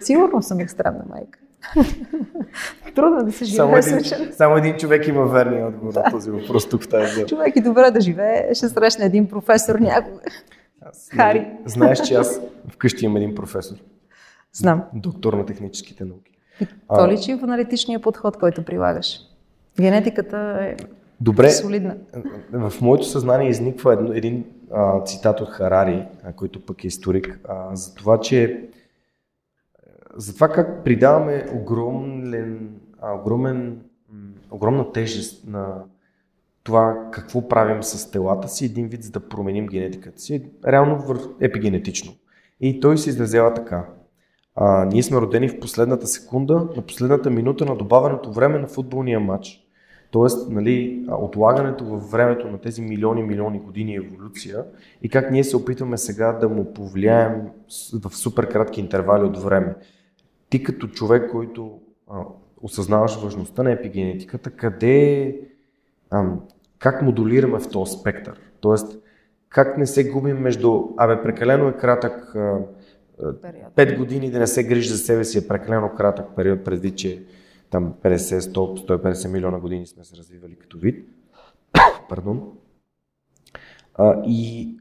Сигурно 0.00 0.42
съм 0.42 0.60
екстремна 0.60 1.04
майка. 1.10 1.38
Трудно 2.94 3.24
да 3.24 3.32
се 3.32 3.44
живее 3.44 3.56
само 3.56 3.76
един, 3.76 4.32
само 4.32 4.56
един 4.56 4.76
човек 4.76 5.08
има 5.08 5.26
верния 5.26 5.66
отговор 5.66 5.94
на 5.94 6.10
този 6.10 6.30
въпрос 6.30 6.68
тук 6.68 6.82
в 6.82 6.88
тази 6.88 7.14
зала. 7.14 7.26
Човек 7.26 7.56
и 7.56 7.60
добре 7.60 7.90
да 7.90 8.00
живее, 8.00 8.54
ще 8.54 8.68
срещне 8.68 9.04
един 9.04 9.28
професор 9.28 9.78
някога. 9.78 10.20
Аз, 10.82 11.08
Хари. 11.16 11.46
Знаеш, 11.64 12.00
че 12.00 12.14
аз 12.14 12.40
вкъщи 12.68 13.04
имам 13.04 13.16
един 13.16 13.34
професор. 13.34 13.76
Знам. 14.52 14.82
Доктор 14.94 15.32
на 15.32 15.46
техническите 15.46 16.04
науки. 16.04 16.32
И 16.60 16.66
то 16.88 17.08
личи 17.08 17.34
в 17.34 17.44
аналитичния 17.44 18.00
подход, 18.00 18.36
който 18.36 18.64
прилагаш. 18.64 19.20
Генетиката 19.80 20.58
е 20.62 20.76
Добре, 21.20 21.50
солидна. 21.50 21.96
В 22.52 22.72
моето 22.80 23.04
съзнание 23.04 23.50
изниква 23.50 23.92
един, 23.92 24.12
един 24.16 24.44
а, 24.74 25.04
цитат 25.04 25.40
от 25.40 25.48
Харари, 25.48 26.06
а, 26.24 26.32
който 26.32 26.66
пък 26.66 26.84
е 26.84 26.86
историк, 26.86 27.40
а, 27.48 27.76
за 27.76 27.94
това, 27.94 28.20
че 28.20 28.68
за 30.16 30.34
това 30.34 30.48
как 30.48 30.84
придаваме 30.84 31.46
огромен, 31.54 32.70
огромен, 33.02 33.80
огромна 34.50 34.92
тежест 34.92 35.48
на 35.48 35.84
това 36.62 37.08
какво 37.12 37.48
правим 37.48 37.82
с 37.82 38.10
телата 38.10 38.48
си, 38.48 38.64
един 38.64 38.88
вид 38.88 39.02
за 39.02 39.10
да 39.10 39.28
променим 39.28 39.66
генетиката 39.66 40.20
си, 40.20 40.50
реално 40.66 41.04
епигенетично. 41.40 42.12
И 42.60 42.80
той 42.80 42.98
се 42.98 43.10
изразява 43.10 43.54
така. 43.54 43.86
А, 44.54 44.84
ние 44.84 45.02
сме 45.02 45.20
родени 45.20 45.48
в 45.48 45.60
последната 45.60 46.06
секунда, 46.06 46.68
на 46.76 46.82
последната 46.82 47.30
минута 47.30 47.64
на 47.64 47.76
добавеното 47.76 48.32
време 48.32 48.58
на 48.58 48.66
футболния 48.66 49.20
матч. 49.20 49.66
Тоест, 50.10 50.50
нали, 50.50 51.06
отлагането 51.08 51.84
във 51.84 52.10
времето 52.10 52.48
на 52.48 52.58
тези 52.58 52.82
милиони, 52.82 53.22
милиони 53.22 53.58
години 53.58 53.96
еволюция 53.96 54.64
и 55.02 55.08
как 55.08 55.30
ние 55.30 55.44
се 55.44 55.56
опитваме 55.56 55.98
сега 55.98 56.32
да 56.32 56.48
му 56.48 56.74
повлияем 56.74 57.42
в 58.04 58.16
супер 58.16 58.48
кратки 58.48 58.80
интервали 58.80 59.24
от 59.24 59.38
време 59.42 59.74
ти 60.50 60.62
като 60.62 60.88
човек, 60.88 61.30
който 61.30 61.80
а, 62.10 62.22
осъзнаваш 62.62 63.16
важността 63.16 63.62
на 63.62 63.72
епигенетиката, 63.72 64.50
къде, 64.50 65.40
а, 66.10 66.24
как 66.78 67.02
модулираме 67.02 67.60
в 67.60 67.68
този 67.68 67.92
спектър? 67.92 68.40
Тоест, 68.60 68.98
как 69.48 69.78
не 69.78 69.86
се 69.86 70.10
губим 70.10 70.36
между, 70.36 70.82
абе, 70.96 71.22
прекалено 71.22 71.68
е 71.68 71.72
кратък, 71.72 72.34
а, 72.34 72.58
5 73.76 73.98
години 73.98 74.30
да 74.30 74.38
не 74.38 74.46
се 74.46 74.64
грижи 74.64 74.88
за 74.88 74.98
себе 74.98 75.24
си 75.24 75.38
е 75.38 75.48
прекалено 75.48 75.94
кратък 75.96 76.26
период, 76.36 76.64
преди 76.64 76.90
че 76.90 77.22
там 77.70 77.94
50, 78.02 78.38
100, 78.38 78.86
150 78.88 79.32
милиона 79.32 79.58
години 79.58 79.86
сме 79.86 80.04
се 80.04 80.16
развивали 80.16 80.56
като 80.56 80.78
вид. 80.78 81.08
Пардон. 82.08 82.42
А, 83.94 84.22
и 84.26 84.76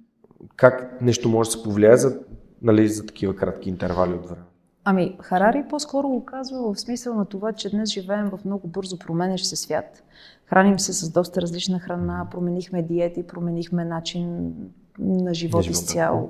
как 0.56 1.02
нещо 1.02 1.30
може 1.30 1.48
да 1.48 1.52
се 1.52 1.64
повлияе 1.64 1.98
за, 1.98 2.20
нали, 2.62 2.88
за 2.88 3.06
такива 3.06 3.36
кратки 3.36 3.70
интервали 3.70 4.14
от 4.14 4.30
време? 4.30 4.42
Ами, 4.84 5.18
Харари 5.22 5.64
по-скоро 5.70 6.10
го 6.10 6.26
казва 6.26 6.74
в 6.74 6.80
смисъл 6.80 7.16
на 7.16 7.26
това, 7.26 7.54
че 7.54 7.70
днес 7.70 7.90
живеем 7.90 8.30
в 8.30 8.40
много 8.46 8.68
бързо 8.68 9.00
променящ 9.00 9.46
се 9.46 9.56
свят. 9.56 10.04
Храним 10.46 10.80
се 10.80 10.94
с 10.94 11.12
доста 11.12 11.42
различна 11.42 11.80
храна, 11.80 12.28
променихме 12.32 12.84
диети, 12.84 13.28
променихме 13.28 13.86
начин 13.86 14.54
на 15.00 15.34
живот 15.34 15.66
изцяло. 15.66 16.30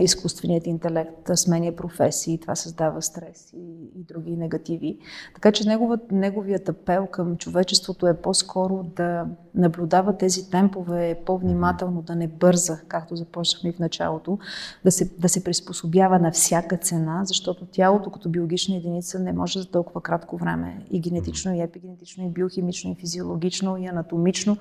Изкуственият 0.00 0.66
интелект 0.66 1.30
сменя 1.34 1.72
професии, 1.76 2.38
това 2.38 2.54
създава 2.54 3.02
стрес 3.02 3.52
и, 3.52 3.90
и 4.00 4.04
други 4.08 4.36
негативи. 4.36 4.98
Така 5.34 5.52
че 5.52 5.68
неговът, 5.68 6.12
неговият 6.12 6.68
апел 6.68 7.06
към 7.06 7.36
човечеството 7.36 8.06
е 8.06 8.16
по-скоро 8.16 8.82
да 8.96 9.26
наблюдава 9.54 10.16
тези 10.16 10.50
темпове 10.50 11.20
по-внимателно, 11.26 12.02
да 12.02 12.14
не 12.14 12.28
бърза, 12.28 12.80
както 12.88 13.16
започнахме 13.16 13.72
в 13.72 13.78
началото, 13.78 14.38
да 14.84 14.90
се, 14.90 15.10
да 15.18 15.28
се 15.28 15.44
приспособява 15.44 16.18
на 16.18 16.30
всяка 16.30 16.76
цена, 16.76 17.22
защото 17.24 17.66
тялото 17.66 18.10
като 18.10 18.28
биологична 18.28 18.76
единица 18.76 19.18
не 19.18 19.32
може 19.32 19.58
за 19.58 19.70
толкова 19.70 20.00
кратко 20.00 20.36
време 20.36 20.86
и 20.90 21.00
генетично, 21.00 21.54
и 21.54 21.60
епигенетично, 21.60 22.24
и 22.24 22.28
биохимично, 22.28 22.90
и 22.90 22.94
физиологично, 22.94 23.76
и 23.76 23.86
анатомично, 23.86 24.56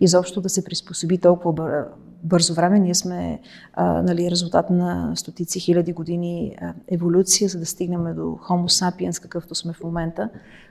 изобщо 0.00 0.40
да 0.40 0.48
се 0.48 0.64
приспособи 0.64 1.18
толкова 1.18 1.84
бързо 2.24 2.54
време. 2.54 2.78
Ние 2.78 2.94
сме 2.94 3.40
а, 3.72 4.02
нали, 4.02 4.30
резултат 4.30 4.53
на 4.70 5.12
стотици 5.16 5.60
хиляди 5.60 5.92
години 5.92 6.56
еволюция, 6.88 7.48
за 7.48 7.58
да 7.58 7.66
стигнем 7.66 8.04
до 8.04 8.22
Homo 8.22 8.66
sapiens, 8.66 9.22
какъвто 9.22 9.54
сме 9.54 9.72
в 9.72 9.82
момента. 9.84 10.30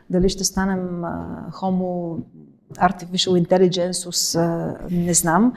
Дали 0.09 0.29
ще 0.29 0.43
станем 0.43 1.01
Homo 1.51 2.21
Artificial 2.73 3.47
Intelligence, 3.47 4.77
не 4.91 5.13
знам. 5.13 5.53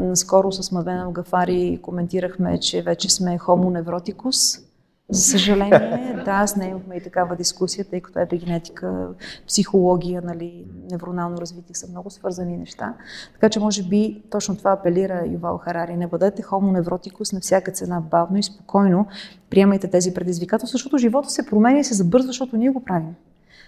Наскоро 0.00 0.52
с 0.52 0.72
Мадена 0.72 1.12
Гафари 1.12 1.78
коментирахме, 1.82 2.60
че 2.60 2.82
вече 2.82 3.10
сме 3.10 3.38
Homo 3.38 3.82
Nevroticus, 3.82 4.65
за 5.10 5.22
съжаление, 5.22 6.22
да, 6.24 6.30
аз 6.30 6.56
не 6.56 6.66
имахме 6.66 6.96
и 6.96 7.02
такава 7.02 7.36
дискусия, 7.36 7.84
тъй 7.84 8.00
като 8.00 8.18
епигенетика, 8.18 9.08
психология, 9.46 10.22
нали, 10.24 10.66
невронално 10.90 11.40
развитие 11.40 11.74
са 11.74 11.90
много 11.90 12.10
свързани 12.10 12.56
неща. 12.56 12.94
Така 13.32 13.48
че, 13.48 13.60
може 13.60 13.82
би, 13.82 14.22
точно 14.30 14.56
това 14.56 14.72
апелира 14.72 15.24
Ювал 15.26 15.58
Харари. 15.58 15.96
Не 15.96 16.06
бъдете 16.06 16.42
хомо 16.42 16.72
невротикус 16.72 17.32
на 17.32 17.40
всяка 17.40 17.72
цена, 17.72 18.00
бавно 18.00 18.38
и 18.38 18.42
спокойно 18.42 19.06
приемайте 19.50 19.90
тези 19.90 20.14
предизвикателства, 20.14 20.74
защото 20.74 20.98
живота 20.98 21.30
се 21.30 21.46
променя 21.46 21.78
и 21.78 21.84
се 21.84 21.94
забързва, 21.94 22.26
защото 22.26 22.56
ние 22.56 22.70
го 22.70 22.84
правим. 22.84 23.14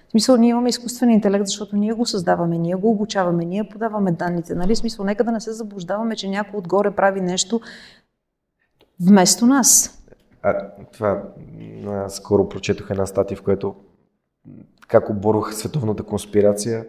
В 0.09 0.11
смисъл, 0.11 0.37
ние 0.37 0.51
имаме 0.51 0.69
изкуствен 0.69 1.11
интелект, 1.11 1.47
защото 1.47 1.77
ние 1.77 1.93
го 1.93 2.07
създаваме, 2.07 2.59
ние 2.59 2.75
го 2.75 2.91
обучаваме, 2.91 3.45
ние 3.45 3.69
подаваме 3.69 4.13
данните. 4.13 4.55
Нали? 4.55 4.75
В 4.75 4.79
смисъл, 4.79 5.05
нека 5.05 5.25
да 5.25 5.33
не 5.33 5.41
се 5.41 5.53
заблуждаваме, 5.53 6.17
че 6.17 6.29
някой 6.29 6.59
отгоре 6.59 6.91
прави 6.91 7.21
нещо 7.21 7.61
вместо 9.01 9.47
нас. 9.47 9.98
А, 10.49 10.71
това 10.93 11.23
а, 11.87 12.09
скоро 12.09 12.49
прочетох 12.49 12.91
една 12.91 13.07
статия, 13.07 13.37
в 13.37 13.43
която 13.43 13.75
как 14.89 15.11
оборвах 15.11 15.55
световната 15.55 16.03
конспирация. 16.03 16.87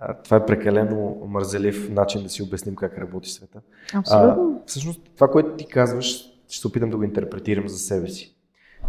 А, 0.00 0.14
това 0.14 0.36
е 0.36 0.46
прекалено 0.46 1.16
мързелив 1.26 1.90
начин 1.90 2.22
да 2.22 2.28
си 2.28 2.42
обясним 2.42 2.76
как 2.76 2.98
работи 2.98 3.30
света. 3.30 3.60
Абсолютно. 3.94 4.60
А, 4.62 4.66
всъщност, 4.66 5.00
това, 5.14 5.30
което 5.30 5.56
ти 5.56 5.66
казваш, 5.66 6.06
ще 6.48 6.60
се 6.60 6.66
опитам 6.66 6.90
да 6.90 6.96
го 6.96 7.02
интерпретирам 7.02 7.68
за 7.68 7.78
себе 7.78 8.08
си. 8.08 8.34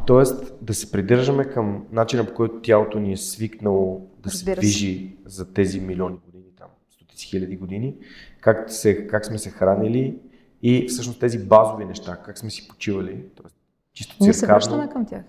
Тоест, 0.07 0.53
да 0.61 0.73
се 0.73 0.91
придържаме 0.91 1.45
към 1.45 1.85
начина 1.91 2.25
по 2.25 2.33
който 2.33 2.61
тялото 2.61 2.99
ни 2.99 3.11
е 3.11 3.17
свикнало 3.17 4.07
да 4.19 4.29
Разбира 4.29 4.55
се 4.55 4.59
движи 4.59 5.17
за 5.25 5.53
тези 5.53 5.79
милиони 5.79 6.17
години, 6.25 6.45
там, 6.57 6.67
стотици 6.89 7.27
хиляди 7.27 7.57
години, 7.57 7.95
как, 8.41 8.71
се, 8.71 9.07
как 9.07 9.25
сме 9.25 9.37
се 9.37 9.49
хранили 9.49 10.17
и 10.61 10.87
всъщност 10.87 11.19
тези 11.19 11.39
базови 11.45 11.85
неща, 11.85 12.21
как 12.25 12.37
сме 12.37 12.49
си 12.49 12.67
почивали, 12.67 13.25
т.е. 13.35 13.58
Чисто 13.93 14.15
Ние 14.21 14.33
се 14.33 14.47
връщаме 14.47 14.89
към 14.89 15.05
тях. 15.05 15.23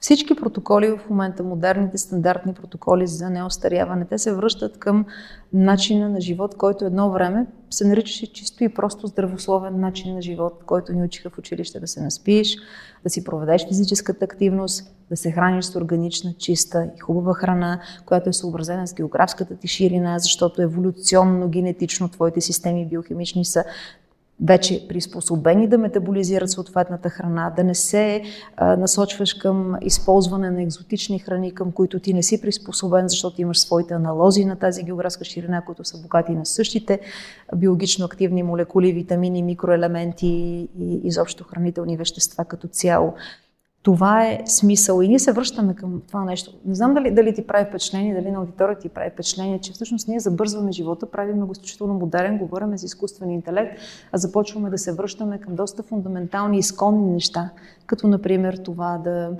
Всички 0.00 0.36
протоколи 0.36 0.90
в 0.90 1.10
момента, 1.10 1.42
модерните 1.42 1.98
стандартни 1.98 2.54
протоколи 2.54 3.06
за 3.06 3.30
неостаряване, 3.30 4.04
те 4.04 4.18
се 4.18 4.34
връщат 4.34 4.78
към 4.78 5.06
начина 5.52 6.08
на 6.08 6.20
живот, 6.20 6.54
който 6.58 6.84
едно 6.84 7.10
време 7.10 7.46
се 7.70 7.86
наричаше 7.86 8.32
чисто 8.32 8.64
и 8.64 8.68
просто 8.68 9.06
здравословен 9.06 9.80
начин 9.80 10.14
на 10.14 10.22
живот, 10.22 10.62
който 10.66 10.92
ни 10.92 11.02
учиха 11.02 11.30
в 11.30 11.38
училище 11.38 11.80
да 11.80 11.86
се 11.86 12.02
наспиш, 12.02 12.56
да 13.04 13.10
си 13.10 13.24
проведеш 13.24 13.68
физическата 13.68 14.24
активност, 14.24 14.94
да 15.10 15.16
се 15.16 15.32
храниш 15.32 15.64
с 15.64 15.76
органична, 15.76 16.34
чиста 16.38 16.90
и 16.96 17.00
хубава 17.00 17.34
храна, 17.34 17.80
която 18.06 18.28
е 18.28 18.32
съобразена 18.32 18.86
с 18.86 18.94
географската 18.94 19.56
ти 19.56 19.68
ширина, 19.68 20.18
защото 20.18 20.62
еволюционно, 20.62 21.48
генетично 21.48 22.08
твоите 22.08 22.40
системи 22.40 22.86
биохимични 22.86 23.44
са 23.44 23.64
вече 24.44 24.88
приспособени 24.88 25.68
да 25.68 25.78
метаболизират 25.78 26.50
съответната 26.50 27.10
храна, 27.10 27.52
да 27.56 27.64
не 27.64 27.74
се 27.74 28.22
а, 28.56 28.76
насочваш 28.76 29.34
към 29.34 29.74
използване 29.82 30.50
на 30.50 30.62
екзотични 30.62 31.18
храни, 31.18 31.54
към 31.54 31.72
които 31.72 32.00
ти 32.00 32.14
не 32.14 32.22
си 32.22 32.40
приспособен, 32.40 33.08
защото 33.08 33.42
имаш 33.42 33.60
своите 33.60 33.94
аналози 33.94 34.44
на 34.44 34.56
тази 34.56 34.82
географска 34.82 35.24
ширина, 35.24 35.60
които 35.60 35.84
са 35.84 36.02
богати 36.02 36.32
на 36.32 36.46
същите 36.46 37.00
биологично 37.56 38.04
активни 38.04 38.42
молекули, 38.42 38.92
витамини, 38.92 39.42
микроелементи 39.42 40.26
и 40.78 41.00
изобщо 41.04 41.44
хранителни 41.44 41.96
вещества 41.96 42.44
като 42.44 42.68
цяло. 42.68 43.14
Това 43.82 44.26
е 44.26 44.42
смисъл. 44.46 45.00
И 45.00 45.08
ние 45.08 45.18
се 45.18 45.32
връщаме 45.32 45.74
към 45.74 46.02
това 46.08 46.24
нещо. 46.24 46.52
Не 46.64 46.74
знам 46.74 46.94
дали, 46.94 47.10
дали 47.10 47.34
ти 47.34 47.46
прави 47.46 47.64
впечатление, 47.68 48.14
дали 48.14 48.30
на 48.30 48.38
аудиторията 48.38 48.82
ти 48.82 48.88
прави 48.88 49.10
впечатление, 49.10 49.58
че 49.58 49.72
всъщност 49.72 50.08
ние 50.08 50.20
забързваме 50.20 50.72
живота, 50.72 51.06
правим 51.06 51.46
го 51.46 51.52
изключително 51.52 51.94
модерен, 51.94 52.38
говорим 52.38 52.78
за 52.78 52.86
изкуствен 52.86 53.30
интелект, 53.30 53.80
а 54.12 54.18
започваме 54.18 54.70
да 54.70 54.78
се 54.78 54.92
връщаме 54.92 55.38
към 55.38 55.54
доста 55.54 55.82
фундаментални, 55.82 56.58
изконни 56.58 57.12
неща, 57.12 57.50
като 57.86 58.06
например 58.06 58.56
това 58.56 58.98
да, 59.04 59.30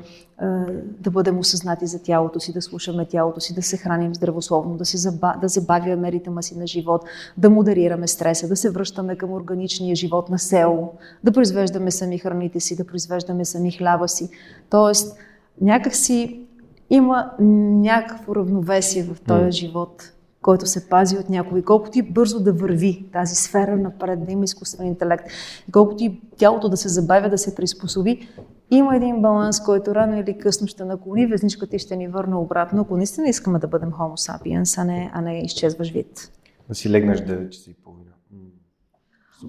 да 1.00 1.10
бъдем 1.10 1.38
осъзнати 1.38 1.86
за 1.86 2.02
тялото 2.02 2.40
си, 2.40 2.52
да 2.52 2.62
слушаме 2.62 3.04
тялото 3.04 3.40
си, 3.40 3.54
да 3.54 3.62
се 3.62 3.76
храним 3.76 4.14
здравословно, 4.14 4.76
да, 4.76 4.84
се 4.84 4.96
заба, 4.96 5.34
да 5.40 5.48
забавяме 5.48 6.12
ритъма 6.12 6.42
си 6.42 6.58
на 6.58 6.66
живот, 6.66 7.04
да 7.36 7.50
модерираме 7.50 8.08
стреса, 8.08 8.48
да 8.48 8.56
се 8.56 8.70
връщаме 8.70 9.16
към 9.16 9.32
органичния 9.32 9.96
живот 9.96 10.28
на 10.28 10.38
село, 10.38 10.92
да 11.24 11.32
произвеждаме 11.32 11.90
сами 11.90 12.18
храните 12.18 12.60
си, 12.60 12.76
да 12.76 12.86
произвеждаме 12.86 13.44
сами 13.44 13.72
хляба 13.72 14.08
си. 14.08 14.30
Тоест, 14.70 15.16
някакси 15.60 16.46
има 16.90 17.30
някакво 17.40 18.34
равновесие 18.34 19.02
в 19.02 19.20
този 19.20 19.52
живот, 19.52 20.12
който 20.42 20.66
се 20.66 20.88
пази 20.88 21.18
от 21.18 21.30
някой. 21.30 21.62
Колкото 21.62 21.98
и 21.98 22.02
бързо 22.02 22.40
да 22.40 22.52
върви 22.52 23.06
тази 23.12 23.34
сфера 23.34 23.76
напред, 23.76 24.24
да 24.24 24.32
има 24.32 24.44
изкуствен 24.44 24.86
интелект, 24.86 25.24
колкото 25.72 26.04
и 26.04 26.20
тялото 26.36 26.68
да 26.68 26.76
се 26.76 26.88
забавя, 26.88 27.28
да 27.28 27.38
се 27.38 27.54
приспособи, 27.54 28.28
има 28.70 28.96
един 28.96 29.22
баланс, 29.22 29.64
който 29.64 29.94
рано 29.94 30.20
или 30.20 30.38
късно 30.38 30.66
ще 30.66 30.84
наклони 30.84 31.26
везничката 31.26 31.76
и 31.76 31.78
ще 31.78 31.96
ни 31.96 32.08
върне 32.08 32.36
обратно, 32.36 32.82
ако 32.82 32.96
наистина 32.96 33.28
искаме 33.28 33.58
да 33.58 33.68
бъдем 33.68 33.90
Homo 33.90 34.30
sapiens, 34.30 34.82
а 34.82 34.84
не, 34.84 35.10
а 35.14 35.20
не 35.20 35.38
изчезваш 35.38 35.90
вид. 35.92 36.32
Да 36.68 36.74
си 36.74 36.90
легнеш 36.90 37.20
9 37.20 37.48
часа 37.48 37.70
и 37.70 37.74
половина. 37.74 38.10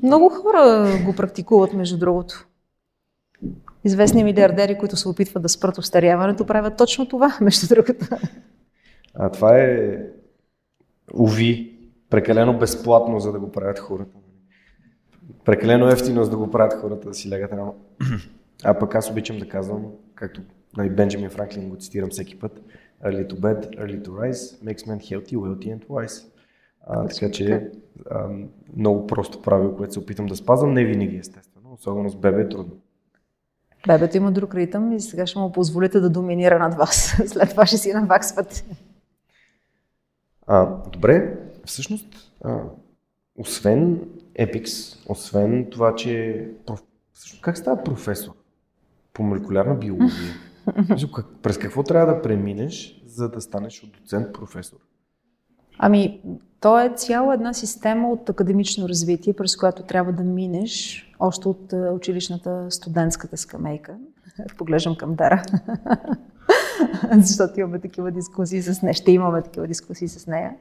Много 0.04 0.30
хора 0.30 0.88
го 1.06 1.16
практикуват, 1.16 1.74
между 1.74 1.98
другото. 1.98 2.48
Известни 3.84 4.24
милиардери, 4.24 4.78
които 4.78 4.96
се 4.96 5.10
опитват 5.10 5.44
да 5.44 5.50
спрат 5.50 5.78
остаряването, 5.78 6.46
правят 6.46 6.78
точно 6.78 7.06
това, 7.06 7.38
между 7.42 7.68
другото. 7.68 8.06
А 9.14 9.30
това 9.30 9.58
е, 9.58 9.98
уви, 11.14 11.80
прекалено 12.10 12.58
безплатно, 12.58 13.20
за 13.20 13.32
да 13.32 13.40
го 13.40 13.52
правят 13.52 13.80
хората. 13.80 14.18
Прекалено 15.46 15.88
ефтино, 15.88 16.24
за 16.24 16.30
да 16.30 16.38
го 16.38 16.52
правят 16.52 16.74
хората 16.74 17.08
да 17.08 17.14
си 17.14 17.30
легат 17.30 17.52
рано. 17.52 17.76
А 18.64 18.80
пък 18.80 18.96
аз 18.96 19.12
обичам 19.12 19.38
да 19.38 19.50
казвам, 19.50 19.86
както 20.16 20.42
нали, 20.78 20.90
Бенджамин 20.90 21.30
Франклин 21.30 21.70
го 21.70 21.76
цитирам 21.76 22.10
всеки 22.10 22.40
път, 22.40 22.62
early 23.06 23.34
to 23.34 23.40
bed, 23.40 23.76
early 23.76 24.02
to 24.02 24.10
rise, 24.10 24.64
makes 24.64 24.88
men 24.88 25.00
healthy, 25.00 25.36
wealthy 25.36 25.78
and 25.78 25.88
wise. 25.88 26.28
А, 26.88 27.08
така 27.08 27.32
че 27.32 27.72
а, 28.10 28.28
много 28.78 29.08
просто 29.08 29.42
правило, 29.42 29.76
което 29.76 29.94
се 29.94 30.00
опитам 30.00 30.26
да 30.26 30.36
спазвам, 30.36 30.74
не 30.74 30.86
винаги 30.86 31.18
естествено, 31.18 31.74
особено 31.74 32.10
с 32.10 32.16
бебе 32.16 32.42
е 32.42 32.50
трудно. 32.50 32.74
Бебето 33.88 34.18
има 34.18 34.32
друг 34.32 34.56
ритъм 34.56 34.92
и 34.92 35.00
сега 35.00 35.26
ще 35.26 35.40
му 35.40 35.52
позволите 35.52 36.00
да 36.00 36.10
доминира 36.10 36.60
над 36.60 36.76
вас. 36.76 37.16
След 37.26 37.50
това 37.50 37.66
ще 37.66 37.78
си 37.78 37.94
наваксвате. 37.94 38.66
А, 40.48 40.66
добре, 40.94 41.38
всъщност, 41.66 42.08
а, 42.44 42.60
освен 43.38 44.00
Epix, 44.40 44.98
освен 45.10 45.68
това, 45.72 45.96
че... 45.96 46.48
Всъщност, 47.14 47.42
как 47.42 47.58
става 47.58 47.84
професор 47.84 48.34
по 49.14 49.24
молекулярна 49.24 49.76
биология? 49.76 50.34
През 51.42 51.58
какво 51.58 51.84
трябва 51.84 52.14
да 52.16 52.22
преминеш, 52.22 53.04
за 53.06 53.30
да 53.30 53.42
станеш 53.42 53.84
от 53.84 53.92
доцент 53.92 54.34
професор? 54.34 54.78
Ами, 55.78 56.22
то 56.60 56.80
е 56.80 56.94
цяла 56.96 57.34
една 57.34 57.54
система 57.54 58.12
от 58.12 58.30
академично 58.30 58.90
развитие, 58.90 59.34
през 59.34 59.56
която 59.56 59.84
трябва 59.84 60.14
да 60.14 60.24
минеш 60.24 61.06
още 61.20 61.48
от 61.48 61.74
е, 61.74 61.76
училищната 61.76 62.72
студентската 62.72 63.38
скамейка. 63.38 63.98
Поглеждам 64.58 64.96
към 64.96 65.16
Дара. 65.16 65.44
Защото 67.20 67.60
имаме 67.60 67.80
такива 67.80 68.12
дискусии 68.12 68.62
с 68.62 68.82
нея. 68.82 68.94
Ще 68.94 69.12
имаме 69.12 69.42
такива 69.42 69.68
дискусии 69.68 70.08
с 70.08 70.28
нея. 70.28 70.52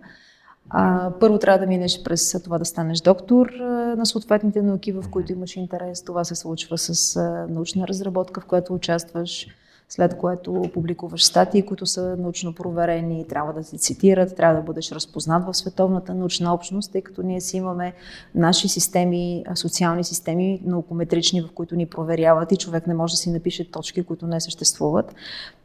А, 0.71 1.11
първо 1.21 1.39
трябва 1.39 1.59
да 1.59 1.67
минеш 1.67 2.03
през 2.03 2.43
това 2.45 2.59
да 2.59 2.65
станеш 2.65 3.01
доктор 3.01 3.51
на 3.97 4.07
съответните 4.07 4.63
науки, 4.63 4.93
в 4.93 5.05
които 5.11 5.33
имаш 5.33 5.57
интерес. 5.57 6.03
Това 6.05 6.25
се 6.25 6.35
случва 6.35 6.79
с 6.79 7.21
научна 7.49 7.89
разработка, 7.89 8.41
в 8.41 8.47
която 8.47 8.75
участваш 8.75 9.47
след 9.93 10.19
което 10.19 10.63
публикуваш 10.75 11.25
статии, 11.25 11.63
които 11.63 11.87
са 11.87 12.17
научно 12.19 12.55
проверени, 12.55 13.25
трябва 13.29 13.53
да 13.53 13.65
се 13.65 13.79
цитират, 13.79 14.37
трябва 14.37 14.57
да 14.57 14.63
бъдеш 14.63 14.93
разпознат 14.93 15.47
в 15.47 15.55
световната 15.55 16.15
научна 16.15 16.55
общност, 16.55 16.93
тъй 16.93 17.01
като 17.01 17.23
ние 17.23 17.41
си 17.41 17.57
имаме 17.57 17.93
наши 18.35 18.69
системи, 18.69 19.45
социални 19.55 20.05
системи, 20.05 20.63
наукометрични, 20.65 21.43
в 21.43 21.53
които 21.55 21.77
ни 21.77 21.87
проверяват 21.87 22.53
и 22.53 22.57
човек 22.57 22.87
не 22.87 22.95
може 22.95 23.13
да 23.13 23.17
си 23.17 23.31
напише 23.31 23.71
точки, 23.71 24.03
които 24.03 24.27
не 24.27 24.41
съществуват. 24.41 25.15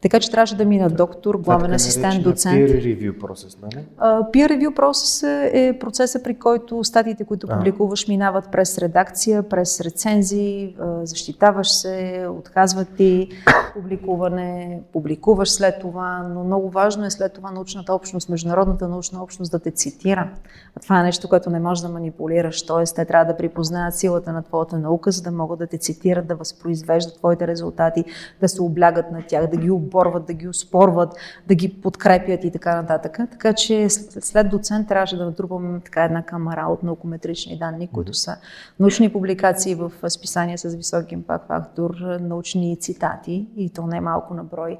Така 0.00 0.20
че 0.20 0.30
трябваше 0.30 0.56
да 0.56 0.64
мина 0.64 0.90
доктор, 0.90 1.36
главен 1.36 1.72
асистент, 1.72 2.22
доцент. 2.22 2.56
Peer 2.56 2.82
review 2.82 3.18
процес, 3.18 3.58
нали? 3.62 3.84
Peer 4.00 4.48
review 4.48 4.74
процес 4.74 5.22
е 5.52 5.76
процеса, 5.80 6.22
при 6.22 6.34
който 6.34 6.84
статиите, 6.84 7.24
които 7.24 7.48
публикуваш, 7.48 8.08
минават 8.08 8.48
през 8.52 8.78
редакция, 8.78 9.42
през 9.42 9.80
рецензии, 9.80 10.76
защитаваш 11.02 11.72
се, 11.72 12.26
отказват 12.30 12.88
ти, 12.96 13.28
публикуваш 13.74 14.15
публикуване, 14.16 14.80
публикуваш 14.92 15.50
след 15.50 15.80
това, 15.80 16.18
но 16.18 16.44
много 16.44 16.70
важно 16.70 17.06
е 17.06 17.10
след 17.10 17.32
това 17.32 17.50
научната 17.50 17.94
общност, 17.94 18.28
международната 18.28 18.88
научна 18.88 19.22
общност 19.22 19.52
да 19.52 19.58
те 19.58 19.70
цитира. 19.70 20.30
А 20.76 20.80
това 20.80 21.00
е 21.00 21.02
нещо, 21.02 21.28
което 21.28 21.50
не 21.50 21.60
можеш 21.60 21.82
да 21.82 21.88
манипулираш, 21.88 22.66
т.е. 22.66 22.84
те 22.84 23.04
трябва 23.04 23.32
да 23.32 23.36
припознаят 23.36 23.94
силата 23.94 24.32
на 24.32 24.42
твоята 24.42 24.78
наука, 24.78 25.10
за 25.10 25.22
да 25.22 25.30
могат 25.30 25.58
да 25.58 25.66
те 25.66 25.78
цитират, 25.78 26.26
да 26.26 26.34
възпроизвеждат 26.34 27.16
твоите 27.16 27.46
резултати, 27.46 28.04
да 28.40 28.48
се 28.48 28.62
облягат 28.62 29.10
на 29.10 29.22
тях, 29.28 29.46
да 29.46 29.56
ги 29.56 29.70
оборват, 29.70 30.26
да 30.26 30.32
ги 30.32 30.48
успорват, 30.48 31.14
да 31.48 31.54
ги 31.54 31.80
подкрепят 31.80 32.44
и 32.44 32.50
така 32.50 32.82
нататък. 32.82 33.18
Така 33.30 33.52
че 33.52 33.88
след 33.88 34.50
доцент 34.50 34.88
трябваше 34.88 35.16
да 35.16 35.24
натрупам 35.24 35.80
така 35.84 36.04
една 36.04 36.22
камара 36.22 36.66
от 36.68 36.82
наукометрични 36.82 37.58
данни, 37.58 37.88
които 37.88 38.14
са 38.14 38.36
научни 38.80 39.12
публикации 39.12 39.74
в 39.74 39.92
списания 40.08 40.58
с 40.58 40.74
висок 40.74 41.12
импакт 41.12 41.46
фактор, 41.46 41.90
научни 42.20 42.76
цитати 42.80 43.48
и 43.56 43.70
то 43.70 43.86
не 43.86 44.00
малко 44.06 44.34
на 44.34 44.44
брой 44.44 44.78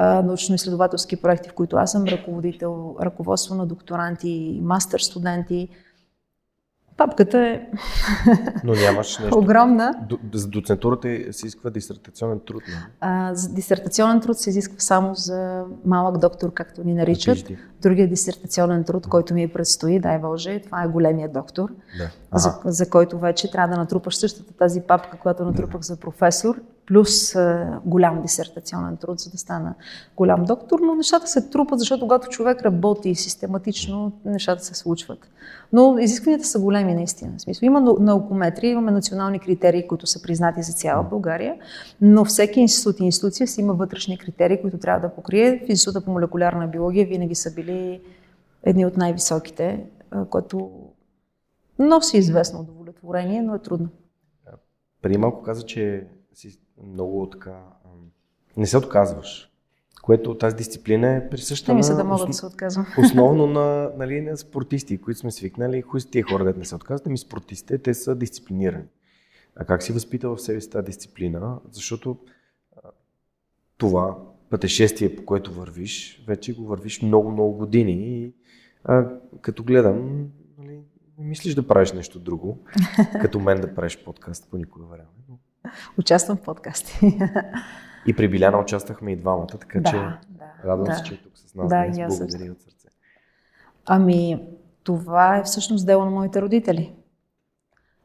научно-изследователски 0.00 1.22
проекти, 1.22 1.48
в 1.48 1.54
които 1.54 1.76
аз 1.76 1.92
съм 1.92 2.04
ръководител, 2.04 2.96
ръководство 3.02 3.54
на 3.54 3.66
докторанти, 3.66 4.60
мастър 4.62 5.00
студенти. 5.00 5.68
Папката 6.96 7.38
е 7.38 7.60
Но 8.64 8.72
нямаш 8.72 9.18
нещо. 9.18 9.38
огромна. 9.38 10.06
За 10.32 10.48
доцентурата 10.48 11.08
се 11.08 11.46
изисква 11.46 11.70
дисертационен 11.70 12.40
труд. 12.46 12.62
Не? 12.68 12.74
А, 13.00 13.34
за 13.34 13.54
дисертационен 13.54 14.20
труд 14.20 14.38
се 14.38 14.50
изисква 14.50 14.78
само 14.78 15.14
за 15.14 15.64
малък 15.84 16.18
доктор, 16.18 16.52
както 16.52 16.84
ни 16.84 16.94
наричат. 16.94 17.48
Другия 17.82 18.08
дисертационен 18.08 18.84
труд, 18.84 19.06
който 19.06 19.34
ми 19.34 19.48
предстои, 19.48 20.00
дай 20.00 20.18
Боже, 20.18 20.60
това 20.64 20.82
е 20.82 20.88
големия 20.88 21.28
доктор, 21.28 21.72
да. 21.98 22.38
за, 22.38 22.54
за 22.64 22.90
който 22.90 23.18
вече 23.18 23.50
трябва 23.50 23.74
да 23.74 23.80
натрупаш 23.80 24.16
същата 24.16 24.52
тази 24.52 24.80
папка, 24.80 25.18
която 25.18 25.44
натрупах 25.44 25.80
за 25.80 25.96
професор 25.96 26.60
плюс 26.90 27.36
голям 27.84 28.22
дисертационен 28.22 28.96
труд, 28.96 29.18
за 29.18 29.30
да 29.30 29.38
стана 29.38 29.74
голям 30.16 30.44
доктор, 30.44 30.80
но 30.82 30.94
нещата 30.94 31.26
се 31.26 31.48
трупат, 31.48 31.78
защото 31.78 32.04
когато 32.04 32.28
човек 32.28 32.62
работи 32.62 33.14
систематично, 33.14 34.12
нещата 34.24 34.64
се 34.64 34.74
случват. 34.74 35.18
Но 35.72 35.98
изискванията 35.98 36.44
са 36.46 36.60
големи 36.60 36.94
наистина. 36.94 37.32
В 37.38 37.42
смисъл, 37.42 37.66
има 37.66 37.80
наукометрия, 37.80 38.70
имаме 38.70 38.90
национални 38.90 39.38
критерии, 39.38 39.88
които 39.88 40.06
са 40.06 40.22
признати 40.22 40.62
за 40.62 40.72
цяла 40.72 41.02
България, 41.02 41.54
но 42.00 42.24
всеки 42.24 42.60
институт 42.60 43.00
и 43.00 43.04
институция 43.04 43.46
си 43.46 43.60
има 43.60 43.74
вътрешни 43.74 44.18
критерии, 44.18 44.60
които 44.60 44.78
трябва 44.78 45.08
да 45.08 45.14
покрие. 45.14 45.62
В 45.66 45.70
Института 45.70 46.00
по 46.00 46.10
молекулярна 46.10 46.66
биология 46.66 47.06
винаги 47.06 47.34
са 47.34 47.54
били 47.54 47.69
едни 48.62 48.86
от 48.86 48.96
най-високите, 48.96 49.86
което 50.30 50.70
носи 51.78 52.16
известно 52.16 52.60
удовлетворение, 52.60 53.42
но 53.42 53.54
е 53.54 53.58
трудно. 53.58 53.88
Преди 55.02 55.18
малко 55.18 55.42
каза, 55.42 55.66
че 55.66 56.06
си 56.34 56.58
много 56.84 57.30
така... 57.30 57.62
Не 58.56 58.66
се 58.66 58.78
отказваш. 58.78 59.50
Което 60.02 60.38
тази 60.38 60.56
дисциплина 60.56 61.16
е 61.16 61.28
присъща 61.28 61.74
не 61.74 61.80
на... 61.80 61.96
да 61.96 62.04
мога 62.04 62.26
да 62.26 62.32
се 62.32 62.46
отказвам. 62.46 62.86
Основно 62.98 63.46
на, 63.60 63.92
нали, 63.96 64.20
на 64.20 64.36
спортисти, 64.36 65.00
които 65.00 65.20
сме 65.20 65.30
свикнали. 65.30 65.82
Кои 65.82 66.00
са 66.00 66.10
тия 66.10 66.24
хора, 66.24 66.44
да 66.44 66.54
не 66.58 66.64
се 66.64 66.74
отказват? 66.74 67.06
Ами 67.06 67.18
спортистите, 67.18 67.78
те 67.78 67.94
са 67.94 68.16
дисциплинирани. 68.16 68.84
А 69.56 69.64
как 69.64 69.82
си 69.82 69.92
възпитал 69.92 70.36
в 70.36 70.40
себе 70.40 70.60
си 70.60 70.70
тази 70.70 70.84
дисциплина? 70.84 71.58
Защото 71.70 72.18
това 73.76 74.16
пътешествие, 74.50 75.16
по 75.16 75.24
което 75.24 75.52
вървиш, 75.52 76.24
вече 76.26 76.54
го 76.54 76.66
вървиш 76.66 77.02
много-много 77.02 77.52
години 77.52 77.92
и 77.92 78.34
а, 78.84 79.08
като 79.40 79.64
гледам, 79.64 80.28
нали, 80.58 80.80
мислиш 81.18 81.54
да 81.54 81.66
правиш 81.66 81.92
нещо 81.92 82.18
друго, 82.18 82.58
като 83.20 83.40
мен 83.40 83.60
да 83.60 83.74
правиш 83.74 84.04
подкаст 84.04 84.50
по 84.50 84.56
никое 84.56 84.82
време. 84.90 85.08
Участвам 85.98 86.36
в 86.36 86.42
подкасти. 86.42 87.18
И 88.06 88.16
при 88.16 88.28
Биляна 88.28 88.58
участвахме 88.58 89.12
и 89.12 89.16
двамата, 89.16 89.46
така 89.46 89.80
да, 89.80 89.90
че 89.90 89.96
да, 89.96 90.20
радвам 90.64 90.86
да. 90.86 90.94
се, 90.94 91.04
че 91.04 91.14
е 91.14 91.16
тук 91.16 91.38
с 91.38 91.54
нас. 91.54 91.68
Да, 91.68 91.86
днес. 91.86 92.18
Благодаря 92.18 92.52
от 92.52 92.62
сърце. 92.62 92.88
Ами, 93.86 94.46
това 94.84 95.36
е 95.36 95.42
всъщност 95.42 95.86
дело 95.86 96.04
на 96.04 96.10
моите 96.10 96.42
родители. 96.42 96.94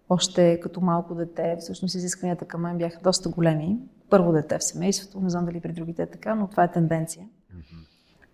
Още 0.09 0.59
като 0.59 0.81
малко 0.81 1.15
дете, 1.15 1.57
всъщност 1.59 1.95
изискванията 1.95 2.45
към 2.45 2.61
мен 2.61 2.77
бяха 2.77 2.99
доста 3.03 3.29
големи. 3.29 3.77
Първо 4.09 4.31
дете 4.31 4.57
в 4.57 4.63
семейството. 4.63 5.19
Не 5.19 5.29
знам 5.29 5.45
дали 5.45 5.59
при 5.59 5.73
другите 5.73 6.01
е 6.01 6.09
така, 6.09 6.35
но 6.35 6.47
това 6.47 6.63
е 6.63 6.71
тенденция. 6.71 7.27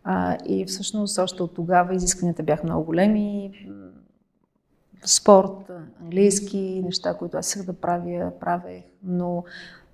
А, 0.04 0.38
и 0.46 0.66
всъщност 0.66 1.18
още 1.18 1.44
от 1.44 1.56
тогава 1.56 1.96
изискванията 1.96 2.44
бяха 2.44 2.64
много 2.64 2.86
големи. 2.86 3.52
Спорт, 5.06 5.72
английски, 6.02 6.82
неща, 6.86 7.18
които 7.18 7.38
аз 7.38 7.48
исках 7.48 7.66
да 7.66 7.74
правя, 7.74 8.32
правех, 8.40 8.84
но 9.04 9.44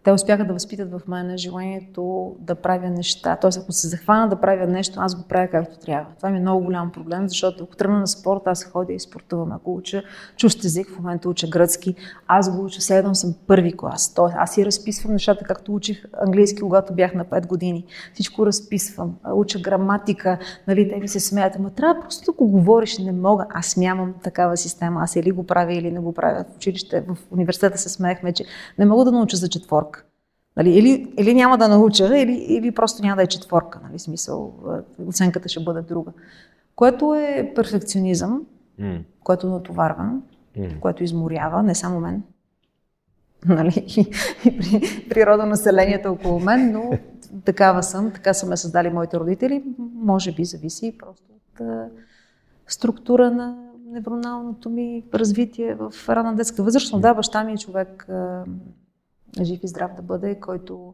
те 0.08 0.12
успяха 0.12 0.45
да 0.45 0.53
възпитат 0.53 0.91
в 0.91 1.01
мен 1.08 1.38
желанието 1.38 2.36
да 2.39 2.55
правя 2.55 2.89
неща. 2.89 3.38
Тоест, 3.41 3.60
ако 3.64 3.72
се 3.72 3.88
захвана 3.88 4.30
да 4.30 4.36
правя 4.36 4.68
нещо, 4.68 4.99
аз 4.99 5.16
го 5.16 5.28
правя 5.28 5.47
както 5.47 5.80
трябва. 5.80 6.05
Това 6.18 6.30
ми 6.30 6.38
е 6.38 6.41
много 6.41 6.66
голям 6.66 6.91
проблем, 6.91 7.30
защото 7.30 7.64
ако 7.64 7.76
тръгна 7.76 7.99
на 7.99 8.08
спорт, 8.08 8.41
аз 8.45 8.64
ходя 8.64 8.93
и 8.93 8.99
спортувам. 8.99 9.51
Ако 9.51 9.76
уча 9.76 10.03
чущ 10.38 10.64
език, 10.64 10.89
в 10.89 10.97
момента 10.97 11.30
уча 11.30 11.47
гръцки, 11.47 11.95
аз 12.28 12.55
го 12.55 12.66
уча, 12.66 12.82
следвам 12.82 13.16
съм 13.16 13.36
първи 13.47 13.78
клас. 13.78 14.14
Тоест, 14.14 14.36
аз 14.38 14.53
си 14.53 14.66
разписвам 14.66 15.14
нещата, 15.14 15.45
както 15.45 15.74
учих 15.74 16.05
английски, 16.26 16.62
когато 16.62 16.93
бях 16.93 17.14
на 17.14 17.26
5 17.26 17.47
години. 17.47 17.86
Всичко 18.14 18.45
разписвам, 18.45 19.16
уча 19.34 19.60
граматика, 19.60 20.38
нали, 20.68 20.89
те 20.89 20.95
ми 20.95 21.08
се 21.08 21.20
смеят, 21.20 21.55
ама 21.55 21.70
трябва 21.70 22.01
просто 22.01 22.26
да 22.26 22.32
го 22.32 22.47
говориш, 22.47 22.97
не 22.97 23.12
мога. 23.12 23.45
Аз 23.49 23.78
нямам 23.78 24.14
такава 24.24 24.58
система. 24.58 25.01
Аз 25.03 25.16
или 25.16 25.32
го 25.32 25.43
правя, 25.43 25.74
или 25.74 25.91
не 25.91 25.99
го 25.99 26.14
правя. 26.14 26.45
В 26.53 26.55
училище, 26.55 27.01
в 27.08 27.18
университета 27.32 27.78
се 27.78 27.89
смеехме, 27.89 28.34
че 28.34 28.45
не 28.80 28.86
мога 28.86 29.05
да 29.05 29.12
науча 29.12 29.38
за 29.38 29.49
четворка 29.49 29.97
Нали, 30.58 30.70
или, 30.70 31.14
или 31.18 31.34
няма 31.34 31.58
да 31.58 31.68
науча, 31.68 32.20
или, 32.20 32.32
или 32.34 32.72
просто 32.72 33.01
няма 33.01 33.16
да 33.16 33.24
е 33.24 33.28
четворка. 33.28 33.80
Нали, 33.84 33.99
смисъл, 33.99 34.53
оценката 35.08 35.49
ще 35.49 35.64
бъде 35.64 35.82
друга. 35.82 36.12
Което 36.76 37.16
е 37.16 37.51
перфекционизъм, 37.55 38.41
mm. 38.82 39.03
което 39.24 39.47
натоварва, 39.47 40.12
mm. 40.58 40.80
което 40.80 41.03
изморява, 41.03 41.64
не 41.64 41.76
само 41.76 41.99
мен. 41.99 42.24
Нали, 43.45 43.86
и, 43.97 44.01
и 44.45 44.58
при, 44.58 45.05
природа 45.10 45.45
населението 45.45 46.12
около 46.12 46.39
мен, 46.39 46.72
но 46.72 46.91
такава 47.45 47.84
съм, 47.84 48.12
така 48.12 48.34
са 48.34 48.45
ме 48.45 48.58
създали 48.58 48.89
моите 48.89 49.20
родители. 49.20 49.64
Може 49.95 50.32
би 50.32 50.45
зависи 50.45 50.95
просто 50.99 51.24
от 51.34 51.62
а, 51.62 51.88
структура 52.68 53.32
на 53.32 53.58
невроналното 53.91 54.70
ми 54.70 55.03
развитие 55.14 55.76
в 55.76 55.93
рана 56.10 56.36
детска 56.36 56.64
възраст. 56.64 56.93
Но 56.93 56.99
да, 56.99 57.14
баща 57.14 57.43
ми 57.43 57.53
е 57.53 57.58
човек 57.58 58.10
а, 58.10 58.43
жив 59.46 59.60
и 59.64 59.68
здрав 59.68 59.92
да 59.96 60.02
бъде, 60.02 60.40
който 60.40 60.94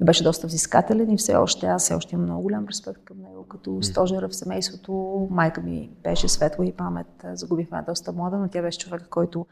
беше 0.00 0.24
доста 0.24 0.46
взискателен 0.46 1.10
и 1.10 1.16
все 1.16 1.34
още, 1.34 1.66
аз 1.66 1.82
все 1.82 1.94
още 1.94 2.14
имам 2.14 2.26
много 2.26 2.42
голям 2.42 2.66
респект 2.68 3.04
към 3.04 3.20
него, 3.20 3.44
като 3.44 3.82
стожера 3.82 4.28
в 4.28 4.36
семейството. 4.36 4.92
Майка 5.30 5.60
ми 5.60 5.90
беше 6.02 6.28
светла 6.28 6.66
и 6.66 6.72
памет, 6.72 7.24
загубихме 7.32 7.82
доста 7.88 8.12
млада, 8.12 8.36
но 8.36 8.48
тя 8.48 8.62
беше 8.62 8.78
човек, 8.78 9.06
който 9.10 9.46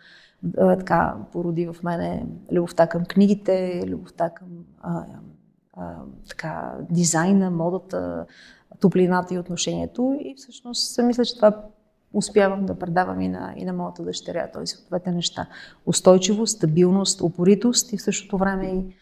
а, 0.58 0.76
така 0.78 1.16
породи 1.32 1.66
в 1.66 1.76
мене 1.82 2.26
любовта 2.52 2.86
към 2.86 3.04
книгите, 3.04 3.84
любовта 3.86 4.30
към 4.30 4.48
а, 4.82 5.04
а, 5.76 5.94
така, 6.28 6.74
дизайна, 6.90 7.50
модата, 7.50 8.26
топлината 8.80 9.34
и 9.34 9.38
отношението. 9.38 10.16
И 10.20 10.34
всъщност 10.36 10.98
мисля, 11.02 11.24
че 11.24 11.36
това 11.36 11.64
успявам 12.12 12.66
да 12.66 12.78
предавам 12.78 13.20
и 13.20 13.28
на, 13.28 13.54
и 13.56 13.64
на 13.64 13.72
моята 13.72 14.02
дъщеря, 14.02 14.50
т.е. 14.50 14.62
двете 14.88 15.10
неща. 15.10 15.46
Устойчивост, 15.86 16.56
стабилност, 16.56 17.20
упоритост 17.20 17.92
и 17.92 17.96
в 17.96 18.02
същото 18.02 18.38
време 18.38 18.66
и 18.70 18.94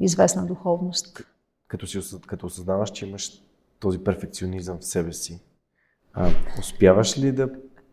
известна 0.00 0.46
духовност. 0.46 1.22
Като, 1.68 1.86
си, 1.86 2.00
като 2.26 2.46
осъзнаваш, 2.46 2.90
че 2.90 3.06
имаш 3.06 3.42
този 3.80 3.98
перфекционизъм 3.98 4.78
в 4.78 4.84
себе 4.84 5.12
си, 5.12 5.40
а, 6.12 6.30
успяваш 6.58 7.18
ли 7.18 7.32
да 7.32 7.50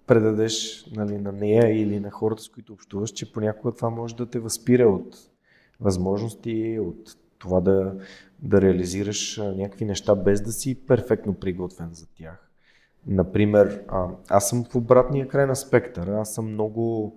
предадеш 0.07 0.85
нали, 0.95 1.17
на 1.17 1.31
нея 1.31 1.81
или 1.81 1.99
на 1.99 2.11
хората, 2.11 2.43
с 2.43 2.49
които 2.49 2.73
общуваш, 2.73 3.11
че 3.11 3.33
понякога 3.33 3.75
това 3.75 3.89
може 3.89 4.15
да 4.15 4.25
те 4.25 4.39
възпира 4.39 4.89
от 4.89 5.17
възможности, 5.79 6.79
от 6.81 7.15
това 7.37 7.61
да, 7.61 7.95
да 8.39 8.61
реализираш 8.61 9.37
някакви 9.37 9.85
неща 9.85 10.15
без 10.15 10.41
да 10.41 10.51
си 10.51 10.75
перфектно 10.87 11.33
приготвен 11.33 11.89
за 11.93 12.07
тях? 12.07 12.48
Например, 13.07 13.83
а, 13.87 14.07
аз 14.29 14.49
съм 14.49 14.65
в 14.71 14.75
обратния 14.75 15.27
край 15.27 15.45
на 15.45 15.55
спектъра. 15.55 16.19
Аз 16.21 16.33
съм 16.33 16.51
много... 16.51 17.13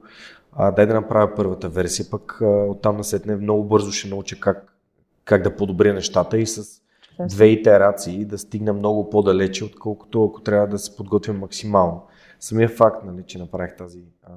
А, 0.53 0.71
дай 0.71 0.87
да 0.87 0.95
направя 0.95 1.35
първата 1.37 1.69
версия, 1.69 2.07
пък 2.11 2.39
а, 2.43 2.47
оттам 2.47 2.97
насетне 2.97 3.37
много 3.37 3.65
бързо 3.65 3.93
ще 3.93 4.09
науча 4.09 4.41
как, 4.41 4.77
как 5.25 5.43
да 5.43 5.57
подобря 5.57 5.95
нещата 5.95 6.39
и 6.39 6.47
с 6.47 6.83
две 7.29 7.47
итерации 7.47 8.25
да 8.25 8.39
стигна 8.39 8.73
много 8.73 9.11
по-далече, 9.11 9.65
отколкото 9.65 10.25
ако 10.25 10.41
трябва 10.41 10.67
да 10.67 10.79
се 10.79 10.97
подготвя 10.97 11.33
максимално. 11.33 12.07
Самия 12.41 12.69
факт, 12.69 13.05
нали, 13.05 13.23
че 13.27 13.39
направих 13.39 13.77
тази 13.77 14.01
а, 14.23 14.33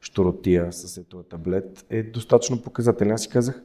штуротия 0.00 0.72
с 0.72 1.04
този 1.04 1.28
таблет 1.28 1.86
е 1.90 2.02
достатъчно 2.02 2.62
показателен. 2.62 3.12
Аз 3.12 3.22
си 3.22 3.28
казах, 3.28 3.62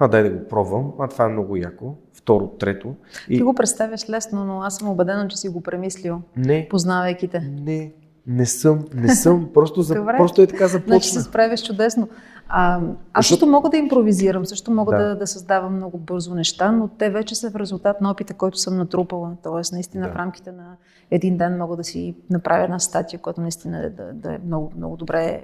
а 0.00 0.08
дай 0.08 0.22
да 0.22 0.30
го 0.30 0.48
пробвам, 0.48 0.92
а 0.98 1.08
това 1.08 1.24
е 1.24 1.28
много 1.28 1.56
яко. 1.56 1.94
Второ, 2.14 2.48
трето. 2.48 2.94
И... 3.28 3.36
Ти 3.36 3.42
го 3.42 3.54
представяш 3.54 4.08
лесно, 4.08 4.44
но 4.44 4.60
аз 4.60 4.76
съм 4.76 4.88
убедена, 4.88 5.28
че 5.28 5.36
си 5.36 5.48
го 5.48 5.60
премислил, 5.60 6.20
не, 6.36 6.66
познавайки 6.70 7.28
те. 7.28 7.40
Не, 7.40 7.92
не 8.26 8.46
съм, 8.46 8.84
не 8.94 9.14
съм. 9.14 9.50
Просто, 9.54 9.82
за, 9.82 9.94
просто 10.16 10.42
е 10.42 10.46
така 10.46 10.68
започна. 10.68 10.94
Значи 10.94 11.08
се 11.08 11.20
справяш 11.20 11.62
чудесно. 11.62 12.08
А, 12.48 12.80
аз 13.12 13.26
също 13.26 13.46
мога 13.46 13.68
да 13.68 13.76
импровизирам, 13.76 14.46
също 14.46 14.70
мога 14.70 14.96
да. 14.96 15.08
да, 15.08 15.16
да 15.16 15.26
създавам 15.26 15.76
много 15.76 15.98
бързо 15.98 16.34
неща, 16.34 16.72
но 16.72 16.88
те 16.88 17.10
вече 17.10 17.34
са 17.34 17.50
в 17.50 17.56
резултат 17.56 18.00
на 18.00 18.10
опита, 18.10 18.34
който 18.34 18.58
съм 18.58 18.76
натрупала. 18.76 19.36
Тоест, 19.42 19.72
наистина 19.72 20.06
да. 20.06 20.12
в 20.12 20.16
рамките 20.16 20.52
на 20.52 20.76
един 21.10 21.36
ден 21.36 21.58
мога 21.58 21.76
да 21.76 21.84
си 21.84 22.16
направя 22.30 22.64
една 22.64 22.78
статия, 22.78 23.20
която 23.20 23.40
наистина 23.40 23.86
е 23.86 23.90
да, 23.90 24.12
да 24.12 24.34
е 24.34 24.38
много, 24.46 24.72
много 24.76 24.96
добре 24.96 25.42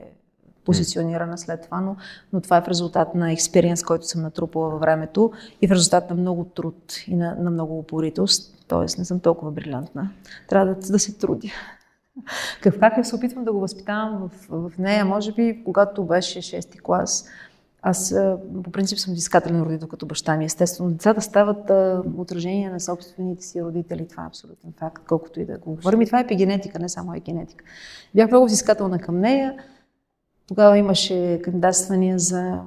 позиционирана 0.64 1.38
след 1.38 1.62
това, 1.62 1.80
но, 1.80 1.96
но 2.32 2.40
това 2.40 2.56
е 2.56 2.62
в 2.62 2.68
резултат 2.68 3.14
на 3.14 3.32
експириенс, 3.32 3.82
който 3.82 4.06
съм 4.06 4.22
натрупала 4.22 4.70
във 4.70 4.80
времето 4.80 5.32
и 5.62 5.68
в 5.68 5.70
резултат 5.70 6.10
на 6.10 6.16
много 6.16 6.44
труд 6.44 6.94
и 7.06 7.16
на, 7.16 7.36
на 7.40 7.50
много 7.50 7.78
упоритост. 7.78 8.64
Тоест 8.68 8.98
не 8.98 9.04
съм 9.04 9.20
толкова 9.20 9.50
брилянтна. 9.50 10.10
Трябва 10.48 10.74
да, 10.74 10.92
да 10.92 10.98
се 10.98 11.18
трудя. 11.18 11.48
Как, 12.62 12.80
как 12.80 13.06
се 13.06 13.16
опитвам 13.16 13.44
да 13.44 13.52
го 13.52 13.60
възпитавам 13.60 14.30
в, 14.48 14.70
в 14.70 14.78
нея? 14.78 15.04
Може 15.04 15.32
би, 15.32 15.62
когато 15.64 16.04
беше 16.04 16.42
6-ти 16.42 16.78
клас, 16.78 17.24
аз 17.86 18.14
по 18.64 18.70
принцип 18.70 18.98
съм 18.98 19.14
взискателен 19.14 19.62
родител 19.62 19.88
като 19.88 20.06
баща 20.06 20.36
ми. 20.36 20.44
Естествено, 20.44 20.90
децата 20.90 21.20
стават 21.20 21.70
а, 21.70 22.02
отражение 22.16 22.70
на 22.70 22.80
собствените 22.80 23.44
си 23.44 23.62
родители. 23.62 24.08
Това 24.08 24.22
е 24.22 24.26
абсолютен 24.26 24.72
факт, 24.78 25.02
колкото 25.08 25.40
и 25.40 25.44
да 25.44 25.58
го 25.58 25.74
говорим. 25.74 26.02
И 26.02 26.06
това 26.06 26.18
е 26.18 26.22
епигенетика, 26.22 26.78
не 26.78 26.88
само 26.88 27.14
е 27.14 27.20
генетика. 27.20 27.64
Бях 28.14 28.30
много 28.30 28.46
взискателна 28.46 28.98
към 28.98 29.20
нея. 29.20 29.54
Тогава 30.46 30.78
имаше 30.78 31.40
кандидатствания 31.44 32.18
за 32.18 32.60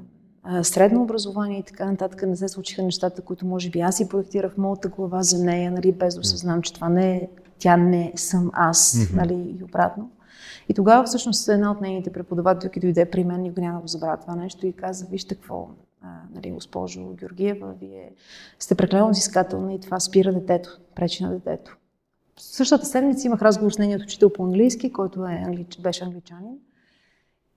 средно 0.62 1.04
образование 1.04 1.60
и 1.60 1.64
така 1.64 1.92
нататък. 1.92 2.28
Не 2.28 2.36
се 2.36 2.48
случиха 2.48 2.84
нещата, 2.84 3.22
които 3.22 3.46
може 3.46 3.70
би 3.70 3.80
аз 3.80 3.98
си 3.98 4.10
проектирах 4.10 4.54
в 4.54 4.58
моята 4.58 4.90
глава 4.90 5.24
за 5.24 5.44
нея, 5.44 5.72
нали, 5.72 5.92
без 5.92 6.14
да 6.16 6.20
осъзнам, 6.22 6.62
че 6.62 6.74
това 6.74 6.90
не 6.90 7.16
е, 7.16 7.30
тя 7.60 7.78
не 7.78 8.14
съм 8.16 8.52
аз, 8.54 8.98
нали, 9.14 9.58
и 9.60 9.64
обратно. 9.64 10.12
И 10.70 10.74
тогава 10.74 11.04
всъщност 11.04 11.50
една 11.50 11.72
от 11.72 11.82
нейните 11.82 12.12
преподавателки 12.12 12.80
дойде 12.80 13.10
при 13.10 13.24
мен, 13.24 13.46
и 13.46 13.54
няма 13.58 13.82
го 13.82 13.88
забравя 13.88 14.18
това 14.18 14.36
нещо 14.36 14.68
и 14.68 14.74
каза, 14.74 15.06
вижте 15.12 15.36
какво, 15.36 15.70
а, 16.02 16.08
нали, 16.36 16.52
госпожо 16.52 17.14
Георгиева, 17.14 17.74
вие 17.80 18.12
сте 18.60 18.76
преклено 18.76 19.10
взискателна 19.10 19.74
и 19.74 19.80
това 19.80 20.00
спира 20.00 20.34
детето, 20.34 20.80
пречи 20.96 21.24
на 21.24 21.32
детето. 21.32 21.78
Същата 22.40 22.86
седмица 22.86 23.28
имах 23.28 23.42
разговор 23.42 23.72
с 23.72 23.78
нейният 23.78 24.04
учител 24.04 24.30
по 24.34 24.44
английски, 24.44 24.94
който 24.94 25.26
е 25.26 25.44
англич... 25.46 25.80
беше 25.82 26.04
англичанин. 26.04 26.58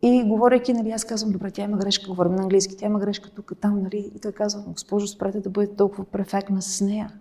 И 0.03 0.25
говорейки, 0.25 0.73
нали, 0.73 0.91
аз 0.91 1.05
казвам, 1.05 1.33
добре, 1.33 1.51
тя 1.51 1.63
има 1.63 1.77
грешка, 1.77 2.09
говорим 2.09 2.35
на 2.35 2.43
английски, 2.43 2.77
тя 2.77 2.87
има 2.87 3.01
грешка 3.01 3.31
тук, 3.31 3.53
там, 3.61 3.83
нали, 3.83 4.11
и 4.17 4.19
той 4.19 4.33
казва, 4.33 4.63
госпожо, 4.67 5.07
спрете 5.07 5.41
да 5.41 5.51
бъдете 5.51 5.77
толкова 5.77 6.05
перфектна 6.05 6.63
с 6.63 6.81
нея. 6.81 7.13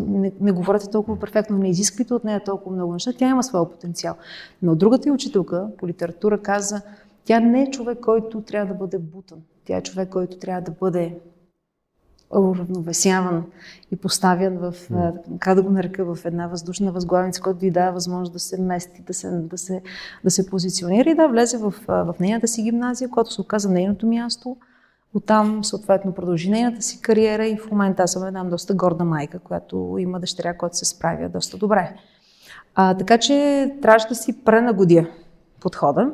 Не, 0.00 0.32
не 0.40 0.52
говорите 0.52 0.90
толкова 0.90 1.18
перфектно, 1.18 1.58
не 1.58 1.70
изисквайте 1.70 2.14
от 2.14 2.24
нея 2.24 2.44
толкова 2.44 2.76
много 2.76 2.92
неща, 2.92 3.12
тя 3.18 3.28
има 3.28 3.42
своя 3.42 3.70
потенциал. 3.70 4.14
Но 4.62 4.74
другата 4.74 5.12
учителка 5.12 5.68
по 5.78 5.88
литература 5.88 6.38
каза, 6.38 6.82
тя 7.24 7.40
не 7.40 7.62
е 7.62 7.70
човек, 7.70 8.00
който 8.00 8.40
трябва 8.40 8.72
да 8.72 8.78
бъде 8.78 8.98
бутан. 8.98 9.38
Тя 9.64 9.76
е 9.76 9.82
човек, 9.82 10.08
който 10.08 10.38
трябва 10.38 10.62
да 10.62 10.70
бъде 10.70 11.18
уравновесяван 12.30 13.44
и 13.90 13.96
поставян 13.96 14.58
в, 14.58 14.74
как 15.38 15.54
да 15.54 15.62
го 15.62 15.70
нарека, 15.70 16.14
в 16.14 16.24
една 16.24 16.46
въздушна 16.46 16.92
възглавница, 16.92 17.42
която 17.42 17.60
ви 17.60 17.70
дава 17.70 17.92
възможност 17.92 18.32
да 18.32 18.38
се 18.38 18.60
мести, 18.60 19.02
да 19.02 19.14
се, 19.14 19.30
да 19.30 19.58
се, 19.58 19.82
да 20.24 20.30
се 20.30 20.50
позиционира 20.50 21.10
и 21.10 21.14
да 21.14 21.28
влезе 21.28 21.58
в, 21.58 21.74
в 21.88 22.14
нейната 22.20 22.48
си 22.48 22.62
гимназия, 22.62 23.10
която 23.10 23.32
се 23.32 23.40
оказа 23.40 23.70
нейното 23.70 24.06
място. 24.06 24.56
Оттам, 25.14 25.64
съответно, 25.64 26.14
продължи 26.14 26.50
нейната 26.50 26.82
си 26.82 27.00
кариера 27.00 27.46
и 27.46 27.56
в 27.56 27.70
момента 27.70 28.02
аз 28.02 28.12
съм 28.12 28.26
една 28.26 28.44
доста 28.44 28.74
горда 28.74 29.04
майка, 29.04 29.38
която 29.38 29.96
има 29.98 30.20
дъщеря, 30.20 30.56
която 30.56 30.76
се 30.76 30.84
справя 30.84 31.28
доста 31.28 31.56
добре. 31.56 31.94
А, 32.74 32.94
така 32.96 33.18
че 33.18 33.74
трябваше 33.82 34.08
да 34.08 34.14
си 34.14 34.44
пренагодя 34.44 35.06
подхода 35.60 36.10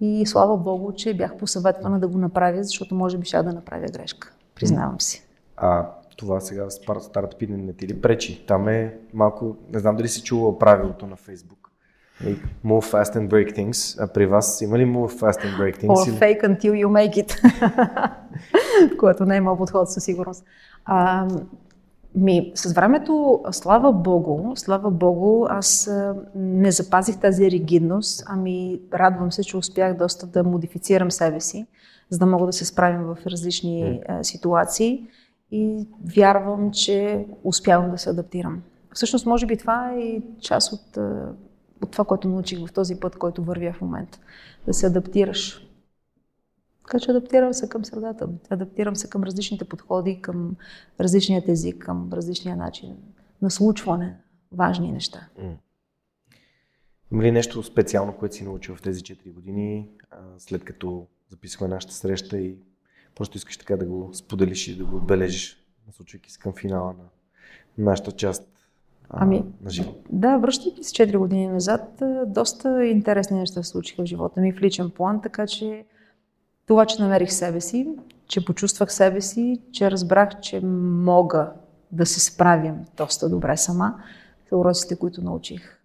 и 0.00 0.26
слава 0.26 0.56
Богу, 0.56 0.92
че 0.92 1.16
бях 1.16 1.36
посъветвана 1.36 2.00
да 2.00 2.08
го 2.08 2.18
направя, 2.18 2.64
защото 2.64 2.94
може 2.94 3.18
би 3.18 3.26
ще 3.26 3.42
да 3.42 3.52
направя 3.52 3.86
грешка. 3.92 4.32
Признавам 4.54 5.00
си. 5.00 5.25
А 5.56 5.86
това 6.16 6.40
сега 6.40 6.70
стартъпи 7.00 7.46
не 7.46 7.72
ти 7.72 7.88
ли 7.88 8.00
пречи? 8.00 8.46
Там 8.46 8.68
е 8.68 8.94
малко, 9.14 9.56
не 9.72 9.78
знам 9.78 9.96
дали 9.96 10.08
си 10.08 10.22
чувала 10.22 10.58
правилото 10.58 11.06
на 11.06 11.16
Фейсбук. 11.16 11.70
Move 12.64 12.84
fast 12.92 13.14
and 13.16 13.28
break 13.28 13.56
things. 13.56 14.04
А 14.04 14.06
при 14.06 14.26
вас 14.26 14.60
има 14.60 14.78
ли 14.78 14.84
move 14.84 15.20
fast 15.20 15.44
and 15.44 15.58
break 15.58 15.82
things? 15.82 15.88
Or 15.88 16.18
fake 16.18 16.42
until 16.42 16.72
you 16.72 16.86
make 16.86 17.24
it. 17.24 17.40
Което 18.98 19.24
не 19.24 19.36
е 19.36 19.40
моят 19.40 19.58
подход 19.58 19.90
със 19.90 20.04
сигурност. 20.04 20.44
А, 20.84 21.28
ми, 22.14 22.52
с 22.54 22.72
времето, 22.72 23.42
слава 23.50 23.92
Богу, 23.92 24.56
слава 24.56 24.90
Богу, 24.90 25.46
аз 25.48 25.90
не 26.34 26.70
запазих 26.70 27.20
тази 27.20 27.50
ригидност, 27.50 28.24
ами 28.26 28.80
радвам 28.94 29.32
се, 29.32 29.42
че 29.42 29.56
успях 29.56 29.96
доста 29.96 30.26
да 30.26 30.44
модифицирам 30.44 31.10
себе 31.10 31.40
си, 31.40 31.66
за 32.10 32.18
да 32.18 32.26
мога 32.26 32.46
да 32.46 32.52
се 32.52 32.64
справим 32.64 33.02
в 33.02 33.18
различни 33.26 34.00
mm. 34.08 34.22
ситуации 34.22 35.06
и 35.50 35.88
вярвам, 36.16 36.72
че 36.72 37.26
успявам 37.44 37.90
да 37.90 37.98
се 37.98 38.10
адаптирам. 38.10 38.62
Всъщност, 38.94 39.26
може 39.26 39.46
би 39.46 39.56
това 39.56 39.92
е 39.92 39.98
и 39.98 40.22
част 40.40 40.72
от, 40.72 40.96
от 41.82 41.90
това, 41.90 42.04
което 42.04 42.28
научих 42.28 42.66
в 42.66 42.72
този 42.72 43.00
път, 43.00 43.16
който 43.16 43.44
вървя 43.44 43.72
в 43.72 43.80
момента. 43.80 44.18
Да 44.66 44.74
се 44.74 44.86
адаптираш. 44.86 45.68
Така 46.86 46.98
че 46.98 47.10
адаптирам 47.10 47.54
се 47.54 47.68
към 47.68 47.84
средата, 47.84 48.28
адаптирам 48.50 48.96
се 48.96 49.10
към 49.10 49.22
различните 49.22 49.64
подходи, 49.64 50.22
към 50.22 50.56
различният 51.00 51.48
език, 51.48 51.78
към 51.78 52.12
различния 52.12 52.56
начин 52.56 52.96
на 53.42 53.50
случване 53.50 54.16
важни 54.52 54.92
неща. 54.92 55.28
Има 57.12 57.22
ли 57.22 57.32
нещо 57.32 57.62
специално, 57.62 58.16
което 58.16 58.34
си 58.34 58.44
научил 58.44 58.76
в 58.76 58.82
тези 58.82 59.00
4 59.00 59.32
години, 59.32 59.88
след 60.38 60.64
като 60.64 61.06
записваме 61.30 61.74
нашата 61.74 61.94
среща 61.94 62.38
и 62.38 62.58
просто 63.16 63.36
искаш 63.36 63.56
така 63.56 63.76
да 63.76 63.84
го 63.84 64.10
споделиш 64.14 64.68
и 64.68 64.76
да 64.76 64.84
го 64.84 64.96
отбележиш, 64.96 65.64
насочвайки 65.86 66.32
се 66.32 66.38
към 66.38 66.52
финала 66.52 66.92
на 66.92 67.04
нашата 67.78 68.12
част 68.12 68.48
ами, 69.08 69.44
на 69.62 69.70
живота? 69.70 70.00
Да, 70.10 70.36
връщайки 70.36 70.84
се 70.84 70.92
4 70.92 71.18
години 71.18 71.48
назад, 71.48 72.02
доста 72.26 72.84
интересни 72.84 73.38
неща 73.38 73.62
се 73.62 73.70
случиха 73.70 74.02
в 74.02 74.06
живота 74.06 74.40
ми 74.40 74.52
в 74.52 74.60
личен 74.60 74.90
план, 74.90 75.22
така 75.22 75.46
че 75.46 75.84
това, 76.66 76.86
че 76.86 77.02
намерих 77.02 77.32
себе 77.32 77.60
си, 77.60 77.88
че 78.26 78.44
почувствах 78.44 78.92
себе 78.92 79.20
си, 79.20 79.60
че 79.72 79.90
разбрах, 79.90 80.40
че 80.40 80.60
мога 80.60 81.52
да 81.92 82.06
се 82.06 82.20
справим 82.20 82.74
доста 82.96 83.28
добре 83.28 83.56
сама, 83.56 83.94
са 84.48 84.56
уроците, 84.56 84.96
които 84.96 85.22
научих 85.22 85.82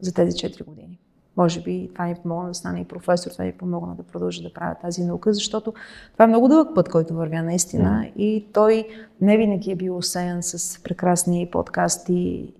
за 0.00 0.14
тези 0.14 0.32
4 0.32 0.64
години. 0.64 0.98
Може 1.36 1.62
би 1.62 1.90
това 1.92 2.06
ми 2.06 2.14
помогна 2.22 2.48
да 2.48 2.54
стане 2.54 2.80
и 2.80 2.84
професор, 2.84 3.30
това 3.30 3.44
ми 3.44 3.52
помогна 3.52 3.94
да 3.94 4.02
продължа 4.02 4.42
да 4.42 4.52
правя 4.52 4.74
тази 4.82 5.04
наука, 5.04 5.34
защото 5.34 5.74
това 6.12 6.24
е 6.24 6.28
много 6.28 6.48
дълъг 6.48 6.68
път, 6.74 6.88
който 6.88 7.14
вървя 7.14 7.42
наистина 7.42 8.02
mm. 8.04 8.14
и 8.16 8.46
той 8.52 8.88
не 9.20 9.36
винаги 9.36 9.70
е 9.70 9.76
бил 9.76 9.96
осеян 9.96 10.42
с 10.42 10.82
прекрасни 10.82 11.48
подкасти 11.52 12.14
и 12.14 12.54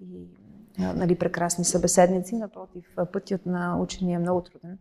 нали, 0.78 1.14
прекрасни 1.14 1.64
събеседници. 1.64 2.36
Напротив, 2.36 2.84
пътят 3.12 3.46
на 3.46 3.78
учения 3.80 4.16
е 4.16 4.18
много 4.18 4.40
труден. 4.40 4.78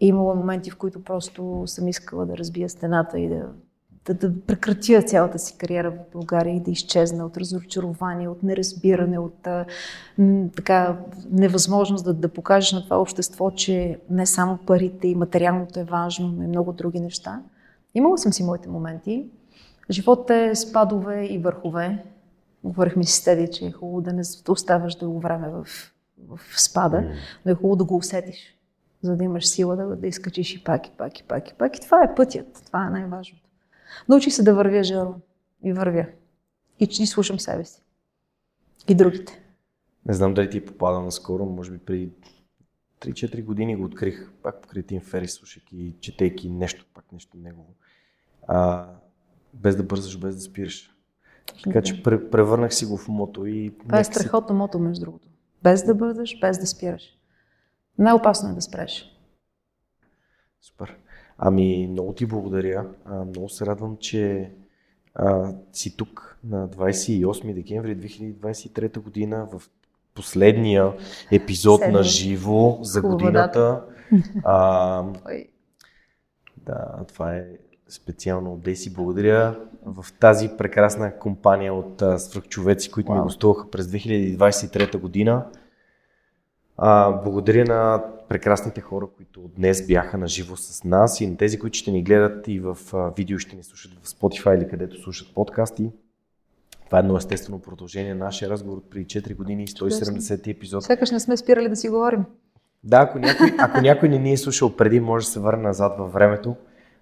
И 0.00 0.06
имало 0.06 0.34
моменти, 0.34 0.70
в 0.70 0.76
които 0.76 1.04
просто 1.04 1.62
съм 1.66 1.88
искала 1.88 2.26
да 2.26 2.36
разбия 2.36 2.68
стената 2.68 3.18
и 3.18 3.28
да, 3.28 3.48
да, 4.06 4.14
да 4.14 4.40
прекратя 4.46 5.02
цялата 5.02 5.38
си 5.38 5.56
кариера 5.58 5.90
в 5.90 6.12
България 6.12 6.56
и 6.56 6.60
да 6.60 6.70
изчезна 6.70 7.26
от 7.26 7.36
разочарование, 7.36 8.28
от 8.28 8.42
неразбиране, 8.42 9.18
от 9.18 9.46
а, 9.46 9.64
така 10.56 10.98
невъзможност 11.30 12.04
да, 12.04 12.14
да 12.14 12.28
покажеш 12.28 12.72
на 12.72 12.84
това 12.84 13.00
общество, 13.00 13.50
че 13.50 14.00
не 14.10 14.26
само 14.26 14.58
парите 14.66 15.08
и 15.08 15.14
материалното 15.14 15.80
е 15.80 15.84
важно, 15.84 16.28
но 16.28 16.42
и 16.42 16.46
много 16.46 16.72
други 16.72 17.00
неща. 17.00 17.42
Имала 17.94 18.18
съм 18.18 18.32
си 18.32 18.44
моите 18.44 18.68
моменти. 18.68 19.26
Животът 19.90 20.30
е 20.30 20.54
спадове 20.54 21.24
и 21.24 21.38
върхове. 21.38 22.04
Говорихме 22.64 23.04
си 23.04 23.12
с 23.12 23.24
Теди, 23.24 23.48
че 23.52 23.66
е 23.66 23.72
хубаво 23.72 24.00
да 24.00 24.12
не 24.12 24.22
оставаш 24.48 24.94
дълго 24.94 25.20
време 25.20 25.48
в, 25.48 25.66
в 26.36 26.60
спада, 26.60 27.04
но 27.46 27.52
е 27.52 27.54
хубаво 27.54 27.76
да 27.76 27.84
го 27.84 27.96
усетиш 27.96 28.58
за 29.02 29.16
да 29.16 29.24
имаш 29.24 29.48
сила 29.48 29.76
да, 29.76 29.96
да 29.96 30.06
изкачиш 30.06 30.54
и 30.54 30.64
пак, 30.64 30.86
и 30.86 30.90
пак, 30.90 31.20
и 31.20 31.22
пак, 31.22 31.50
и 31.50 31.54
пак. 31.54 31.76
И 31.76 31.80
това 31.80 32.02
е 32.02 32.14
пътят. 32.14 32.62
Това 32.66 32.86
е 32.86 32.90
най-важното. 32.90 33.41
Научих 34.08 34.32
се 34.32 34.42
да 34.42 34.54
вървя, 34.54 34.82
Жаро. 34.82 35.14
И 35.64 35.72
вървя. 35.72 36.06
И, 36.80 36.84
и 36.84 37.06
слушам 37.06 37.40
себе 37.40 37.64
си. 37.64 37.82
И 38.88 38.94
другите. 38.94 39.42
Не 40.06 40.14
знам 40.14 40.34
дали 40.34 40.50
ти 40.50 40.58
е 40.58 40.64
попада 40.64 41.00
наскоро, 41.00 41.44
може 41.44 41.70
би 41.70 41.78
преди 41.78 42.10
3-4 43.00 43.44
години 43.44 43.76
го 43.76 43.84
открих, 43.84 44.32
пак 44.42 44.62
покрай 44.62 44.82
Тим 44.82 45.00
Фери, 45.00 45.28
слушайки, 45.28 45.94
четейки 46.00 46.50
нещо, 46.50 46.86
пак 46.94 47.12
нещо 47.12 47.36
негово. 47.36 47.74
А, 48.48 48.88
без 49.54 49.76
да 49.76 49.82
бързаш, 49.82 50.18
без 50.18 50.34
да 50.34 50.40
спираш. 50.40 50.90
Така 51.64 51.82
че 51.82 52.02
превърнах 52.02 52.74
си 52.74 52.86
го 52.86 52.96
в 52.96 53.08
мото 53.08 53.46
и... 53.46 53.74
Това 53.78 54.00
е 54.00 54.04
страхотно 54.04 54.56
мото, 54.56 54.78
между 54.78 55.04
другото. 55.04 55.28
Без 55.62 55.84
да 55.84 55.94
бързаш, 55.94 56.40
без 56.40 56.58
да 56.58 56.66
спираш. 56.66 57.18
Най-опасно 57.98 58.50
е 58.50 58.52
да 58.52 58.62
спреш. 58.62 59.18
Супер. 60.60 60.96
Ами, 61.44 61.88
много 61.90 62.12
ти 62.12 62.26
благодаря. 62.26 62.86
А, 63.04 63.24
много 63.24 63.48
се 63.48 63.66
радвам, 63.66 63.96
че 64.00 64.50
а, 65.14 65.52
си 65.72 65.96
тук 65.96 66.38
на 66.44 66.68
28 66.68 67.54
декември 67.54 67.96
2023 67.96 68.98
година 68.98 69.48
в 69.52 69.62
последния 70.14 70.92
епизод 71.32 71.80
Седми. 71.80 71.94
на 71.94 72.02
живо 72.02 72.78
за 72.82 73.00
Хубава 73.00 73.14
годината. 73.14 73.82
А, 74.44 75.04
да, 76.56 77.04
това 77.08 77.34
е 77.34 77.44
специално 77.88 78.52
от 78.52 78.60
Деси. 78.60 78.92
Благодаря 78.92 79.60
в 79.86 80.06
тази 80.20 80.50
прекрасна 80.58 81.18
компания 81.18 81.74
от 81.74 82.02
свръхчовеци, 82.18 82.90
които 82.90 83.10
wow. 83.10 83.14
ми 83.14 83.22
гостуваха 83.22 83.70
през 83.70 83.86
2023 83.86 84.98
година. 84.98 85.46
А, 86.76 87.12
благодаря 87.12 87.64
на 87.64 88.04
прекрасните 88.32 88.80
хора, 88.80 89.06
които 89.16 89.50
днес 89.56 89.86
бяха 89.86 90.18
на 90.18 90.28
живо 90.28 90.56
с 90.56 90.84
нас 90.84 91.20
и 91.20 91.26
на 91.26 91.36
тези, 91.36 91.58
които 91.58 91.78
ще 91.78 91.90
ни 91.90 92.02
гледат 92.02 92.48
и 92.48 92.60
в 92.60 92.76
видео 93.16 93.38
ще 93.38 93.56
ни 93.56 93.62
слушат 93.62 93.92
в 94.02 94.08
Spotify 94.08 94.58
или 94.58 94.68
където 94.68 95.02
слушат 95.02 95.34
подкасти. 95.34 95.90
Това 96.86 96.98
е 96.98 97.00
едно 97.00 97.16
естествено 97.16 97.58
продължение 97.58 98.14
на 98.14 98.24
нашия 98.24 98.50
разговор 98.50 98.76
от 98.76 98.90
преди 98.90 99.06
4 99.06 99.36
години 99.36 99.62
и 99.62 99.66
170 99.66 100.50
епизод. 100.50 100.84
Сякаш 100.84 101.10
не 101.10 101.20
сме 101.20 101.36
спирали 101.36 101.68
да 101.68 101.76
си 101.76 101.88
говорим. 101.88 102.24
Да, 102.84 102.96
ако 102.96 103.18
някой, 103.18 103.52
ако 103.58 103.80
някой 103.80 104.08
не 104.08 104.18
ни 104.18 104.32
е 104.32 104.36
слушал 104.36 104.76
преди, 104.76 105.00
може 105.00 105.26
да 105.26 105.32
се 105.32 105.40
върне 105.40 105.62
назад 105.62 105.94
във 105.98 106.12
времето. 106.12 106.56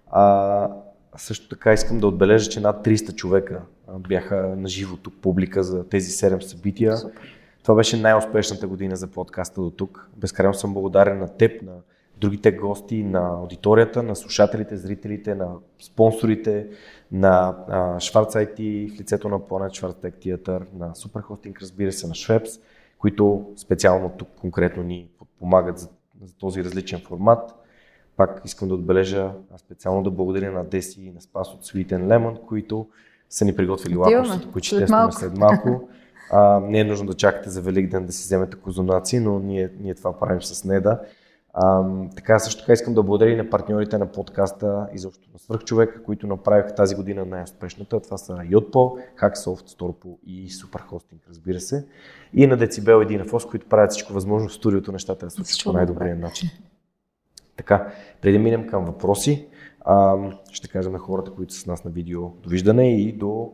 А, 0.09 0.71
също 1.17 1.49
така 1.49 1.73
искам 1.73 1.99
да 1.99 2.07
отбележа, 2.07 2.49
че 2.49 2.59
над 2.59 2.85
300 2.85 3.15
човека 3.15 3.61
бяха 3.99 4.35
на 4.57 4.67
живо 4.67 4.97
тук 4.97 5.13
публика 5.21 5.63
за 5.63 5.89
тези 5.89 6.11
7 6.11 6.39
събития. 6.39 6.97
Супер. 6.97 7.40
Това 7.63 7.75
беше 7.75 8.01
най-успешната 8.01 8.67
година 8.67 8.95
за 8.95 9.07
подкаста 9.07 9.61
до 9.61 9.69
тук. 9.69 10.09
Безкрайно 10.17 10.53
съм 10.53 10.73
благодарен 10.73 11.19
на 11.19 11.27
теб, 11.27 11.61
на 11.61 11.73
другите 12.17 12.51
гости, 12.51 13.03
на 13.03 13.19
аудиторията, 13.19 14.03
на 14.03 14.15
слушателите, 14.15 14.77
зрителите, 14.77 15.35
на 15.35 15.47
спонсорите, 15.79 16.67
на 17.11 17.55
Шварц 17.99 18.33
IT 18.33 18.89
в 18.95 18.99
лицето 18.99 19.29
на 19.29 19.39
Planet 19.39 19.81
Schwarztech 19.81 20.13
Theater, 20.13 20.63
на 20.73 20.91
Superhosting, 20.91 21.61
разбира 21.61 21.91
се, 21.91 22.07
на 22.07 22.15
Швепс, 22.15 22.51
които 22.97 23.45
специално 23.57 24.11
тук 24.17 24.27
конкретно 24.39 24.83
ни 24.83 25.07
подпомагат 25.19 25.79
за, 25.79 25.89
за 26.23 26.33
този 26.33 26.63
различен 26.63 26.99
формат. 26.99 27.55
Пак 28.17 28.41
искам 28.45 28.67
да 28.67 28.73
отбележа 28.73 29.31
специално 29.57 30.03
да 30.03 30.11
благодаря 30.11 30.51
на 30.51 30.63
Деси 30.63 31.01
и 31.01 31.11
на 31.11 31.21
Спас 31.21 31.53
от 31.53 31.65
Sweet 31.65 31.87
and 31.87 32.07
Lemon, 32.07 32.45
които 32.45 32.87
са 33.29 33.45
ни 33.45 33.55
приготвили 33.55 33.95
лакомството, 33.95 34.51
които 34.51 34.65
ще 34.65 34.87
след 35.11 35.37
малко. 35.37 35.89
А, 36.33 36.59
не 36.59 36.79
е 36.79 36.83
нужно 36.83 37.07
да 37.07 37.13
чакате 37.13 37.49
за 37.49 37.61
Великден 37.61 38.05
да 38.05 38.11
си 38.11 38.23
вземете 38.23 38.57
козунаци, 38.57 39.19
но 39.19 39.39
ние, 39.39 39.69
ние 39.79 39.95
това 39.95 40.19
правим 40.19 40.41
с 40.41 40.65
Неда. 40.65 40.99
А, 41.53 41.83
така 42.15 42.39
също 42.39 42.61
така 42.61 42.73
искам 42.73 42.93
да 42.93 43.03
благодаря 43.03 43.29
и 43.29 43.35
на 43.35 43.49
партньорите 43.49 43.97
на 43.97 44.11
подкаста 44.11 44.87
и 44.93 44.97
защо 44.97 45.29
на 45.33 45.39
свърхчовека, 45.39 46.03
които 46.03 46.27
направиха 46.27 46.75
тази 46.75 46.95
година 46.95 47.25
най-успешната. 47.25 47.99
Това 47.99 48.17
са 48.17 48.33
Yotpo, 48.33 49.01
Hacksoft, 49.21 49.77
Storpo 49.77 50.17
и 50.25 50.49
Superhosting, 50.49 51.19
разбира 51.29 51.59
се. 51.59 51.87
И 52.33 52.47
на 52.47 52.57
Decibel 52.57 53.03
и 53.03 53.19
Dynafos, 53.19 53.49
които 53.49 53.67
правят 53.69 53.91
всичко 53.91 54.13
възможно 54.13 54.49
в 54.49 54.53
студиото 54.53 54.91
нещата 54.91 55.25
да 55.25 55.31
случат 55.31 55.63
по 55.63 55.73
най-добрия 55.73 56.15
начин. 56.15 56.49
Така, 57.57 57.93
преди 58.21 58.37
да 58.37 58.43
минем 58.43 58.67
към 58.67 58.85
въпроси, 58.85 59.47
а, 59.81 60.17
ще 60.51 60.67
кажем 60.67 60.91
на 60.91 60.99
хората, 60.99 61.31
които 61.31 61.53
са 61.53 61.59
с 61.59 61.65
нас 61.65 61.83
на 61.83 61.91
видео 61.91 62.29
довиждане 62.29 63.01
и 63.01 63.11
до 63.11 63.53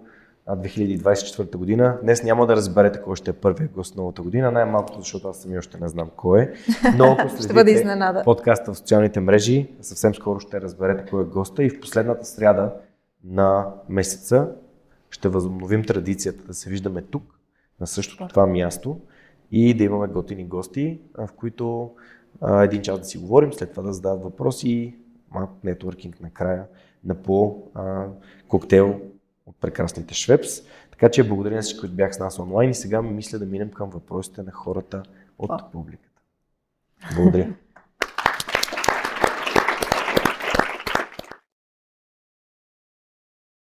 2024 0.55 1.57
година. 1.57 1.97
Днес 2.03 2.23
няма 2.23 2.47
да 2.47 2.55
разберете 2.55 3.01
кой 3.01 3.15
ще 3.15 3.31
е 3.31 3.33
първият 3.33 3.71
гост 3.71 3.95
новата 3.95 4.21
година, 4.21 4.51
най-малкото, 4.51 4.99
защото 4.99 5.27
аз 5.27 5.37
сами 5.37 5.57
още 5.57 5.77
не 5.81 5.87
знам 5.87 6.09
кой 6.15 6.41
е. 6.41 6.53
Но 6.97 7.05
ако 7.05 7.29
следите 7.41 8.21
подкаста 8.23 8.73
в 8.73 8.77
социалните 8.77 9.19
мрежи, 9.19 9.69
съвсем 9.81 10.15
скоро 10.15 10.39
ще 10.39 10.61
разберете 10.61 11.09
кой 11.09 11.21
е 11.21 11.25
госта 11.25 11.63
и 11.63 11.69
в 11.69 11.79
последната 11.79 12.25
сряда 12.25 12.73
на 13.23 13.67
месеца 13.89 14.49
ще 15.09 15.29
възобновим 15.29 15.83
традицията 15.83 16.43
да 16.47 16.53
се 16.53 16.69
виждаме 16.69 17.01
тук, 17.01 17.23
на 17.79 17.87
същото 17.87 18.27
това 18.27 18.47
място 18.47 18.99
и 19.51 19.73
да 19.73 19.83
имаме 19.83 20.07
готини 20.07 20.45
гости, 20.45 20.99
в 21.17 21.29
които 21.35 21.91
а, 22.41 22.63
един 22.63 22.81
час 22.81 22.99
да 22.99 23.05
си 23.05 23.17
говорим, 23.17 23.53
след 23.53 23.71
това 23.71 23.83
да 23.83 23.93
задават 23.93 24.23
въпроси 24.23 24.69
и 24.69 24.95
малко 25.31 25.53
нетворкинг 25.63 26.21
накрая 26.21 26.65
на 27.03 27.15
по 27.15 27.63
а, 27.73 28.05
коктейл 28.47 29.01
от 29.47 29.55
прекрасните 29.61 30.13
Швепс. 30.13 30.49
Така 30.91 31.11
че 31.11 31.27
благодаря 31.27 31.55
на 31.55 31.61
всички, 31.61 31.79
които 31.79 31.95
бях 31.95 32.15
с 32.15 32.19
нас 32.19 32.39
онлайн 32.39 32.69
и 32.69 32.75
сега 32.75 33.01
мисля 33.01 33.39
да 33.39 33.45
минем 33.45 33.71
към 33.71 33.89
въпросите 33.89 34.43
на 34.43 34.51
хората 34.51 35.03
от 35.37 35.71
публиката. 35.71 36.21
Благодаря. 37.15 37.53